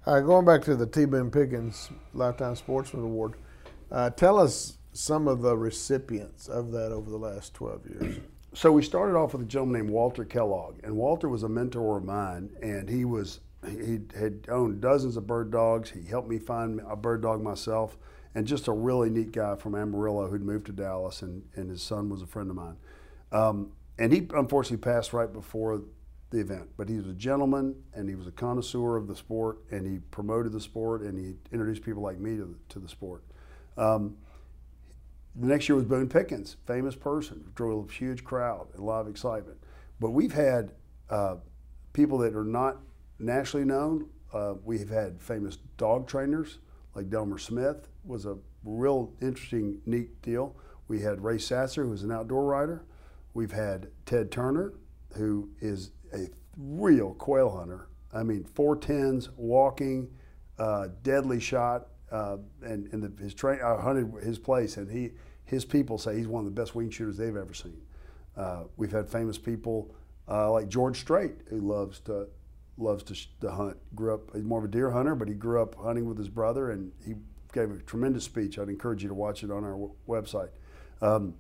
Uh, 0.07 0.21
going 0.21 0.45
back 0.45 0.63
to 0.63 0.75
the 0.77 0.87
T. 0.87 1.05
Boone 1.05 1.31
Pickens 1.31 1.91
Lifetime 2.15 2.57
Sportsman 2.57 3.05
Award, 3.05 3.35
uh, 3.91 4.11
tell 4.11 4.39
us 4.39 4.79
some 4.93 5.29
of 5.29 5.43
the 5.43 5.57
recipients 5.57 6.49
of 6.49 6.71
that 6.73 6.93
over 6.93 7.11
the 7.11 7.19
last 7.19 7.53
12 7.55 7.87
years. 7.87 8.17
So 8.57 8.71
we 8.71 8.83
started 8.85 9.17
off 9.17 9.33
with 9.33 9.43
a 9.43 9.47
gentleman 9.47 9.81
named 9.81 9.91
Walter 9.91 10.25
Kellogg, 10.25 10.77
and 10.85 10.97
Walter 10.97 11.29
was 11.29 11.43
a 11.43 11.49
mentor 11.49 11.99
of 11.99 12.05
mine, 12.05 12.51
and 12.63 12.89
he 12.89 13.05
was 13.05 13.41
he 13.69 13.99
had 14.17 14.47
owned 14.49 14.81
dozens 14.81 15.17
of 15.17 15.27
bird 15.27 15.51
dogs. 15.51 15.91
He 15.91 16.05
helped 16.05 16.29
me 16.29 16.39
find 16.39 16.81
a 16.89 16.95
bird 16.95 17.23
dog 17.23 17.43
myself, 17.43 17.99
and 18.35 18.47
just 18.47 18.69
a 18.69 18.73
really 18.73 19.11
neat 19.11 19.33
guy 19.33 19.55
from 19.55 19.75
Amarillo 19.75 20.29
who'd 20.29 20.43
moved 20.43 20.67
to 20.67 20.73
Dallas, 20.73 21.23
and, 21.23 21.45
and 21.55 21.71
his 21.71 21.83
son 21.83 22.09
was 22.09 22.23
a 22.23 22.27
friend 22.27 22.51
of 22.51 22.57
mine. 22.57 22.77
Um, 23.33 23.73
and 23.99 24.13
he 24.13 24.27
unfortunately 24.35 24.79
passed 24.79 25.13
right 25.13 25.33
before 25.33 25.83
the 26.31 26.41
event, 26.41 26.71
but 26.77 26.89
he 26.89 26.97
was 26.97 27.07
a 27.07 27.13
gentleman 27.13 27.77
and 27.95 28.09
he 28.09 28.17
was 28.17 28.27
a 28.27 28.33
connoisseur 28.33 28.97
of 28.97 29.07
the 29.07 29.15
sport, 29.15 29.59
and 29.71 29.87
he 29.87 29.99
promoted 30.11 30.53
the 30.53 30.61
sport 30.61 31.03
and 31.03 31.17
he 31.17 31.35
introduced 31.53 31.83
people 31.83 32.03
like 32.03 32.19
me 32.19 32.37
to 32.37 32.45
the, 32.45 32.57
to 32.71 32.79
the 32.81 32.89
sport. 32.89 33.23
Um, 33.77 34.17
the 35.37 35.47
next 35.47 35.69
year 35.69 35.77
was 35.77 35.85
Boone 35.85 36.09
Pickens, 36.09 36.57
famous 36.67 36.95
person, 36.95 37.45
drew 37.55 37.87
a 37.89 37.93
huge 37.93 38.25
crowd, 38.25 38.69
a 38.77 38.81
lot 38.81 39.01
of 39.01 39.09
excitement. 39.09 39.59
But 40.01 40.11
we've 40.11 40.33
had 40.33 40.73
uh, 41.11 41.37
people 41.93 42.19
that 42.19 42.35
are 42.35 42.45
not 42.45 42.79
nationally 43.19 43.67
known. 43.67 44.09
Uh, 44.33 44.55
we've 44.65 44.89
had 44.89 45.21
famous 45.21 45.59
dog 45.77 46.07
trainers 46.07 46.59
like 46.95 47.11
Delmar 47.11 47.39
Smith 47.39 47.89
was 48.05 48.27
a 48.27 48.37
real 48.65 49.13
interesting, 49.21 49.81
neat 49.87 50.21
deal. 50.23 50.57
We 50.89 51.01
had 51.01 51.23
Ray 51.23 51.39
Sasser, 51.39 51.85
who's 51.85 52.03
an 52.03 52.13
outdoor 52.13 52.45
rider. 52.45 52.85
We've 53.33 53.53
had 53.53 53.89
Ted 54.07 54.31
Turner, 54.31 54.75
who 55.17 55.51
is 55.61 55.91
a 56.13 56.29
real 56.57 57.15
quail 57.15 57.51
hunter. 57.51 57.89
I 58.13 58.23
mean, 58.23 58.45
four 58.45 58.77
tens, 58.77 59.31
walking, 59.37 60.09
uh, 60.59 60.89
deadly 61.03 61.41
shot, 61.41 61.89
uh, 62.13 62.37
and, 62.63 62.89
and 62.93 63.03
the, 63.03 63.23
his 63.23 63.35
train. 63.35 63.61
I 63.65 63.81
hunted 63.81 64.23
his 64.23 64.39
place, 64.39 64.77
and 64.77 64.91
he 64.91 65.13
his 65.45 65.65
people 65.65 65.99
say 65.99 66.17
he's 66.17 66.29
one 66.29 66.47
of 66.47 66.55
the 66.55 66.61
best 66.61 66.75
wing 66.75 66.91
shooters 66.91 67.17
they've 67.17 67.37
ever 67.37 67.53
seen. 67.53 67.81
Uh, 68.37 68.65
we've 68.77 68.93
had 68.93 69.09
famous 69.09 69.37
people 69.37 69.95
uh, 70.29 70.51
like 70.51 70.69
George 70.69 71.01
Strait, 71.01 71.35
who 71.49 71.59
loves 71.59 72.01
to 72.01 72.29
loves 72.77 73.03
to, 73.05 73.15
sh- 73.15 73.29
to 73.41 73.51
hunt. 73.51 73.77
Grew 73.95 74.15
up 74.15 74.35
he's 74.35 74.45
more 74.45 74.59
of 74.59 74.65
a 74.65 74.69
deer 74.69 74.91
hunter, 74.91 75.15
but 75.15 75.29
he 75.29 75.35
grew 75.35 75.63
up 75.63 75.75
hunting 75.77 76.07
with 76.07 76.19
his 76.19 76.29
brother, 76.29 76.71
and 76.71 76.93
he 77.05 77.15
gave 77.53 77.71
a 77.71 77.79
tremendous 77.79 78.25
speech. 78.25 78.59
I'd 78.59 78.69
encourage 78.69 79.03
you 79.03 79.09
to 79.09 79.15
watch 79.15 79.45
it 79.45 79.51
on 79.51 79.65
our 79.65 79.73
w- 79.73 79.93
website. 80.09 80.51
Um, 81.01 81.35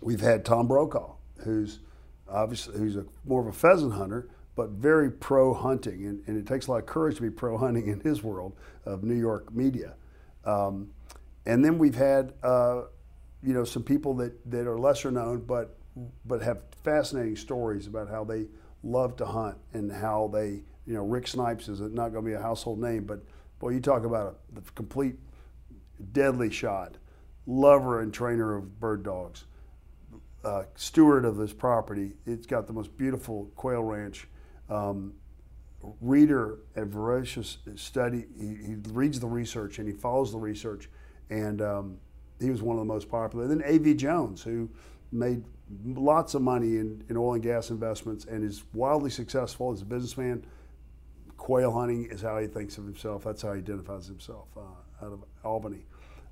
we've 0.00 0.20
had 0.20 0.44
Tom 0.44 0.66
Brokaw, 0.66 1.14
who's 1.44 1.80
obviously 2.28 2.78
who's 2.78 2.96
a 2.96 3.06
more 3.24 3.40
of 3.40 3.46
a 3.46 3.52
pheasant 3.52 3.94
hunter, 3.94 4.28
but 4.56 4.70
very 4.70 5.10
pro 5.10 5.54
hunting, 5.54 6.06
and, 6.06 6.22
and 6.26 6.36
it 6.36 6.46
takes 6.46 6.66
a 6.66 6.72
lot 6.72 6.78
of 6.78 6.86
courage 6.86 7.16
to 7.16 7.22
be 7.22 7.30
pro 7.30 7.56
hunting 7.56 7.86
in 7.86 8.00
his 8.00 8.22
world 8.22 8.56
of 8.84 9.04
New 9.04 9.14
York 9.14 9.54
media. 9.54 9.94
Um, 10.44 10.90
and 11.44 11.64
then 11.64 11.78
we've 11.78 11.94
had 11.94 12.32
uh, 12.42 12.82
you 13.42 13.54
know 13.54 13.64
some 13.64 13.82
people 13.82 14.14
that, 14.14 14.50
that 14.50 14.66
are 14.66 14.78
lesser 14.78 15.10
known, 15.10 15.40
but 15.40 15.76
but 16.24 16.42
have 16.42 16.62
fascinating 16.82 17.36
stories 17.36 17.86
about 17.86 18.08
how 18.08 18.24
they 18.24 18.46
love 18.86 19.16
to 19.16 19.26
hunt 19.26 19.58
and 19.72 19.90
how 19.90 20.30
they 20.32 20.62
you 20.86 20.94
know 20.94 21.04
Rick 21.04 21.28
Snipes 21.28 21.68
is 21.68 21.80
not 21.80 22.10
going 22.10 22.24
to 22.24 22.30
be 22.30 22.34
a 22.34 22.40
household 22.40 22.80
name, 22.80 23.04
but 23.04 23.20
boy, 23.58 23.70
you 23.70 23.80
talk 23.80 24.04
about 24.04 24.38
a, 24.54 24.60
the 24.60 24.70
complete 24.72 25.16
deadly 26.12 26.50
shot, 26.50 26.96
lover 27.46 28.00
and 28.00 28.12
trainer 28.12 28.56
of 28.56 28.78
bird 28.78 29.02
dogs 29.02 29.44
uh, 30.46 30.62
steward 30.76 31.24
of 31.24 31.36
this 31.36 31.52
property. 31.52 32.12
It's 32.24 32.46
got 32.46 32.66
the 32.66 32.72
most 32.72 32.96
beautiful 32.96 33.50
quail 33.56 33.82
ranch. 33.82 34.28
Um, 34.70 35.14
reader 36.00 36.60
and 36.74 36.90
voracious 36.90 37.58
study. 37.74 38.26
He, 38.38 38.46
he 38.46 38.76
reads 38.90 39.20
the 39.20 39.26
research 39.26 39.78
and 39.78 39.86
he 39.86 39.94
follows 39.94 40.32
the 40.32 40.38
research, 40.38 40.88
and 41.30 41.60
um, 41.62 41.98
he 42.40 42.50
was 42.50 42.62
one 42.62 42.76
of 42.76 42.80
the 42.80 42.92
most 42.92 43.08
popular. 43.08 43.46
Then 43.46 43.62
A.V. 43.64 43.94
Jones, 43.94 44.42
who 44.42 44.70
made 45.12 45.44
lots 45.84 46.34
of 46.34 46.42
money 46.42 46.76
in, 46.76 47.04
in 47.08 47.16
oil 47.16 47.34
and 47.34 47.42
gas 47.42 47.70
investments 47.70 48.24
and 48.24 48.44
is 48.44 48.64
wildly 48.72 49.10
successful 49.10 49.72
as 49.72 49.82
a 49.82 49.84
businessman. 49.84 50.44
Quail 51.36 51.72
hunting 51.72 52.06
is 52.10 52.22
how 52.22 52.38
he 52.38 52.46
thinks 52.46 52.78
of 52.78 52.84
himself. 52.84 53.24
That's 53.24 53.42
how 53.42 53.52
he 53.52 53.58
identifies 53.58 54.06
himself 54.06 54.48
uh, 54.56 55.04
out 55.04 55.12
of 55.12 55.24
Albany. 55.44 55.86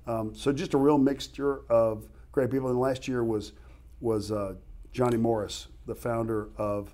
Um, 0.07 0.33
so 0.35 0.51
just 0.51 0.73
a 0.73 0.77
real 0.77 0.97
mixture 0.97 1.61
of 1.69 2.07
great 2.31 2.51
people. 2.51 2.69
And 2.69 2.79
last 2.79 3.07
year 3.07 3.23
was 3.23 3.53
was 4.01 4.31
uh, 4.31 4.55
Johnny 4.91 5.17
Morris, 5.17 5.67
the 5.85 5.95
founder 5.95 6.49
of 6.57 6.93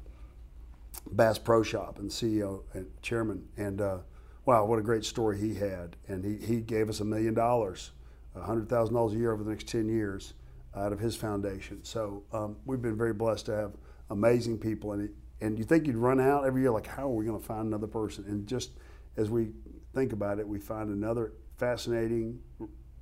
Bass 1.11 1.37
Pro 1.37 1.63
Shop 1.63 1.99
and 1.99 2.09
CEO 2.09 2.63
and 2.73 2.87
chairman. 3.01 3.47
And 3.57 3.81
uh, 3.81 3.97
wow, 4.45 4.65
what 4.65 4.79
a 4.79 4.81
great 4.81 5.03
story 5.03 5.39
he 5.39 5.55
had. 5.55 5.95
And 6.07 6.23
he, 6.23 6.45
he 6.45 6.61
gave 6.61 6.89
us 6.89 6.99
a 6.99 7.05
million 7.05 7.33
dollars, 7.33 7.91
$100,000 8.35 9.11
a 9.11 9.15
year 9.15 9.31
over 9.31 9.43
the 9.43 9.49
next 9.49 9.67
10 9.67 9.89
years 9.89 10.33
out 10.75 10.93
of 10.93 10.99
his 10.99 11.15
foundation. 11.15 11.83
So 11.83 12.23
um, 12.31 12.57
we've 12.65 12.81
been 12.81 12.97
very 12.97 13.13
blessed 13.13 13.47
to 13.47 13.55
have 13.55 13.71
amazing 14.09 14.57
people. 14.57 14.93
And, 14.93 15.09
and 15.41 15.57
you 15.57 15.65
think 15.65 15.87
you'd 15.87 15.97
run 15.97 16.19
out 16.19 16.45
every 16.45 16.61
year, 16.61 16.71
like, 16.71 16.87
how 16.87 17.03
are 17.03 17.13
we 17.13 17.25
going 17.25 17.39
to 17.39 17.45
find 17.45 17.67
another 17.67 17.87
person? 17.87 18.25
And 18.27 18.47
just 18.47 18.71
as 19.17 19.29
we 19.29 19.51
think 19.93 20.13
about 20.13 20.39
it, 20.39 20.47
we 20.47 20.59
find 20.59 20.89
another 20.89 21.33
fascinating 21.57 22.39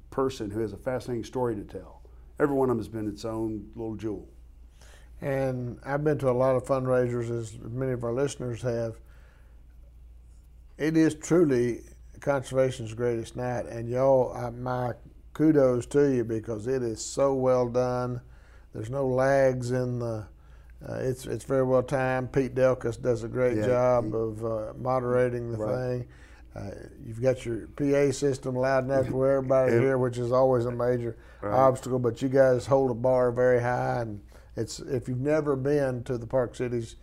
person 0.09 0.49
who 0.49 0.59
has 0.61 0.74
a 0.74 0.78
fascinating 0.78 1.24
story 1.24 1.55
to 1.55 1.63
tell. 1.63 2.01
Every 2.39 2.55
one 2.55 2.70
of 2.70 2.78
them 2.78 2.80
has 2.80 2.88
been 2.88 3.07
its 3.07 3.26
own 3.26 3.70
little 3.76 3.95
jewel. 3.95 4.28
And 5.22 5.80
I've 5.86 6.03
been 6.03 6.17
to 6.20 6.30
a 6.30 6.32
lot 6.32 6.55
of 6.55 6.63
fundraisers, 6.63 7.30
as 7.30 7.57
many 7.59 7.91
of 7.91 8.03
our 8.03 8.13
listeners 8.13 8.61
have. 8.61 8.95
It 10.78 10.95
is 10.95 11.13
truly 11.13 11.82
conservation's 12.22 12.93
greatest 12.93 13.36
night, 13.36 13.65
and 13.65 13.89
y'all, 13.89 14.34
I, 14.34 14.49
my 14.49 14.93
kudos 15.43 15.85
to 15.85 16.13
you 16.13 16.25
because 16.25 16.67
it 16.67 16.83
is 16.83 17.03
so 17.03 17.33
well 17.33 17.69
done. 17.69 18.19
There's 18.73 18.89
no 18.89 19.07
lags 19.07 19.71
in 19.71 19.99
the. 19.99 20.25
Uh, 20.87 20.93
it's 20.95 21.25
it's 21.25 21.45
very 21.45 21.63
well 21.63 21.81
timed. 21.81 22.31
Pete 22.33 22.53
Delkus 22.53 23.01
does 23.01 23.23
a 23.23 23.27
great 23.29 23.57
Yeah, 23.57 23.65
job 23.65 24.05
he- 24.05 24.13
of 24.13 24.45
uh, 24.45 24.73
moderating 24.77 25.51
the 25.53 25.57
Right. 25.57 25.75
thing. 25.75 26.07
Uh, 26.55 26.71
you've 27.05 27.21
got 27.21 27.45
your 27.45 27.67
PA 27.77 28.11
system 28.11 28.53
loud 28.55 28.83
enough 28.83 29.07
for 29.07 29.29
everybody 29.29 29.71
to 29.71 29.79
hear, 29.79 29.97
which 30.05 30.17
is 30.17 30.31
always 30.33 30.65
a 30.65 30.71
major 30.71 31.15
Right. 31.41 31.53
obstacle. 31.53 31.99
But 31.99 32.21
you 32.21 32.27
guys 32.27 32.65
hold 32.65 32.89
the 32.89 32.93
bar 32.95 33.31
very 33.31 33.61
high, 33.61 34.01
and 34.01 34.19
it's 34.57 34.79
if 34.81 35.07
you've 35.07 35.21
never 35.21 35.55
been 35.55 36.03
to 36.03 36.17
the 36.17 36.27
Park 36.27 36.53
Cities 36.55 36.97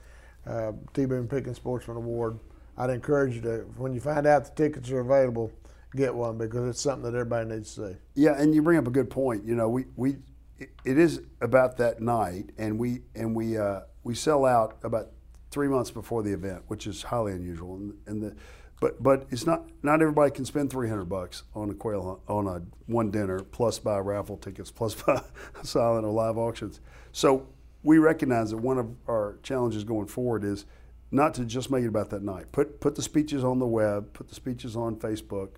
uh, 0.47 0.73
T. 0.93 1.07
Boone 1.07 1.27
Pickens 1.27 1.57
Sportsman 1.57 1.97
Award, 1.97 2.39
I'd 2.77 2.91
encourage 2.91 3.35
you 3.35 3.41
to 3.43 3.59
when 3.79 3.95
you 3.95 4.01
find 4.01 4.27
out 4.27 4.45
the 4.45 4.51
tickets 4.51 4.91
are 4.91 5.01
available, 5.01 5.51
get 5.95 6.15
one 6.15 6.39
because 6.39 6.69
it's 6.69 6.81
something 6.81 7.05
that 7.11 7.17
everybody 7.17 7.49
needs 7.49 7.75
to 7.77 7.89
see. 7.93 7.97
Yeah, 8.15 8.41
and 8.41 8.55
you 8.55 8.63
bring 8.63 8.79
up 8.79 8.87
a 8.87 8.91
good 8.91 9.11
point. 9.11 9.45
You 9.45 9.55
know, 9.55 9.69
we, 9.69 9.85
we 9.97 10.17
it- 10.59 10.99
is 10.99 11.21
about 11.41 11.77
that 11.79 12.01
night, 12.01 12.51
and 12.59 12.79
we 12.79 13.01
and 13.15 13.35
we 13.35 13.57
uh, 13.59 13.81
we 14.05 14.15
sell 14.15 14.45
out 14.45 14.79
about 14.83 15.11
three 15.51 15.69
months 15.69 15.91
before 15.91 16.23
the 16.23 16.33
event, 16.33 16.63
which 16.67 16.87
is 16.87 17.03
highly 17.05 17.33
unusual. 17.33 17.77
And, 17.77 17.95
and 18.07 18.23
the 18.23 18.37
but 18.81 19.03
but 19.03 19.27
it's 19.31 19.47
not 19.47 19.69
not 19.83 20.03
everybody 20.03 20.31
can 20.31 20.45
spend 20.45 20.71
three 20.71 20.89
hundred 20.89 21.07
bucks 21.07 21.43
on 21.55 21.71
a 21.71 21.75
quail 21.75 22.21
on 22.29 22.47
a 22.47 22.63
one 22.87 23.11
dinner 23.11 23.41
plus 23.41 23.79
buy 23.79 23.99
raffle 23.99 24.37
tickets 24.37 24.71
plus 24.71 24.95
buy 25.03 25.23
silent 25.63 26.05
or 26.05 26.13
live 26.13 26.37
auctions. 26.39 26.81
So 27.13 27.49
we 27.83 27.99
recognize 27.99 28.51
that 28.51 28.59
one 28.59 28.79
of 28.79 28.89
our 29.09 29.39
challenges 29.43 29.85
going 29.85 30.09
forward 30.09 30.45
is 30.45 30.67
not 31.11 31.35
to 31.35 31.45
just 31.45 31.71
make 31.71 31.85
it 31.85 31.89
about 31.89 32.11
that 32.11 32.23
night. 32.23 32.51
Put 32.53 32.81
put 32.81 32.95
the 32.97 33.03
speeches 33.03 33.45
on 33.45 33.59
the 33.59 33.67
web, 33.67 34.13
put 34.13 34.29
the 34.29 34.35
speeches 34.35 34.77
on 34.77 34.97
Facebook, 34.97 35.51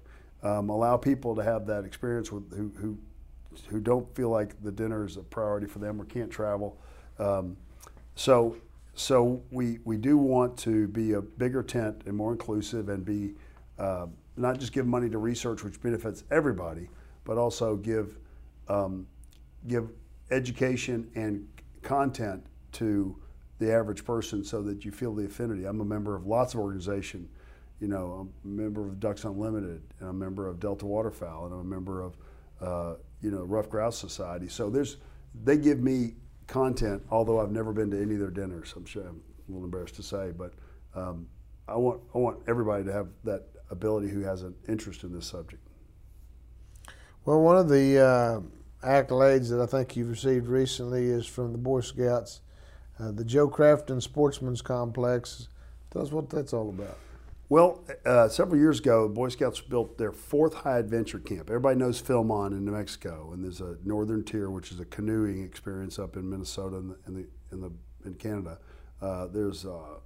um, 0.42 0.68
allow 0.68 0.96
people 0.96 1.34
to 1.34 1.42
have 1.42 1.66
that 1.66 1.84
experience 1.84 2.30
with 2.30 2.50
who, 2.56 2.72
who 2.80 2.98
who 3.68 3.80
don't 3.80 4.14
feel 4.14 4.28
like 4.28 4.60
the 4.62 4.70
dinner 4.70 5.04
is 5.04 5.16
a 5.16 5.22
priority 5.22 5.66
for 5.66 5.78
them 5.80 6.00
or 6.00 6.04
can't 6.04 6.30
travel. 6.30 6.78
Um, 7.18 7.56
so 8.14 8.56
so 8.94 9.42
we 9.50 9.78
we 9.84 9.96
do 9.96 10.16
want 10.16 10.56
to 10.58 10.88
be 10.88 11.12
a 11.12 11.22
bigger 11.22 11.62
tent 11.62 12.02
and 12.06 12.16
more 12.16 12.32
inclusive 12.32 12.88
and 12.88 13.04
be 13.04 13.34
uh, 13.78 14.06
not 14.36 14.58
just 14.58 14.72
give 14.72 14.86
money 14.86 15.08
to 15.10 15.18
research 15.18 15.64
which 15.64 15.80
benefits 15.80 16.24
everybody, 16.30 16.88
but 17.24 17.38
also 17.38 17.76
give 17.76 18.18
um, 18.68 19.06
give 19.66 19.90
education 20.30 21.10
and 21.14 21.46
content 21.82 22.44
to 22.72 23.16
the 23.58 23.72
average 23.72 24.04
person 24.04 24.44
so 24.44 24.62
that 24.62 24.84
you 24.84 24.92
feel 24.92 25.14
the 25.14 25.24
affinity. 25.24 25.64
I'm 25.64 25.80
a 25.80 25.84
member 25.84 26.14
of 26.14 26.26
lots 26.26 26.54
of 26.54 26.60
organizations. 26.60 27.28
You 27.80 27.88
know, 27.88 28.12
I'm 28.20 28.32
a 28.44 28.62
member 28.62 28.86
of 28.86 28.98
Ducks 28.98 29.24
Unlimited, 29.24 29.82
and 30.00 30.08
I'm 30.08 30.16
a 30.16 30.24
member 30.24 30.48
of 30.48 30.58
Delta 30.58 30.84
Waterfowl, 30.84 31.46
and 31.46 31.54
I'm 31.54 31.60
a 31.60 31.64
member 31.64 32.02
of, 32.02 32.16
uh, 32.60 32.94
you 33.20 33.30
know, 33.30 33.42
Ruffed 33.42 33.70
Grouse 33.70 33.96
Society. 33.96 34.48
So 34.48 34.68
there's, 34.68 34.96
they 35.44 35.56
give 35.56 35.78
me 35.80 36.14
content, 36.48 37.02
although 37.10 37.40
I've 37.40 37.52
never 37.52 37.72
been 37.72 37.90
to 37.92 38.02
any 38.02 38.14
of 38.14 38.20
their 38.20 38.30
dinners. 38.30 38.74
I'm 38.76 38.84
sure 38.84 39.02
I'm 39.02 39.20
a 39.48 39.52
little 39.52 39.64
embarrassed 39.64 39.94
to 39.96 40.02
say, 40.02 40.32
but 40.36 40.54
um, 40.94 41.28
I 41.68 41.76
want 41.76 42.00
I 42.14 42.18
want 42.18 42.38
everybody 42.48 42.84
to 42.84 42.92
have 42.92 43.08
that 43.24 43.44
ability 43.70 44.08
who 44.08 44.22
has 44.22 44.42
an 44.42 44.54
interest 44.66 45.04
in 45.04 45.12
this 45.12 45.26
subject. 45.26 45.62
Well, 47.24 47.42
one 47.42 47.58
of 47.58 47.68
the 47.68 47.98
uh, 47.98 48.40
accolades 48.86 49.50
that 49.50 49.60
I 49.60 49.66
think 49.66 49.96
you've 49.96 50.08
received 50.08 50.46
recently 50.46 51.06
is 51.06 51.26
from 51.26 51.52
the 51.52 51.58
Boy 51.58 51.82
Scouts, 51.82 52.40
uh, 52.98 53.12
the 53.12 53.24
Joe 53.24 53.48
Crafton 53.48 54.00
Sportsman's 54.00 54.62
Complex. 54.62 55.48
Tell 55.90 56.02
us 56.02 56.10
what 56.10 56.30
that's 56.30 56.52
all 56.52 56.70
about. 56.70 56.96
Well, 57.50 57.82
uh, 58.04 58.28
several 58.28 58.60
years 58.60 58.78
ago, 58.78 59.08
Boy 59.08 59.30
Scouts 59.30 59.60
built 59.60 59.96
their 59.96 60.12
fourth 60.12 60.52
high 60.52 60.78
adventure 60.78 61.18
camp. 61.18 61.48
Everybody 61.48 61.78
knows 61.78 62.00
Philmont 62.02 62.52
in 62.52 62.66
New 62.66 62.72
Mexico, 62.72 63.30
and 63.32 63.42
there's 63.42 63.62
a 63.62 63.78
Northern 63.84 64.22
Tier, 64.22 64.50
which 64.50 64.70
is 64.70 64.80
a 64.80 64.84
canoeing 64.84 65.42
experience 65.42 65.98
up 65.98 66.16
in 66.16 66.28
Minnesota 66.28 66.76
and 66.76 66.94
in 67.06 67.14
the 67.14 67.28
in 67.52 67.60
the 67.62 67.72
in 68.04 68.14
Canada. 68.14 68.58
Uh, 69.00 69.28
there's 69.28 69.64
uh, 69.64 69.96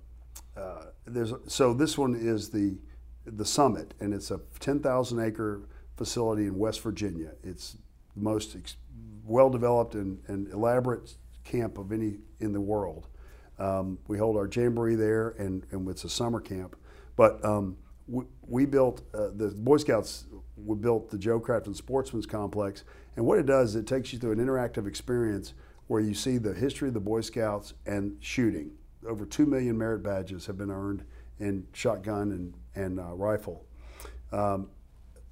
uh, 0.56 0.84
there's 1.04 1.32
so 1.48 1.74
this 1.74 1.98
one 1.98 2.14
is 2.14 2.50
the 2.50 2.78
the 3.24 3.44
summit, 3.44 3.94
and 3.98 4.14
it's 4.14 4.30
a 4.30 4.40
10,000 4.60 5.20
acre 5.20 5.68
facility 5.96 6.46
in 6.46 6.56
West 6.56 6.80
Virginia. 6.80 7.32
It's 7.42 7.76
the 8.14 8.22
most 8.22 8.56
ex- 8.56 8.76
well 9.24 9.48
developed 9.50 9.94
and, 9.94 10.20
and 10.28 10.48
elaborate 10.48 11.16
camp 11.44 11.78
of 11.78 11.92
any 11.92 12.18
in 12.40 12.52
the 12.52 12.60
world. 12.60 13.08
Um, 13.58 13.98
we 14.08 14.18
hold 14.18 14.36
our 14.36 14.48
jamboree 14.52 14.96
there, 14.96 15.30
and, 15.38 15.64
and 15.70 15.88
it's 15.88 16.04
a 16.04 16.08
summer 16.08 16.40
camp. 16.40 16.76
But 17.16 17.44
um, 17.44 17.76
we, 18.08 18.24
we 18.46 18.66
built 18.66 19.02
uh, 19.14 19.28
the 19.34 19.48
Boy 19.56 19.76
Scouts. 19.78 20.26
We 20.56 20.76
built 20.76 21.10
the 21.10 21.18
Joe 21.18 21.40
Crafton 21.40 21.74
Sportsman's 21.74 22.26
Complex, 22.26 22.84
and 23.16 23.26
what 23.26 23.38
it 23.38 23.46
does 23.46 23.70
is 23.70 23.76
it 23.76 23.86
takes 23.86 24.12
you 24.12 24.18
through 24.18 24.32
an 24.32 24.38
interactive 24.38 24.86
experience 24.86 25.54
where 25.86 26.00
you 26.00 26.14
see 26.14 26.38
the 26.38 26.54
history 26.54 26.88
of 26.88 26.94
the 26.94 27.00
Boy 27.00 27.20
Scouts 27.20 27.74
and 27.86 28.16
shooting. 28.20 28.72
Over 29.06 29.26
two 29.26 29.46
million 29.46 29.76
merit 29.76 30.02
badges 30.02 30.46
have 30.46 30.56
been 30.56 30.70
earned 30.70 31.04
in 31.38 31.66
shotgun 31.72 32.30
and 32.32 32.54
and 32.74 33.00
uh, 33.00 33.12
rifle. 33.14 33.66
Um, 34.30 34.70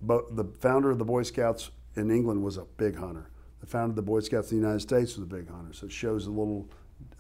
but 0.03 0.37
the 0.37 0.45
founder 0.45 0.91
of 0.91 0.99
the 0.99 1.05
Boy 1.05 1.23
Scouts 1.23 1.71
in 1.97 2.11
England 2.11 2.43
was 2.43 2.57
a 2.57 2.65
big 2.77 2.97
hunter. 2.97 3.31
The 3.61 3.67
founder 3.67 3.91
of 3.91 3.97
the 3.97 4.03
Boy 4.03 4.21
Scouts 4.21 4.51
in 4.51 4.59
the 4.59 4.67
United 4.67 4.81
States 4.81 5.17
was 5.17 5.25
a 5.25 5.27
big 5.27 5.49
hunter. 5.49 5.73
So 5.73 5.87
it 5.87 5.93
shows 5.93 6.27
a 6.27 6.31
little 6.31 6.69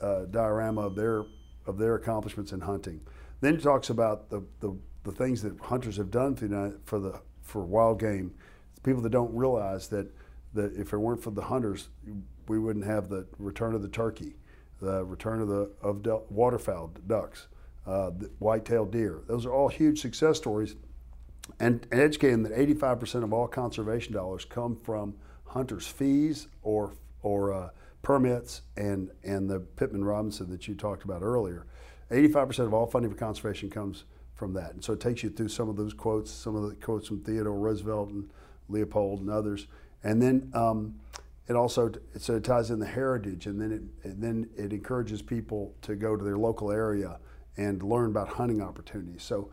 uh, 0.01 0.25
diorama 0.31 0.83
of 0.83 0.95
their 0.95 1.25
of 1.67 1.79
their 1.79 1.95
accomplishments 1.95 2.53
in 2.53 2.61
hunting. 2.61 3.01
Then 3.41 3.57
he 3.57 3.63
talks 3.63 3.91
about 3.91 4.31
the, 4.31 4.45
the, 4.61 4.77
the 5.05 5.13
things 5.13 5.43
that 5.43 5.59
hunters 5.61 5.97
have 5.97 6.11
done 6.11 6.37
for 6.85 6.99
the, 6.99 7.21
for 7.43 7.65
wild 7.65 8.01
game. 8.01 8.35
People 8.83 9.03
that 9.03 9.11
don't 9.11 9.35
realize 9.35 9.89
that 9.89 10.11
that 10.55 10.75
if 10.77 10.93
it 10.93 10.99
weren't 10.99 11.23
for 11.23 11.31
the 11.31 11.43
hunters, 11.43 11.89
we 12.49 12.59
wouldn't 12.59 12.85
have 12.85 13.09
the 13.09 13.27
return 13.39 13.75
of 13.75 13.83
the 13.83 13.89
turkey, 13.89 14.35
the 14.81 15.05
return 15.05 15.41
of 15.41 15.49
the 15.49 15.71
of 15.81 16.03
del- 16.03 16.25
waterfowl 16.29 16.93
ducks, 17.07 17.47
uh, 17.87 18.11
white-tailed 18.39 18.91
deer. 18.91 19.21
Those 19.27 19.47
are 19.47 19.53
all 19.53 19.69
huge 19.69 20.01
success 20.01 20.39
stories 20.39 20.77
and, 21.59 21.87
and 21.91 22.01
educating 22.01 22.43
that 22.45 22.53
85% 22.53 23.25
of 23.25 23.33
all 23.33 23.49
conservation 23.49 24.13
dollars 24.13 24.45
come 24.45 24.77
from 24.77 25.15
hunters' 25.47 25.87
fees 25.87 26.49
or 26.63 26.95
or 27.23 27.53
uh, 27.53 27.71
permits 28.03 28.63
and 28.77 29.11
and 29.25 29.49
the 29.49 29.61
Pittman 29.61 30.05
Robertson 30.05 30.51
that 30.51 30.69
you 30.69 30.75
talked 30.75 31.05
about 31.05 31.23
earlier. 31.23 31.67
85% 32.11 32.61
of 32.61 32.75
all 32.75 32.87
funding 32.87 33.11
for 33.11 33.17
conservation 33.17 33.71
comes 33.71 34.05
from 34.35 34.55
that, 34.55 34.73
and 34.73 34.85
so 34.85 34.93
it 34.93 35.01
takes 35.01 35.23
you 35.23 35.31
through 35.31 35.49
some 35.49 35.69
of 35.69 35.77
those 35.77 35.93
quotes, 35.93 36.31
some 36.31 36.57
of 36.57 36.69
the 36.69 36.75
quotes 36.77 37.09
from 37.09 37.21
Theodore 37.21 37.59
Roosevelt 37.59 38.11
and 38.11 38.31
Leopold 38.69 39.21
and 39.21 39.31
others, 39.31 39.67
and 40.03 40.21
then. 40.21 40.51
Um, 40.55 40.97
it 41.49 41.57
also 41.57 41.91
so 42.17 42.37
it 42.37 42.45
ties 42.45 42.71
in 42.71 42.79
the 42.79 42.87
heritage, 42.87 43.47
and 43.47 43.61
then 43.61 43.73
it 43.73 44.09
and 44.09 44.23
then 44.23 44.49
it 44.57 44.73
encourages 44.73 45.21
people 45.21 45.75
to 45.83 45.97
go 45.97 46.17
to 46.17 46.23
their 46.23 46.39
local 46.39 46.71
area 46.71 47.19
and 47.57 47.83
learn 47.83 48.11
about 48.11 48.29
hunting 48.29 48.63
opportunities. 48.63 49.25
So 49.25 49.51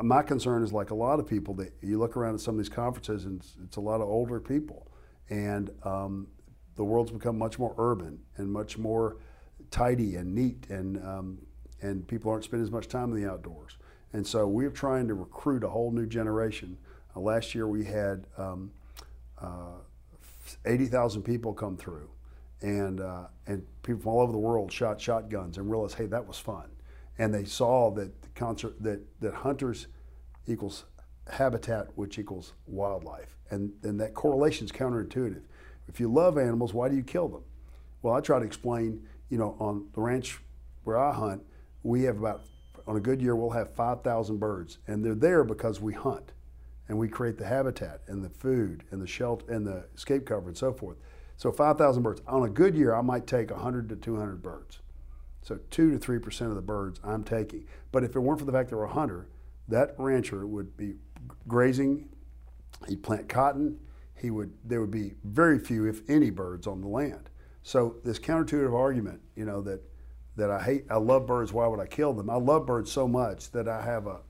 my 0.00 0.22
concern 0.22 0.62
is 0.62 0.72
like 0.72 0.90
a 0.90 0.94
lot 0.94 1.18
of 1.18 1.26
people 1.26 1.54
that 1.54 1.72
you 1.82 1.98
look 1.98 2.16
around 2.16 2.34
at 2.34 2.40
some 2.40 2.54
of 2.54 2.58
these 2.58 2.68
conferences 2.68 3.24
and 3.24 3.40
it's, 3.40 3.56
it's 3.64 3.76
a 3.76 3.80
lot 3.80 4.00
of 4.00 4.08
older 4.08 4.38
people 4.38 4.86
and 5.28 5.70
um, 5.82 6.28
the 6.76 6.84
world's 6.84 7.10
become 7.10 7.36
much 7.36 7.58
more 7.58 7.74
urban 7.78 8.18
and 8.36 8.50
much 8.50 8.78
more 8.78 9.16
tidy 9.70 10.14
and 10.14 10.32
neat 10.32 10.66
and 10.70 10.98
um, 11.04 11.38
and 11.80 12.06
people 12.06 12.30
aren't 12.30 12.44
spending 12.44 12.64
as 12.64 12.72
much 12.72 12.88
time 12.88 13.12
in 13.14 13.22
the 13.22 13.30
outdoors. 13.30 13.76
And 14.12 14.26
so 14.26 14.46
we're 14.46 14.70
trying 14.70 15.08
to 15.08 15.14
recruit 15.14 15.64
a 15.64 15.68
whole 15.68 15.90
new 15.90 16.06
generation. 16.06 16.78
Uh, 17.14 17.20
last 17.20 17.54
year 17.54 17.68
we 17.68 17.84
had 17.84 18.26
um, 18.36 18.70
uh, 19.40 19.78
80,000 20.64 21.22
people 21.22 21.52
come 21.52 21.76
through 21.76 22.08
and 22.60 23.00
uh, 23.00 23.26
and 23.46 23.64
people 23.82 24.02
from 24.02 24.12
all 24.12 24.20
over 24.20 24.32
the 24.32 24.38
world 24.38 24.72
shot 24.72 25.00
shotguns 25.00 25.58
and 25.58 25.70
realized 25.70 25.94
hey 25.94 26.06
that 26.06 26.26
was 26.26 26.38
fun. 26.38 26.68
And 27.18 27.34
they 27.34 27.44
saw 27.44 27.90
that 27.92 28.22
the 28.22 28.28
concert 28.30 28.82
that 28.82 29.00
that 29.20 29.34
hunters 29.34 29.86
equals 30.46 30.84
habitat 31.30 31.88
which 31.94 32.18
equals 32.18 32.54
wildlife. 32.66 33.36
And 33.50 33.72
and 33.82 34.00
that 34.00 34.14
correlation 34.14 34.64
is 34.64 34.72
counterintuitive. 34.72 35.42
If 35.86 36.00
you 36.00 36.12
love 36.12 36.38
animals 36.38 36.74
why 36.74 36.88
do 36.88 36.96
you 36.96 37.02
kill 37.02 37.28
them? 37.28 37.44
Well 38.02 38.14
i 38.14 38.20
try 38.20 38.38
to 38.38 38.44
explain 38.44 39.06
you 39.28 39.38
know 39.38 39.56
on 39.60 39.88
the 39.92 40.00
ranch 40.00 40.40
where 40.84 40.98
i 40.98 41.12
hunt 41.12 41.42
we 41.88 42.02
have 42.02 42.18
about 42.18 42.44
on 42.86 42.96
a 42.96 43.00
good 43.00 43.20
year 43.20 43.36
we'll 43.36 43.50
have 43.50 43.74
5000 43.74 44.38
birds 44.38 44.78
and 44.86 45.04
they're 45.04 45.14
there 45.14 45.44
because 45.44 45.80
we 45.80 45.92
hunt 45.92 46.32
and 46.88 46.96
we 46.96 47.08
create 47.08 47.36
the 47.36 47.46
habitat 47.46 48.00
and 48.06 48.24
the 48.24 48.30
food 48.30 48.84
and 48.90 49.02
the 49.02 49.06
shelter 49.06 49.44
and 49.52 49.66
the 49.66 49.84
escape 49.94 50.24
cover 50.24 50.48
and 50.48 50.56
so 50.56 50.72
forth 50.72 50.96
so 51.36 51.52
5000 51.52 52.02
birds 52.02 52.22
on 52.26 52.44
a 52.44 52.48
good 52.48 52.74
year 52.74 52.94
i 52.94 53.02
might 53.02 53.26
take 53.26 53.50
100 53.50 53.88
to 53.88 53.96
200 53.96 54.42
birds 54.42 54.80
so 55.48 55.58
two 55.70 55.90
to 55.90 55.98
three 55.98 56.18
percent 56.18 56.50
of 56.50 56.56
the 56.56 56.62
birds 56.62 57.00
I'm 57.02 57.24
taking. 57.24 57.64
But 57.90 58.04
if 58.04 58.14
it 58.14 58.20
weren't 58.20 58.38
for 58.38 58.44
the 58.44 58.52
fact 58.52 58.68
that 58.68 58.76
we're 58.76 58.84
a 58.84 58.92
hunter, 58.92 59.28
that 59.68 59.94
rancher 59.96 60.46
would 60.46 60.76
be 60.76 60.96
grazing. 61.46 62.10
He'd 62.86 63.02
plant 63.02 63.30
cotton. 63.30 63.78
He 64.14 64.30
would. 64.30 64.52
There 64.62 64.82
would 64.82 64.90
be 64.90 65.14
very 65.24 65.58
few, 65.58 65.86
if 65.86 66.02
any, 66.08 66.28
birds 66.28 66.66
on 66.66 66.82
the 66.82 66.88
land. 66.88 67.30
So 67.62 67.96
this 68.04 68.18
counterintuitive 68.18 68.74
argument, 68.74 69.22
you 69.36 69.46
know, 69.46 69.62
that 69.62 69.82
that 70.38 70.50
I 70.50 70.62
hate, 70.62 70.84
I 70.88 70.96
love 70.96 71.26
birds. 71.26 71.52
Why 71.52 71.66
would 71.66 71.80
I 71.80 71.86
kill 71.86 72.14
them? 72.14 72.30
I 72.30 72.36
love 72.36 72.64
birds 72.64 72.90
so 72.90 73.06
much 73.06 73.50
that 73.50 73.68
I 73.68 73.82
have 73.82 74.06
a 74.06 74.20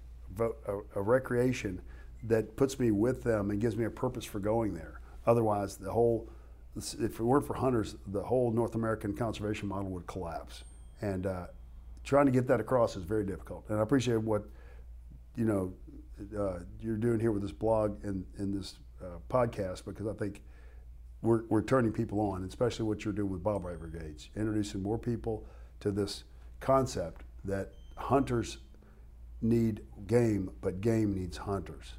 a, 0.40 0.50
a 0.96 1.02
recreation 1.02 1.80
that 2.24 2.56
puts 2.56 2.78
me 2.78 2.90
with 2.90 3.22
them 3.22 3.50
and 3.50 3.60
gives 3.60 3.76
me 3.76 3.84
a 3.84 3.90
purpose 3.90 4.24
for 4.24 4.40
going 4.40 4.74
there. 4.74 5.00
Otherwise, 5.26 5.76
the 5.76 5.90
whole 5.90 6.30
if 6.76 7.18
it 7.18 7.20
weren't 7.20 7.44
for 7.44 7.54
hunters, 7.54 7.96
the 8.06 8.22
whole 8.22 8.52
North 8.52 8.76
American 8.76 9.16
conservation 9.16 9.68
model 9.68 9.90
would 9.90 10.06
collapse. 10.06 10.62
And 11.00 11.26
uh, 11.26 11.46
trying 12.04 12.26
to 12.26 12.32
get 12.32 12.46
that 12.46 12.60
across 12.60 12.96
is 12.96 13.02
very 13.02 13.24
difficult. 13.24 13.64
And 13.68 13.80
I 13.80 13.82
appreciate 13.82 14.20
what 14.22 14.44
you 15.36 15.44
know 15.44 15.72
uh, 16.38 16.60
you're 16.80 16.96
doing 16.96 17.20
here 17.20 17.32
with 17.32 17.42
this 17.42 17.52
blog 17.52 18.04
and, 18.04 18.24
and 18.36 18.54
this 18.54 18.78
uh, 19.02 19.18
podcast 19.28 19.84
because 19.84 20.06
I 20.06 20.12
think 20.12 20.42
we're, 21.22 21.44
we're 21.48 21.62
turning 21.62 21.92
people 21.92 22.20
on, 22.20 22.44
especially 22.44 22.84
what 22.86 23.04
you're 23.04 23.14
doing 23.14 23.30
with 23.30 23.42
bobwhite 23.42 23.80
brigades, 23.80 24.30
introducing 24.36 24.82
more 24.82 24.98
people 24.98 25.46
to 25.80 25.90
this 25.90 26.24
concept 26.60 27.22
that 27.44 27.72
hunters 27.96 28.58
need 29.40 29.82
game, 30.06 30.50
but 30.60 30.80
game 30.80 31.14
needs 31.14 31.36
hunters. 31.36 31.94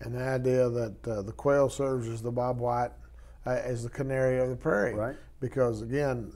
And 0.00 0.14
the 0.14 0.22
idea 0.22 0.68
that 0.68 1.08
uh, 1.08 1.22
the 1.22 1.32
quail 1.32 1.68
serves 1.68 2.08
as 2.08 2.22
the 2.22 2.32
bobwhite, 2.32 2.92
uh, 3.46 3.50
as 3.50 3.82
the 3.82 3.90
canary 3.90 4.38
of 4.40 4.48
the 4.48 4.56
prairie. 4.56 4.94
Right. 4.94 5.16
Because 5.40 5.82
again, 5.82 6.32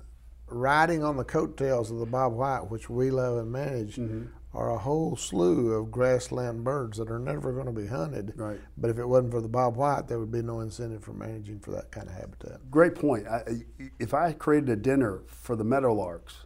riding 0.49 1.03
on 1.03 1.16
the 1.16 1.24
coattails 1.24 1.91
of 1.91 1.99
the 1.99 2.07
bobwhite, 2.07 2.70
which 2.70 2.91
we 2.91 3.11
love 3.11 3.39
and 3.39 3.51
manage, 3.51 3.97
Mm-hmm. 3.97 4.26
Are 4.55 4.70
a 4.70 4.78
whole 4.78 5.16
slew 5.16 5.72
of 5.72 5.90
grassland 5.90 6.62
birds 6.62 6.98
that 6.98 7.11
are 7.11 7.18
never 7.18 7.52
going 7.52 7.66
to 7.66 7.72
be 7.72 7.88
hunted. 7.88 8.32
Right. 8.36 8.61
But 8.78 8.90
if 8.90 8.98
it 8.98 9.07
wasn't 9.07 9.32
for 9.32 9.40
the 9.40 9.48
bobwhite, 9.48 10.07
there 10.07 10.20
would 10.20 10.30
be 10.30 10.42
no 10.42 10.61
incentive 10.61 11.02
for 11.02 11.12
managing 11.12 11.59
for 11.59 11.72
that 11.72 11.90
kind 11.90 12.09
of 12.09 12.14
habitat. 12.14 12.70
Great 12.70 12.94
point. 12.94 13.26
I, 13.26 13.42
if 13.98 14.14
I 14.14 14.32
created 14.32 14.68
a 14.68 14.76
dinner 14.76 15.22
for 15.26 15.57
the 15.57 15.64
meadowlarks 15.64 16.44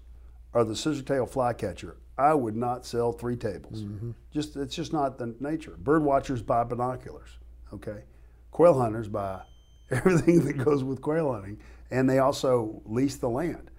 or 0.55 0.65
the 0.65 0.75
scissor-tail 0.75 1.27
flycatcher, 1.27 1.99
I 2.17 2.35
would 2.35 2.57
not 2.57 2.87
sell 2.87 3.13
three 3.13 3.37
tables. 3.37 3.85
Mm-hmm. 3.85 4.11
Just 4.33 4.57
it's 4.57 4.75
just 4.75 4.93
not 4.93 5.19
the 5.19 5.37
nature. 5.39 5.77
Bird 5.79 6.03
watchers 6.03 6.43
buy 6.43 6.65
binoculars. 6.65 7.39
Okay, 7.73 8.03
quail 8.51 8.81
hunters 8.81 9.09
buy 9.09 9.43
everything 9.91 10.45
that 10.47 10.65
goes 10.65 10.83
with 10.83 11.01
quail 11.01 11.33
hunting, 11.33 11.61
and 11.91 12.09
they 12.11 12.19
also 12.19 12.83
lease 12.87 13.17
the 13.17 13.29
land. 13.29 13.71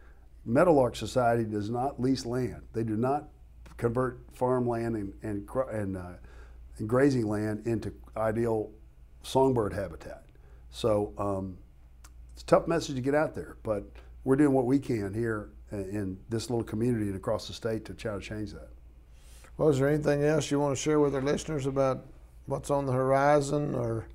Meadowlark 0.45 0.95
Society 0.95 1.43
does 1.43 1.69
not 1.69 1.99
lease 1.99 2.25
land. 2.25 2.61
They 2.73 2.83
do 2.83 2.95
not 2.95 3.27
convert 3.79 4.19
farmland 4.33 4.95
and 4.95 5.13
and 5.23 5.49
and, 5.71 5.97
uh, 5.97 6.11
and 6.77 6.87
grazing 6.87 7.27
land 7.27 7.65
into 7.65 7.91
ideal 8.15 8.69
songbird 9.23 9.73
habitat. 9.73 10.25
So 10.69 11.13
um, 11.17 11.57
it's 12.33 12.43
a 12.43 12.45
tough 12.45 12.67
message 12.67 12.95
to 12.95 13.01
get 13.01 13.15
out 13.15 13.33
there, 13.33 13.57
but 13.63 13.83
we're 14.23 14.35
doing 14.35 14.53
what 14.53 14.65
we 14.65 14.77
can 14.77 15.13
here 15.13 15.49
in- 15.71 16.19
this 16.29 16.49
little 16.49 16.63
community 16.63 17.07
and 17.07 17.15
across 17.15 17.47
the 17.47 17.53
state 17.53 17.85
to 17.85 17.93
try 17.93 18.13
to 18.13 18.21
change 18.21 18.51
that. 18.51 18.69
Well, 19.57 19.69
is 19.69 19.79
there 19.79 19.89
anything 19.89 20.23
else 20.23 20.51
you 20.51 20.59
want 20.59 20.75
to 20.77 20.81
share 20.81 20.99
with 20.99 21.15
our 21.15 21.21
listeners 21.21 21.65
about 21.65 22.05
what's 22.45 22.69
on 22.69 22.85
the 22.85 22.93
horizon 22.93 23.75
or 23.75 24.07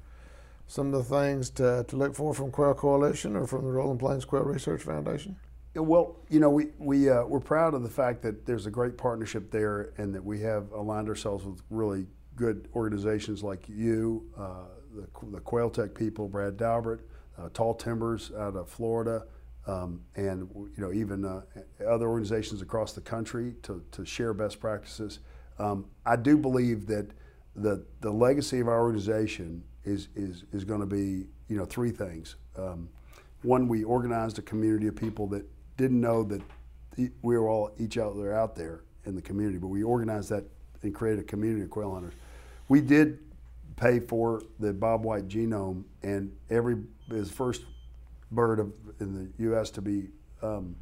some 0.67 0.95
of 0.95 1.07
the 1.07 1.17
things 1.17 1.51
to, 1.51 1.85
to 1.89 1.97
look 1.97 2.15
for 2.15 2.33
from 2.33 2.51
Quail 2.51 2.75
Coalition 2.75 3.37
or 3.37 3.47
from 3.47 3.65
the 3.65 3.71
Rolling 3.71 3.99
Plains 3.99 4.25
Quail 4.25 4.45
Research 4.45 4.83
Foundation? 4.83 5.37
Well, 5.75 6.17
you 6.29 6.39
know, 6.39 6.51
we, 6.51 6.69
we, 6.79 7.11
uh, 7.11 7.25
we're 7.25 7.41
proud 7.41 7.75
of 7.75 7.83
the 7.83 7.91
fact 7.91 8.23
that 8.23 8.47
there's 8.47 8.67
a 8.67 8.71
great 8.71 8.97
partnership 8.97 9.51
there 9.51 9.93
and 9.99 10.15
that 10.15 10.25
we 10.25 10.41
have 10.41 10.71
aligned 10.71 11.09
ourselves 11.09 11.45
with 11.45 11.63
really 11.69 12.07
good 12.37 12.69
organizations 12.77 13.43
like 13.43 13.69
you, 13.69 14.25
uh, 14.39 14.67
the, 14.95 15.09
the 15.33 15.41
Quail 15.41 15.71
Tech 15.71 15.93
people, 15.93 16.29
Brad 16.29 16.57
Dabbert, 16.57 17.01
uh, 17.39 17.49
Tall 17.53 17.75
Timbers 17.75 18.31
out 18.39 18.55
of 18.55 18.69
Florida, 18.69 19.25
um, 19.67 20.01
and 20.15 20.49
you 20.55 20.73
know 20.77 20.93
even 20.93 21.25
uh, 21.25 21.41
other 21.89 22.09
organizations 22.09 22.63
across 22.63 22.93
the 22.93 23.01
country 23.01 23.55
to, 23.63 23.83
to 23.93 24.05
share 24.05 24.33
best 24.33 24.61
practices. 24.61 25.21
Um, 25.59 25.87
I 26.07 26.17
do 26.17 26.37
believe 26.37 26.87
that 26.87 27.11
the 27.57 27.85
the 28.01 28.11
legacy 28.11 28.61
of 28.61 28.69
our 28.69 28.83
organization 28.83 29.65
is 29.85 30.09
is 30.15 30.45
is 30.53 30.65
going 30.65 30.81
to 30.81 30.87
be 30.87 31.27
you 31.49 31.57
know 31.57 31.65
three 31.65 31.91
things. 31.91 32.37
Um, 32.57 32.89
one, 33.43 33.69
we 33.69 33.85
organized 33.85 34.39
a 34.39 34.43
community 34.43 34.87
of 34.87 34.97
people 34.97 35.27
that 35.29 35.45
didn't 35.77 36.01
know 36.01 36.23
that 36.25 36.43
we 36.97 37.11
were 37.23 37.49
all 37.49 37.71
each 37.79 37.99
other 37.99 38.33
out 38.33 38.55
there 38.55 38.83
in 39.05 39.15
the 39.15 39.23
community, 39.23 39.59
but 39.59 39.69
we 39.69 39.83
organized 39.83 40.31
that 40.31 40.45
and 40.83 40.95
created 40.95 41.21
a 41.21 41.25
community 41.25 41.63
of 41.63 41.71
quail 41.71 41.93
hunters. 41.93 42.13
We 42.69 42.81
did 42.81 43.19
pay 43.77 44.01
for 44.01 44.43
the 44.61 44.73
bobwhite 44.73 45.29
genome, 45.29 45.85
and 46.03 46.33
every 46.51 46.77
his 47.11 47.31
first 47.31 47.63
bird 48.31 48.61
of, 48.61 48.73
in 49.01 49.15
the 49.15 49.45
U.S. 49.45 49.71
to 49.71 49.83
be 49.83 50.09
um, 50.43 50.77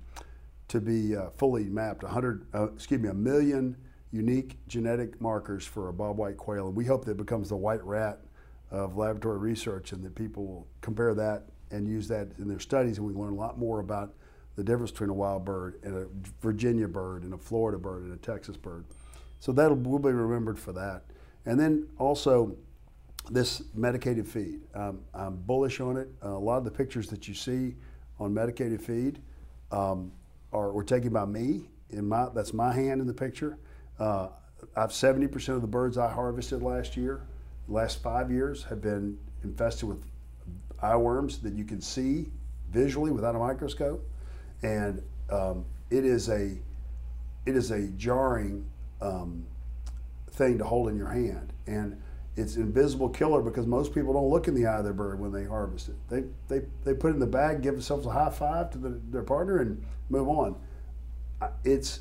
to 0.68 0.80
be 0.80 1.16
uh, 1.16 1.30
fully 1.36 1.64
mapped. 1.64 2.02
100, 2.02 2.46
uh, 2.54 2.72
excuse 2.72 3.00
me, 3.00 3.08
a 3.08 3.14
million 3.14 3.76
unique 4.10 4.56
genetic 4.68 5.20
markers 5.20 5.66
for 5.66 5.88
a 5.88 5.92
bobwhite 5.92 6.36
quail, 6.36 6.66
and 6.68 6.76
we 6.76 6.84
hope 6.84 7.04
that 7.04 7.16
becomes 7.16 7.48
the 7.48 7.56
white 7.56 7.82
rat 7.84 8.20
of 8.70 8.96
laboratory 8.96 9.38
research, 9.38 9.92
and 9.92 10.02
that 10.04 10.14
people 10.14 10.46
will 10.46 10.66
compare 10.80 11.14
that 11.14 11.44
and 11.70 11.88
use 11.88 12.08
that 12.08 12.28
in 12.38 12.48
their 12.48 12.60
studies, 12.60 12.98
and 12.98 13.06
we 13.06 13.14
learn 13.14 13.32
a 13.32 13.36
lot 13.36 13.58
more 13.58 13.80
about 13.80 14.14
the 14.56 14.64
difference 14.64 14.90
between 14.90 15.10
a 15.10 15.14
wild 15.14 15.44
bird 15.44 15.80
and 15.82 15.96
a 15.96 16.06
Virginia 16.40 16.88
bird 16.88 17.22
and 17.22 17.34
a 17.34 17.38
Florida 17.38 17.78
bird 17.78 18.02
and 18.04 18.12
a 18.12 18.18
Texas 18.18 18.56
bird. 18.56 18.84
So 19.40 19.52
that'll 19.52 19.76
will 19.76 19.98
be 19.98 20.10
remembered 20.10 20.58
for 20.58 20.72
that. 20.72 21.04
And 21.46 21.58
then 21.58 21.88
also 21.98 22.56
this 23.30 23.62
medicated 23.74 24.26
feed. 24.26 24.60
Um, 24.74 25.00
I'm 25.14 25.36
bullish 25.36 25.80
on 25.80 25.96
it. 25.96 26.08
Uh, 26.24 26.30
a 26.30 26.38
lot 26.38 26.58
of 26.58 26.64
the 26.64 26.70
pictures 26.70 27.08
that 27.08 27.28
you 27.28 27.34
see 27.34 27.74
on 28.18 28.34
medicated 28.34 28.82
feed 28.82 29.20
um, 29.70 30.12
are 30.52 30.72
were 30.72 30.84
taken 30.84 31.12
by 31.12 31.24
me. 31.24 31.68
In 31.90 32.08
my 32.08 32.28
that's 32.34 32.52
my 32.52 32.72
hand 32.72 33.00
in 33.00 33.06
the 33.06 33.14
picture. 33.14 33.58
Uh, 33.98 34.28
I've 34.76 34.90
70% 34.90 35.48
of 35.50 35.60
the 35.60 35.66
birds 35.66 35.98
I 35.98 36.08
harvested 36.08 36.62
last 36.62 36.96
year, 36.96 37.26
last 37.68 38.02
five 38.02 38.30
years, 38.30 38.62
have 38.64 38.80
been 38.80 39.18
infested 39.42 39.88
with 39.88 40.04
eye 40.80 40.96
worms 40.96 41.38
that 41.38 41.54
you 41.54 41.64
can 41.64 41.80
see 41.80 42.30
visually 42.70 43.10
without 43.10 43.34
a 43.34 43.38
microscope, 43.38 44.08
and 44.62 45.02
um, 45.30 45.64
it 45.90 46.04
is 46.04 46.28
a 46.28 46.56
it 47.44 47.56
is 47.56 47.70
a 47.70 47.88
jarring 47.88 48.64
um, 49.00 49.44
thing 50.30 50.58
to 50.58 50.64
hold 50.64 50.88
in 50.88 50.96
your 50.96 51.08
hand, 51.08 51.52
and 51.66 52.00
it's 52.36 52.56
invisible 52.56 53.08
killer 53.08 53.42
because 53.42 53.66
most 53.66 53.94
people 53.94 54.14
don't 54.14 54.30
look 54.30 54.48
in 54.48 54.54
the 54.54 54.66
eye 54.66 54.78
of 54.78 54.84
their 54.84 54.92
bird 54.92 55.20
when 55.20 55.32
they 55.32 55.44
harvest 55.44 55.88
it. 55.88 55.96
They 56.08 56.24
they, 56.48 56.64
they 56.84 56.94
put 56.94 57.08
it 57.08 57.14
in 57.14 57.20
the 57.20 57.26
bag, 57.26 57.62
give 57.62 57.74
themselves 57.74 58.06
a 58.06 58.10
high 58.10 58.30
five 58.30 58.70
to 58.70 58.78
the, 58.78 59.00
their 59.10 59.22
partner, 59.22 59.60
and 59.60 59.84
move 60.08 60.28
on. 60.28 60.56
It's 61.64 62.00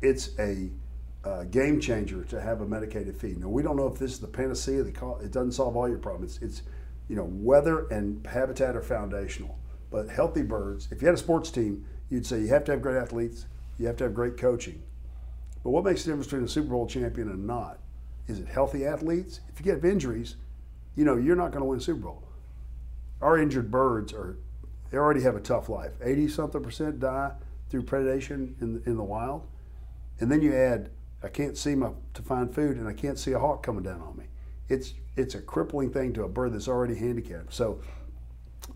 it's 0.00 0.30
a 0.38 0.68
uh, 1.24 1.44
game 1.44 1.80
changer 1.80 2.24
to 2.24 2.40
have 2.40 2.60
a 2.60 2.66
medicated 2.66 3.16
feed. 3.16 3.38
Now 3.38 3.48
we 3.48 3.62
don't 3.62 3.76
know 3.76 3.86
if 3.86 3.98
this 3.98 4.12
is 4.12 4.18
the 4.20 4.28
panacea. 4.28 4.82
The 4.82 4.92
co- 4.92 5.20
it 5.22 5.32
doesn't 5.32 5.52
solve 5.52 5.76
all 5.76 5.88
your 5.88 5.98
problems. 5.98 6.38
It's, 6.42 6.60
it's 6.60 6.62
you 7.08 7.16
know 7.16 7.28
weather 7.30 7.86
and 7.88 8.24
habitat 8.26 8.76
are 8.76 8.82
foundational, 8.82 9.58
but 9.90 10.08
healthy 10.08 10.42
birds. 10.42 10.88
If 10.90 11.00
you 11.02 11.06
had 11.06 11.14
a 11.14 11.18
sports 11.18 11.50
team, 11.50 11.84
you'd 12.12 12.26
say 12.26 12.40
you 12.40 12.48
have 12.48 12.64
to 12.64 12.72
have 12.72 12.82
great 12.82 12.96
athletes, 12.96 13.46
you 13.78 13.86
have 13.86 13.96
to 13.96 14.04
have 14.04 14.14
great 14.14 14.36
coaching. 14.36 14.82
But 15.64 15.70
what 15.70 15.84
makes 15.84 16.04
the 16.04 16.10
difference 16.10 16.26
between 16.26 16.44
a 16.44 16.48
Super 16.48 16.68
Bowl 16.68 16.86
champion 16.86 17.28
and 17.28 17.46
not? 17.46 17.78
Is 18.28 18.38
it 18.38 18.46
healthy 18.46 18.84
athletes? 18.84 19.40
If 19.48 19.58
you 19.58 19.72
get 19.72 19.84
injuries, 19.84 20.36
you 20.94 21.04
know 21.04 21.16
you're 21.16 21.36
not 21.36 21.52
going 21.52 21.62
to 21.62 21.66
win 21.66 21.80
Super 21.80 22.00
Bowl. 22.00 22.22
Our 23.22 23.38
injured 23.38 23.70
birds 23.70 24.12
are 24.12 24.36
they 24.90 24.98
already 24.98 25.22
have 25.22 25.36
a 25.36 25.40
tough 25.40 25.70
life. 25.70 25.92
80 26.02 26.28
something 26.28 26.62
percent 26.62 27.00
die 27.00 27.32
through 27.70 27.84
predation 27.84 28.60
in 28.60 28.74
the, 28.74 28.90
in 28.90 28.96
the 28.98 29.02
wild. 29.02 29.46
And 30.20 30.30
then 30.30 30.42
you 30.42 30.54
add, 30.54 30.90
I 31.22 31.28
can't 31.28 31.56
see 31.56 31.74
my 31.74 31.92
to 32.12 32.22
find 32.22 32.54
food, 32.54 32.76
and 32.76 32.86
I 32.86 32.92
can't 32.92 33.18
see 33.18 33.32
a 33.32 33.38
hawk 33.38 33.62
coming 33.62 33.82
down 33.82 34.02
on 34.02 34.18
me. 34.18 34.24
It's 34.68 34.92
it's 35.16 35.34
a 35.34 35.40
crippling 35.40 35.90
thing 35.90 36.12
to 36.14 36.24
a 36.24 36.28
bird 36.28 36.52
that's 36.52 36.68
already 36.68 36.94
handicapped. 36.94 37.54
So 37.54 37.80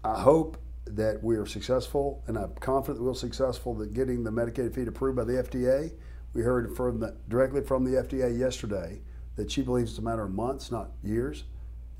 I 0.02 0.20
hope 0.20 0.56
that 0.86 1.22
we 1.22 1.36
are 1.36 1.46
successful, 1.46 2.22
and 2.26 2.38
I'm 2.38 2.54
confident 2.60 2.98
that 2.98 3.04
we're 3.04 3.14
successful 3.14 3.74
that 3.74 3.92
getting 3.92 4.24
the 4.24 4.30
medicated 4.30 4.74
feed 4.74 4.88
approved 4.88 5.16
by 5.16 5.24
the 5.24 5.34
FDA. 5.34 5.92
We 6.32 6.42
heard 6.42 6.76
from 6.76 7.00
the, 7.00 7.16
directly 7.28 7.62
from 7.62 7.84
the 7.84 8.02
FDA 8.02 8.38
yesterday 8.38 9.00
that 9.36 9.50
she 9.50 9.62
believes 9.62 9.90
it's 9.90 9.98
a 9.98 10.02
matter 10.02 10.22
of 10.22 10.32
months, 10.32 10.70
not 10.70 10.90
years. 11.02 11.44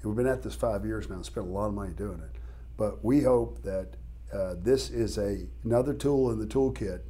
And 0.01 0.11
we've 0.11 0.17
been 0.17 0.33
at 0.33 0.43
this 0.43 0.55
five 0.55 0.85
years 0.85 1.09
now 1.09 1.17
and 1.17 1.25
spent 1.25 1.47
a 1.47 1.51
lot 1.51 1.67
of 1.67 1.75
money 1.75 1.93
doing 1.93 2.21
it. 2.21 2.41
But 2.77 3.05
we 3.05 3.23
hope 3.23 3.63
that 3.63 3.97
uh, 4.33 4.55
this 4.59 4.91
is 4.91 5.19
a, 5.19 5.47
another 5.65 5.95
tool 5.95 6.31
in 6.31 6.39
the 6.39 6.47
toolkit 6.47 7.01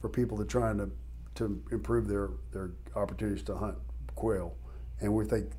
for 0.00 0.08
people 0.08 0.36
that 0.38 0.44
are 0.44 0.60
trying 0.60 0.78
to, 0.78 0.90
to 1.36 1.62
improve 1.70 2.08
their, 2.08 2.30
their 2.52 2.72
opportunities 2.96 3.42
to 3.44 3.56
hunt 3.56 3.76
quail. 4.14 4.54
And 5.00 5.14
we 5.14 5.24
think, 5.24 5.50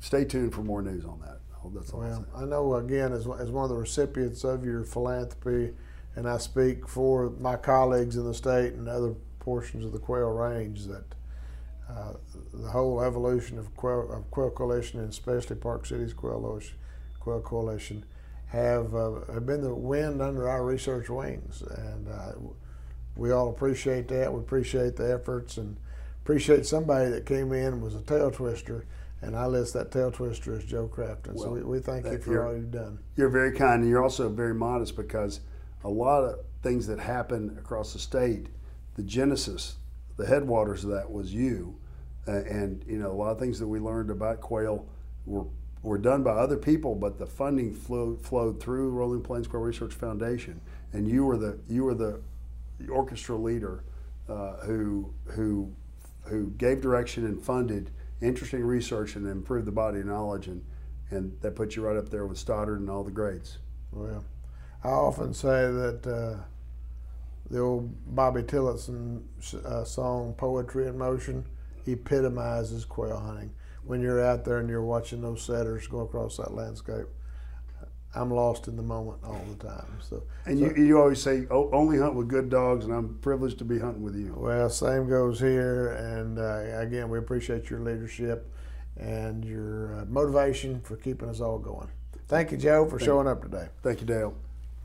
stay 0.00 0.24
tuned 0.24 0.54
for 0.54 0.62
more 0.62 0.82
news 0.82 1.04
on 1.04 1.20
that. 1.20 1.40
That's 1.70 1.92
all 1.92 2.00
Well. 2.00 2.26
I 2.36 2.44
know 2.44 2.74
again, 2.74 3.12
as, 3.12 3.26
as 3.26 3.50
one 3.50 3.64
of 3.64 3.70
the 3.70 3.76
recipients 3.76 4.44
of 4.44 4.64
your 4.64 4.84
philanthropy, 4.84 5.74
and 6.14 6.28
I 6.28 6.38
speak 6.38 6.88
for 6.88 7.30
my 7.38 7.56
colleagues 7.56 8.16
in 8.16 8.24
the 8.24 8.34
state 8.34 8.74
and 8.74 8.88
other 8.88 9.14
portions 9.40 9.84
of 9.84 9.92
the 9.92 9.98
quail 9.98 10.30
range, 10.30 10.86
that 10.86 11.04
uh, 11.88 12.14
the 12.52 12.68
whole 12.68 13.00
evolution 13.00 13.58
of 13.58 13.74
Quail, 13.76 14.10
of 14.12 14.30
quail 14.30 14.50
Coalition 14.50 15.00
and 15.00 15.10
especially 15.10 15.56
Park 15.56 15.86
Cities 15.86 16.12
Quail, 16.12 16.40
Coalition- 16.40 16.76
quail 17.20 17.40
Coalition 17.40 18.04
have, 18.46 18.94
uh, 18.94 19.20
have 19.32 19.46
been 19.46 19.62
the 19.62 19.74
wind 19.74 20.20
under 20.22 20.48
our 20.48 20.64
research 20.64 21.08
wings. 21.08 21.62
And 21.62 22.08
uh, 22.08 22.32
we 23.16 23.30
all 23.30 23.50
appreciate 23.50 24.08
that. 24.08 24.32
We 24.32 24.40
appreciate 24.40 24.96
the 24.96 25.12
efforts 25.12 25.56
and 25.56 25.76
appreciate 26.22 26.66
somebody 26.66 27.10
that 27.10 27.26
came 27.26 27.52
in 27.52 27.66
and 27.74 27.82
was 27.82 27.94
a 27.94 28.02
tail 28.02 28.30
twister 28.30 28.86
And 29.22 29.36
I 29.36 29.46
list 29.46 29.72
that 29.74 29.92
tail 29.92 30.10
twister 30.10 30.54
as 30.54 30.64
Joe 30.64 30.90
Crafton. 30.92 31.38
so 31.38 31.50
we, 31.50 31.62
we 31.62 31.78
thank 31.78 32.04
you 32.04 32.18
for 32.18 32.46
all 32.46 32.54
you've 32.54 32.72
done. 32.72 32.98
You're 33.16 33.28
very 33.28 33.52
kind, 33.52 33.82
and 33.82 33.90
you're 33.90 34.02
also 34.02 34.28
very 34.28 34.54
modest 34.54 34.96
because 34.96 35.40
a 35.84 35.88
lot 35.88 36.24
of 36.24 36.40
things 36.62 36.86
that 36.88 36.98
happen 36.98 37.56
across 37.58 37.92
the 37.92 37.98
state, 37.98 38.48
the 38.96 39.02
genesis, 39.02 39.76
the 40.16 40.26
headwaters 40.26 40.84
of 40.84 40.90
that 40.90 41.10
was 41.10 41.32
you. 41.32 41.78
Uh, 42.26 42.42
and 42.44 42.84
you 42.86 42.98
know 42.98 43.10
a 43.10 43.12
lot 43.14 43.30
of 43.30 43.38
things 43.40 43.58
that 43.58 43.66
we 43.66 43.80
learned 43.80 44.08
about 44.08 44.40
quail 44.40 44.86
were 45.26 45.44
were 45.82 45.98
done 45.98 46.22
by 46.22 46.30
other 46.30 46.56
people, 46.56 46.94
but 46.94 47.18
the 47.18 47.26
funding 47.26 47.74
flowed 47.74 48.20
flowed 48.24 48.60
through 48.60 48.90
Rolling 48.90 49.22
Plains 49.22 49.48
Quail 49.48 49.62
Research 49.62 49.92
Foundation, 49.94 50.60
and 50.92 51.08
you 51.08 51.24
were 51.24 51.36
the 51.36 51.58
you 51.68 51.84
were 51.84 51.94
the, 51.94 52.20
the 52.78 52.88
orchestra 52.88 53.36
leader 53.36 53.82
uh, 54.28 54.58
who 54.58 55.12
who 55.26 55.72
who 56.24 56.50
gave 56.50 56.80
direction 56.80 57.24
and 57.26 57.42
funded 57.42 57.90
interesting 58.22 58.64
research 58.64 59.16
and 59.16 59.26
improve 59.26 59.64
the 59.64 59.72
body 59.72 60.02
knowledge, 60.02 60.46
and 60.46 60.64
and 61.10 61.36
that 61.42 61.54
put 61.54 61.76
you 61.76 61.82
right 61.82 61.96
up 61.96 62.08
there 62.08 62.26
with 62.26 62.38
Stoddard 62.38 62.80
and 62.80 62.88
all 62.88 63.04
the 63.04 63.10
greats. 63.10 63.58
Well, 63.90 64.24
I 64.82 64.88
often 64.88 65.34
say 65.34 65.70
that. 65.70 66.06
Uh, 66.06 66.42
the 67.52 67.60
old 67.60 67.92
Bobby 68.14 68.42
Tillotson 68.42 69.28
uh, 69.64 69.84
song 69.84 70.32
"Poetry 70.34 70.86
in 70.86 70.96
Motion" 70.96 71.44
epitomizes 71.86 72.86
quail 72.86 73.18
hunting. 73.18 73.52
When 73.84 74.00
you're 74.00 74.24
out 74.24 74.44
there 74.44 74.58
and 74.58 74.70
you're 74.70 74.82
watching 74.82 75.20
those 75.20 75.42
setters 75.42 75.86
go 75.86 76.00
across 76.00 76.38
that 76.38 76.54
landscape, 76.54 77.06
I'm 78.14 78.30
lost 78.30 78.68
in 78.68 78.76
the 78.76 78.82
moment 78.82 79.18
all 79.24 79.42
the 79.48 79.68
time. 79.68 79.86
So, 80.00 80.22
and 80.44 80.58
so, 80.58 80.66
you, 80.66 80.84
you 80.84 81.00
always 81.00 81.22
say 81.22 81.46
oh, 81.50 81.70
only 81.72 81.98
hunt 81.98 82.14
with 82.14 82.28
good 82.28 82.50
dogs, 82.50 82.84
and 82.84 82.92
I'm 82.92 83.18
privileged 83.20 83.58
to 83.58 83.64
be 83.64 83.78
hunting 83.78 84.02
with 84.02 84.16
you. 84.16 84.34
Well, 84.36 84.68
same 84.68 85.08
goes 85.08 85.40
here. 85.40 85.92
And 85.92 86.38
uh, 86.38 86.78
again, 86.78 87.08
we 87.08 87.18
appreciate 87.18 87.70
your 87.70 87.80
leadership 87.80 88.52
and 88.98 89.44
your 89.44 89.94
uh, 89.94 90.04
motivation 90.06 90.80
for 90.82 90.96
keeping 90.96 91.28
us 91.28 91.40
all 91.40 91.58
going. 91.58 91.88
Thank 92.28 92.52
you, 92.52 92.58
Joe, 92.58 92.84
for 92.84 92.98
Thank 92.98 93.06
showing 93.06 93.26
you. 93.26 93.32
up 93.32 93.42
today. 93.42 93.68
Thank 93.82 94.00
you, 94.00 94.06
Dale. 94.06 94.34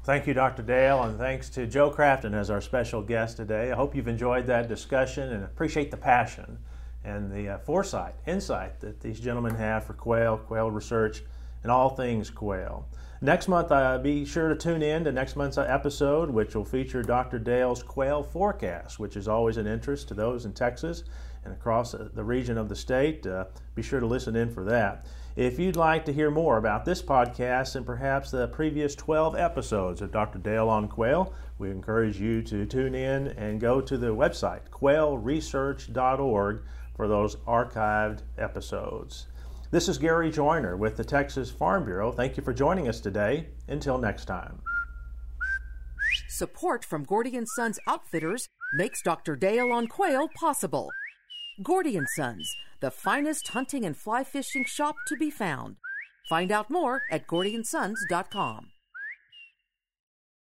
Thank 0.03 0.25
you, 0.25 0.33
Dr. 0.33 0.63
Dale, 0.63 1.03
and 1.03 1.17
thanks 1.17 1.49
to 1.49 1.67
Joe 1.67 1.91
Crafton 1.91 2.33
as 2.33 2.49
our 2.49 2.61
special 2.61 3.01
guest 3.01 3.35
today. 3.35 3.73
I 3.73 3.75
hope 3.75 3.93
you've 3.93 4.07
enjoyed 4.07 4.47
that 4.47 4.69
discussion 4.69 5.33
and 5.33 5.43
appreciate 5.43 5.91
the 5.91 5.97
passion 5.97 6.59
and 7.03 7.29
the 7.29 7.49
uh, 7.49 7.57
foresight, 7.57 8.15
insight 8.25 8.79
that 8.79 9.01
these 9.01 9.19
gentlemen 9.19 9.55
have 9.55 9.83
for 9.83 9.93
quail, 9.93 10.37
quail 10.37 10.71
research, 10.71 11.23
and 11.63 11.71
all 11.71 11.89
things 11.89 12.29
quail. 12.29 12.87
Next 13.19 13.47
month, 13.47 13.71
uh, 13.71 13.97
be 13.97 14.25
sure 14.25 14.49
to 14.49 14.55
tune 14.55 14.83
in 14.83 15.03
to 15.05 15.11
next 15.11 15.35
month's 15.35 15.57
episode, 15.57 16.29
which 16.29 16.53
will 16.53 16.63
feature 16.63 17.01
Dr. 17.01 17.39
Dale's 17.39 17.81
quail 17.81 18.21
forecast, 18.21 18.99
which 18.99 19.17
is 19.17 19.27
always 19.27 19.57
an 19.57 19.65
interest 19.65 20.07
to 20.09 20.13
those 20.13 20.45
in 20.45 20.53
Texas 20.53 21.03
and 21.43 21.51
across 21.51 21.93
the 21.93 22.23
region 22.23 22.59
of 22.59 22.69
the 22.69 22.75
state. 22.75 23.25
Uh, 23.25 23.45
be 23.73 23.81
sure 23.81 23.99
to 23.99 24.05
listen 24.05 24.35
in 24.35 24.51
for 24.51 24.63
that. 24.65 25.07
If 25.35 25.57
you'd 25.57 25.75
like 25.75 26.05
to 26.05 26.13
hear 26.13 26.29
more 26.29 26.57
about 26.57 26.85
this 26.85 27.01
podcast 27.01 27.75
and 27.75 27.87
perhaps 27.87 28.29
the 28.29 28.49
previous 28.49 28.93
12 28.93 29.35
episodes 29.35 30.01
of 30.01 30.11
Dr. 30.11 30.37
Dale 30.37 30.69
on 30.69 30.87
Quail, 30.87 31.33
we 31.57 31.71
encourage 31.71 32.19
you 32.19 32.43
to 32.43 32.67
tune 32.67 32.93
in 32.93 33.29
and 33.29 33.59
go 33.59 33.81
to 33.81 33.97
the 33.97 34.13
website, 34.13 34.69
quailresearch.org, 34.69 36.61
for 36.95 37.07
those 37.07 37.35
archived 37.47 38.21
episodes. 38.37 39.27
This 39.69 39.89
is 39.89 39.97
Gary 39.97 40.31
Joiner 40.31 40.77
with 40.77 40.95
the 40.95 41.03
Texas 41.03 41.51
Farm 41.51 41.83
Bureau. 41.83 42.09
Thank 42.09 42.37
you 42.37 42.43
for 42.43 42.53
joining 42.53 42.87
us 42.87 43.01
today. 43.01 43.47
Until 43.67 43.97
next 43.97 44.23
time. 44.23 44.61
Support 46.29 46.85
from 46.85 47.03
Gordy 47.03 47.35
and 47.35 47.47
Sons 47.49 47.77
Outfitters 47.85 48.47
makes 48.75 49.01
Dr. 49.01 49.35
Dale 49.35 49.73
on 49.73 49.87
Quail 49.87 50.29
possible. 50.39 50.89
Gordy 51.63 51.97
and 51.97 52.07
Sons, 52.15 52.49
the 52.79 52.91
finest 52.91 53.49
hunting 53.49 53.83
and 53.83 53.97
fly 53.97 54.23
fishing 54.23 54.63
shop 54.63 54.95
to 55.07 55.17
be 55.17 55.29
found. 55.29 55.75
Find 56.29 56.49
out 56.49 56.69
more 56.69 57.01
at 57.11 57.27
gordyandsons.com. 57.27 58.67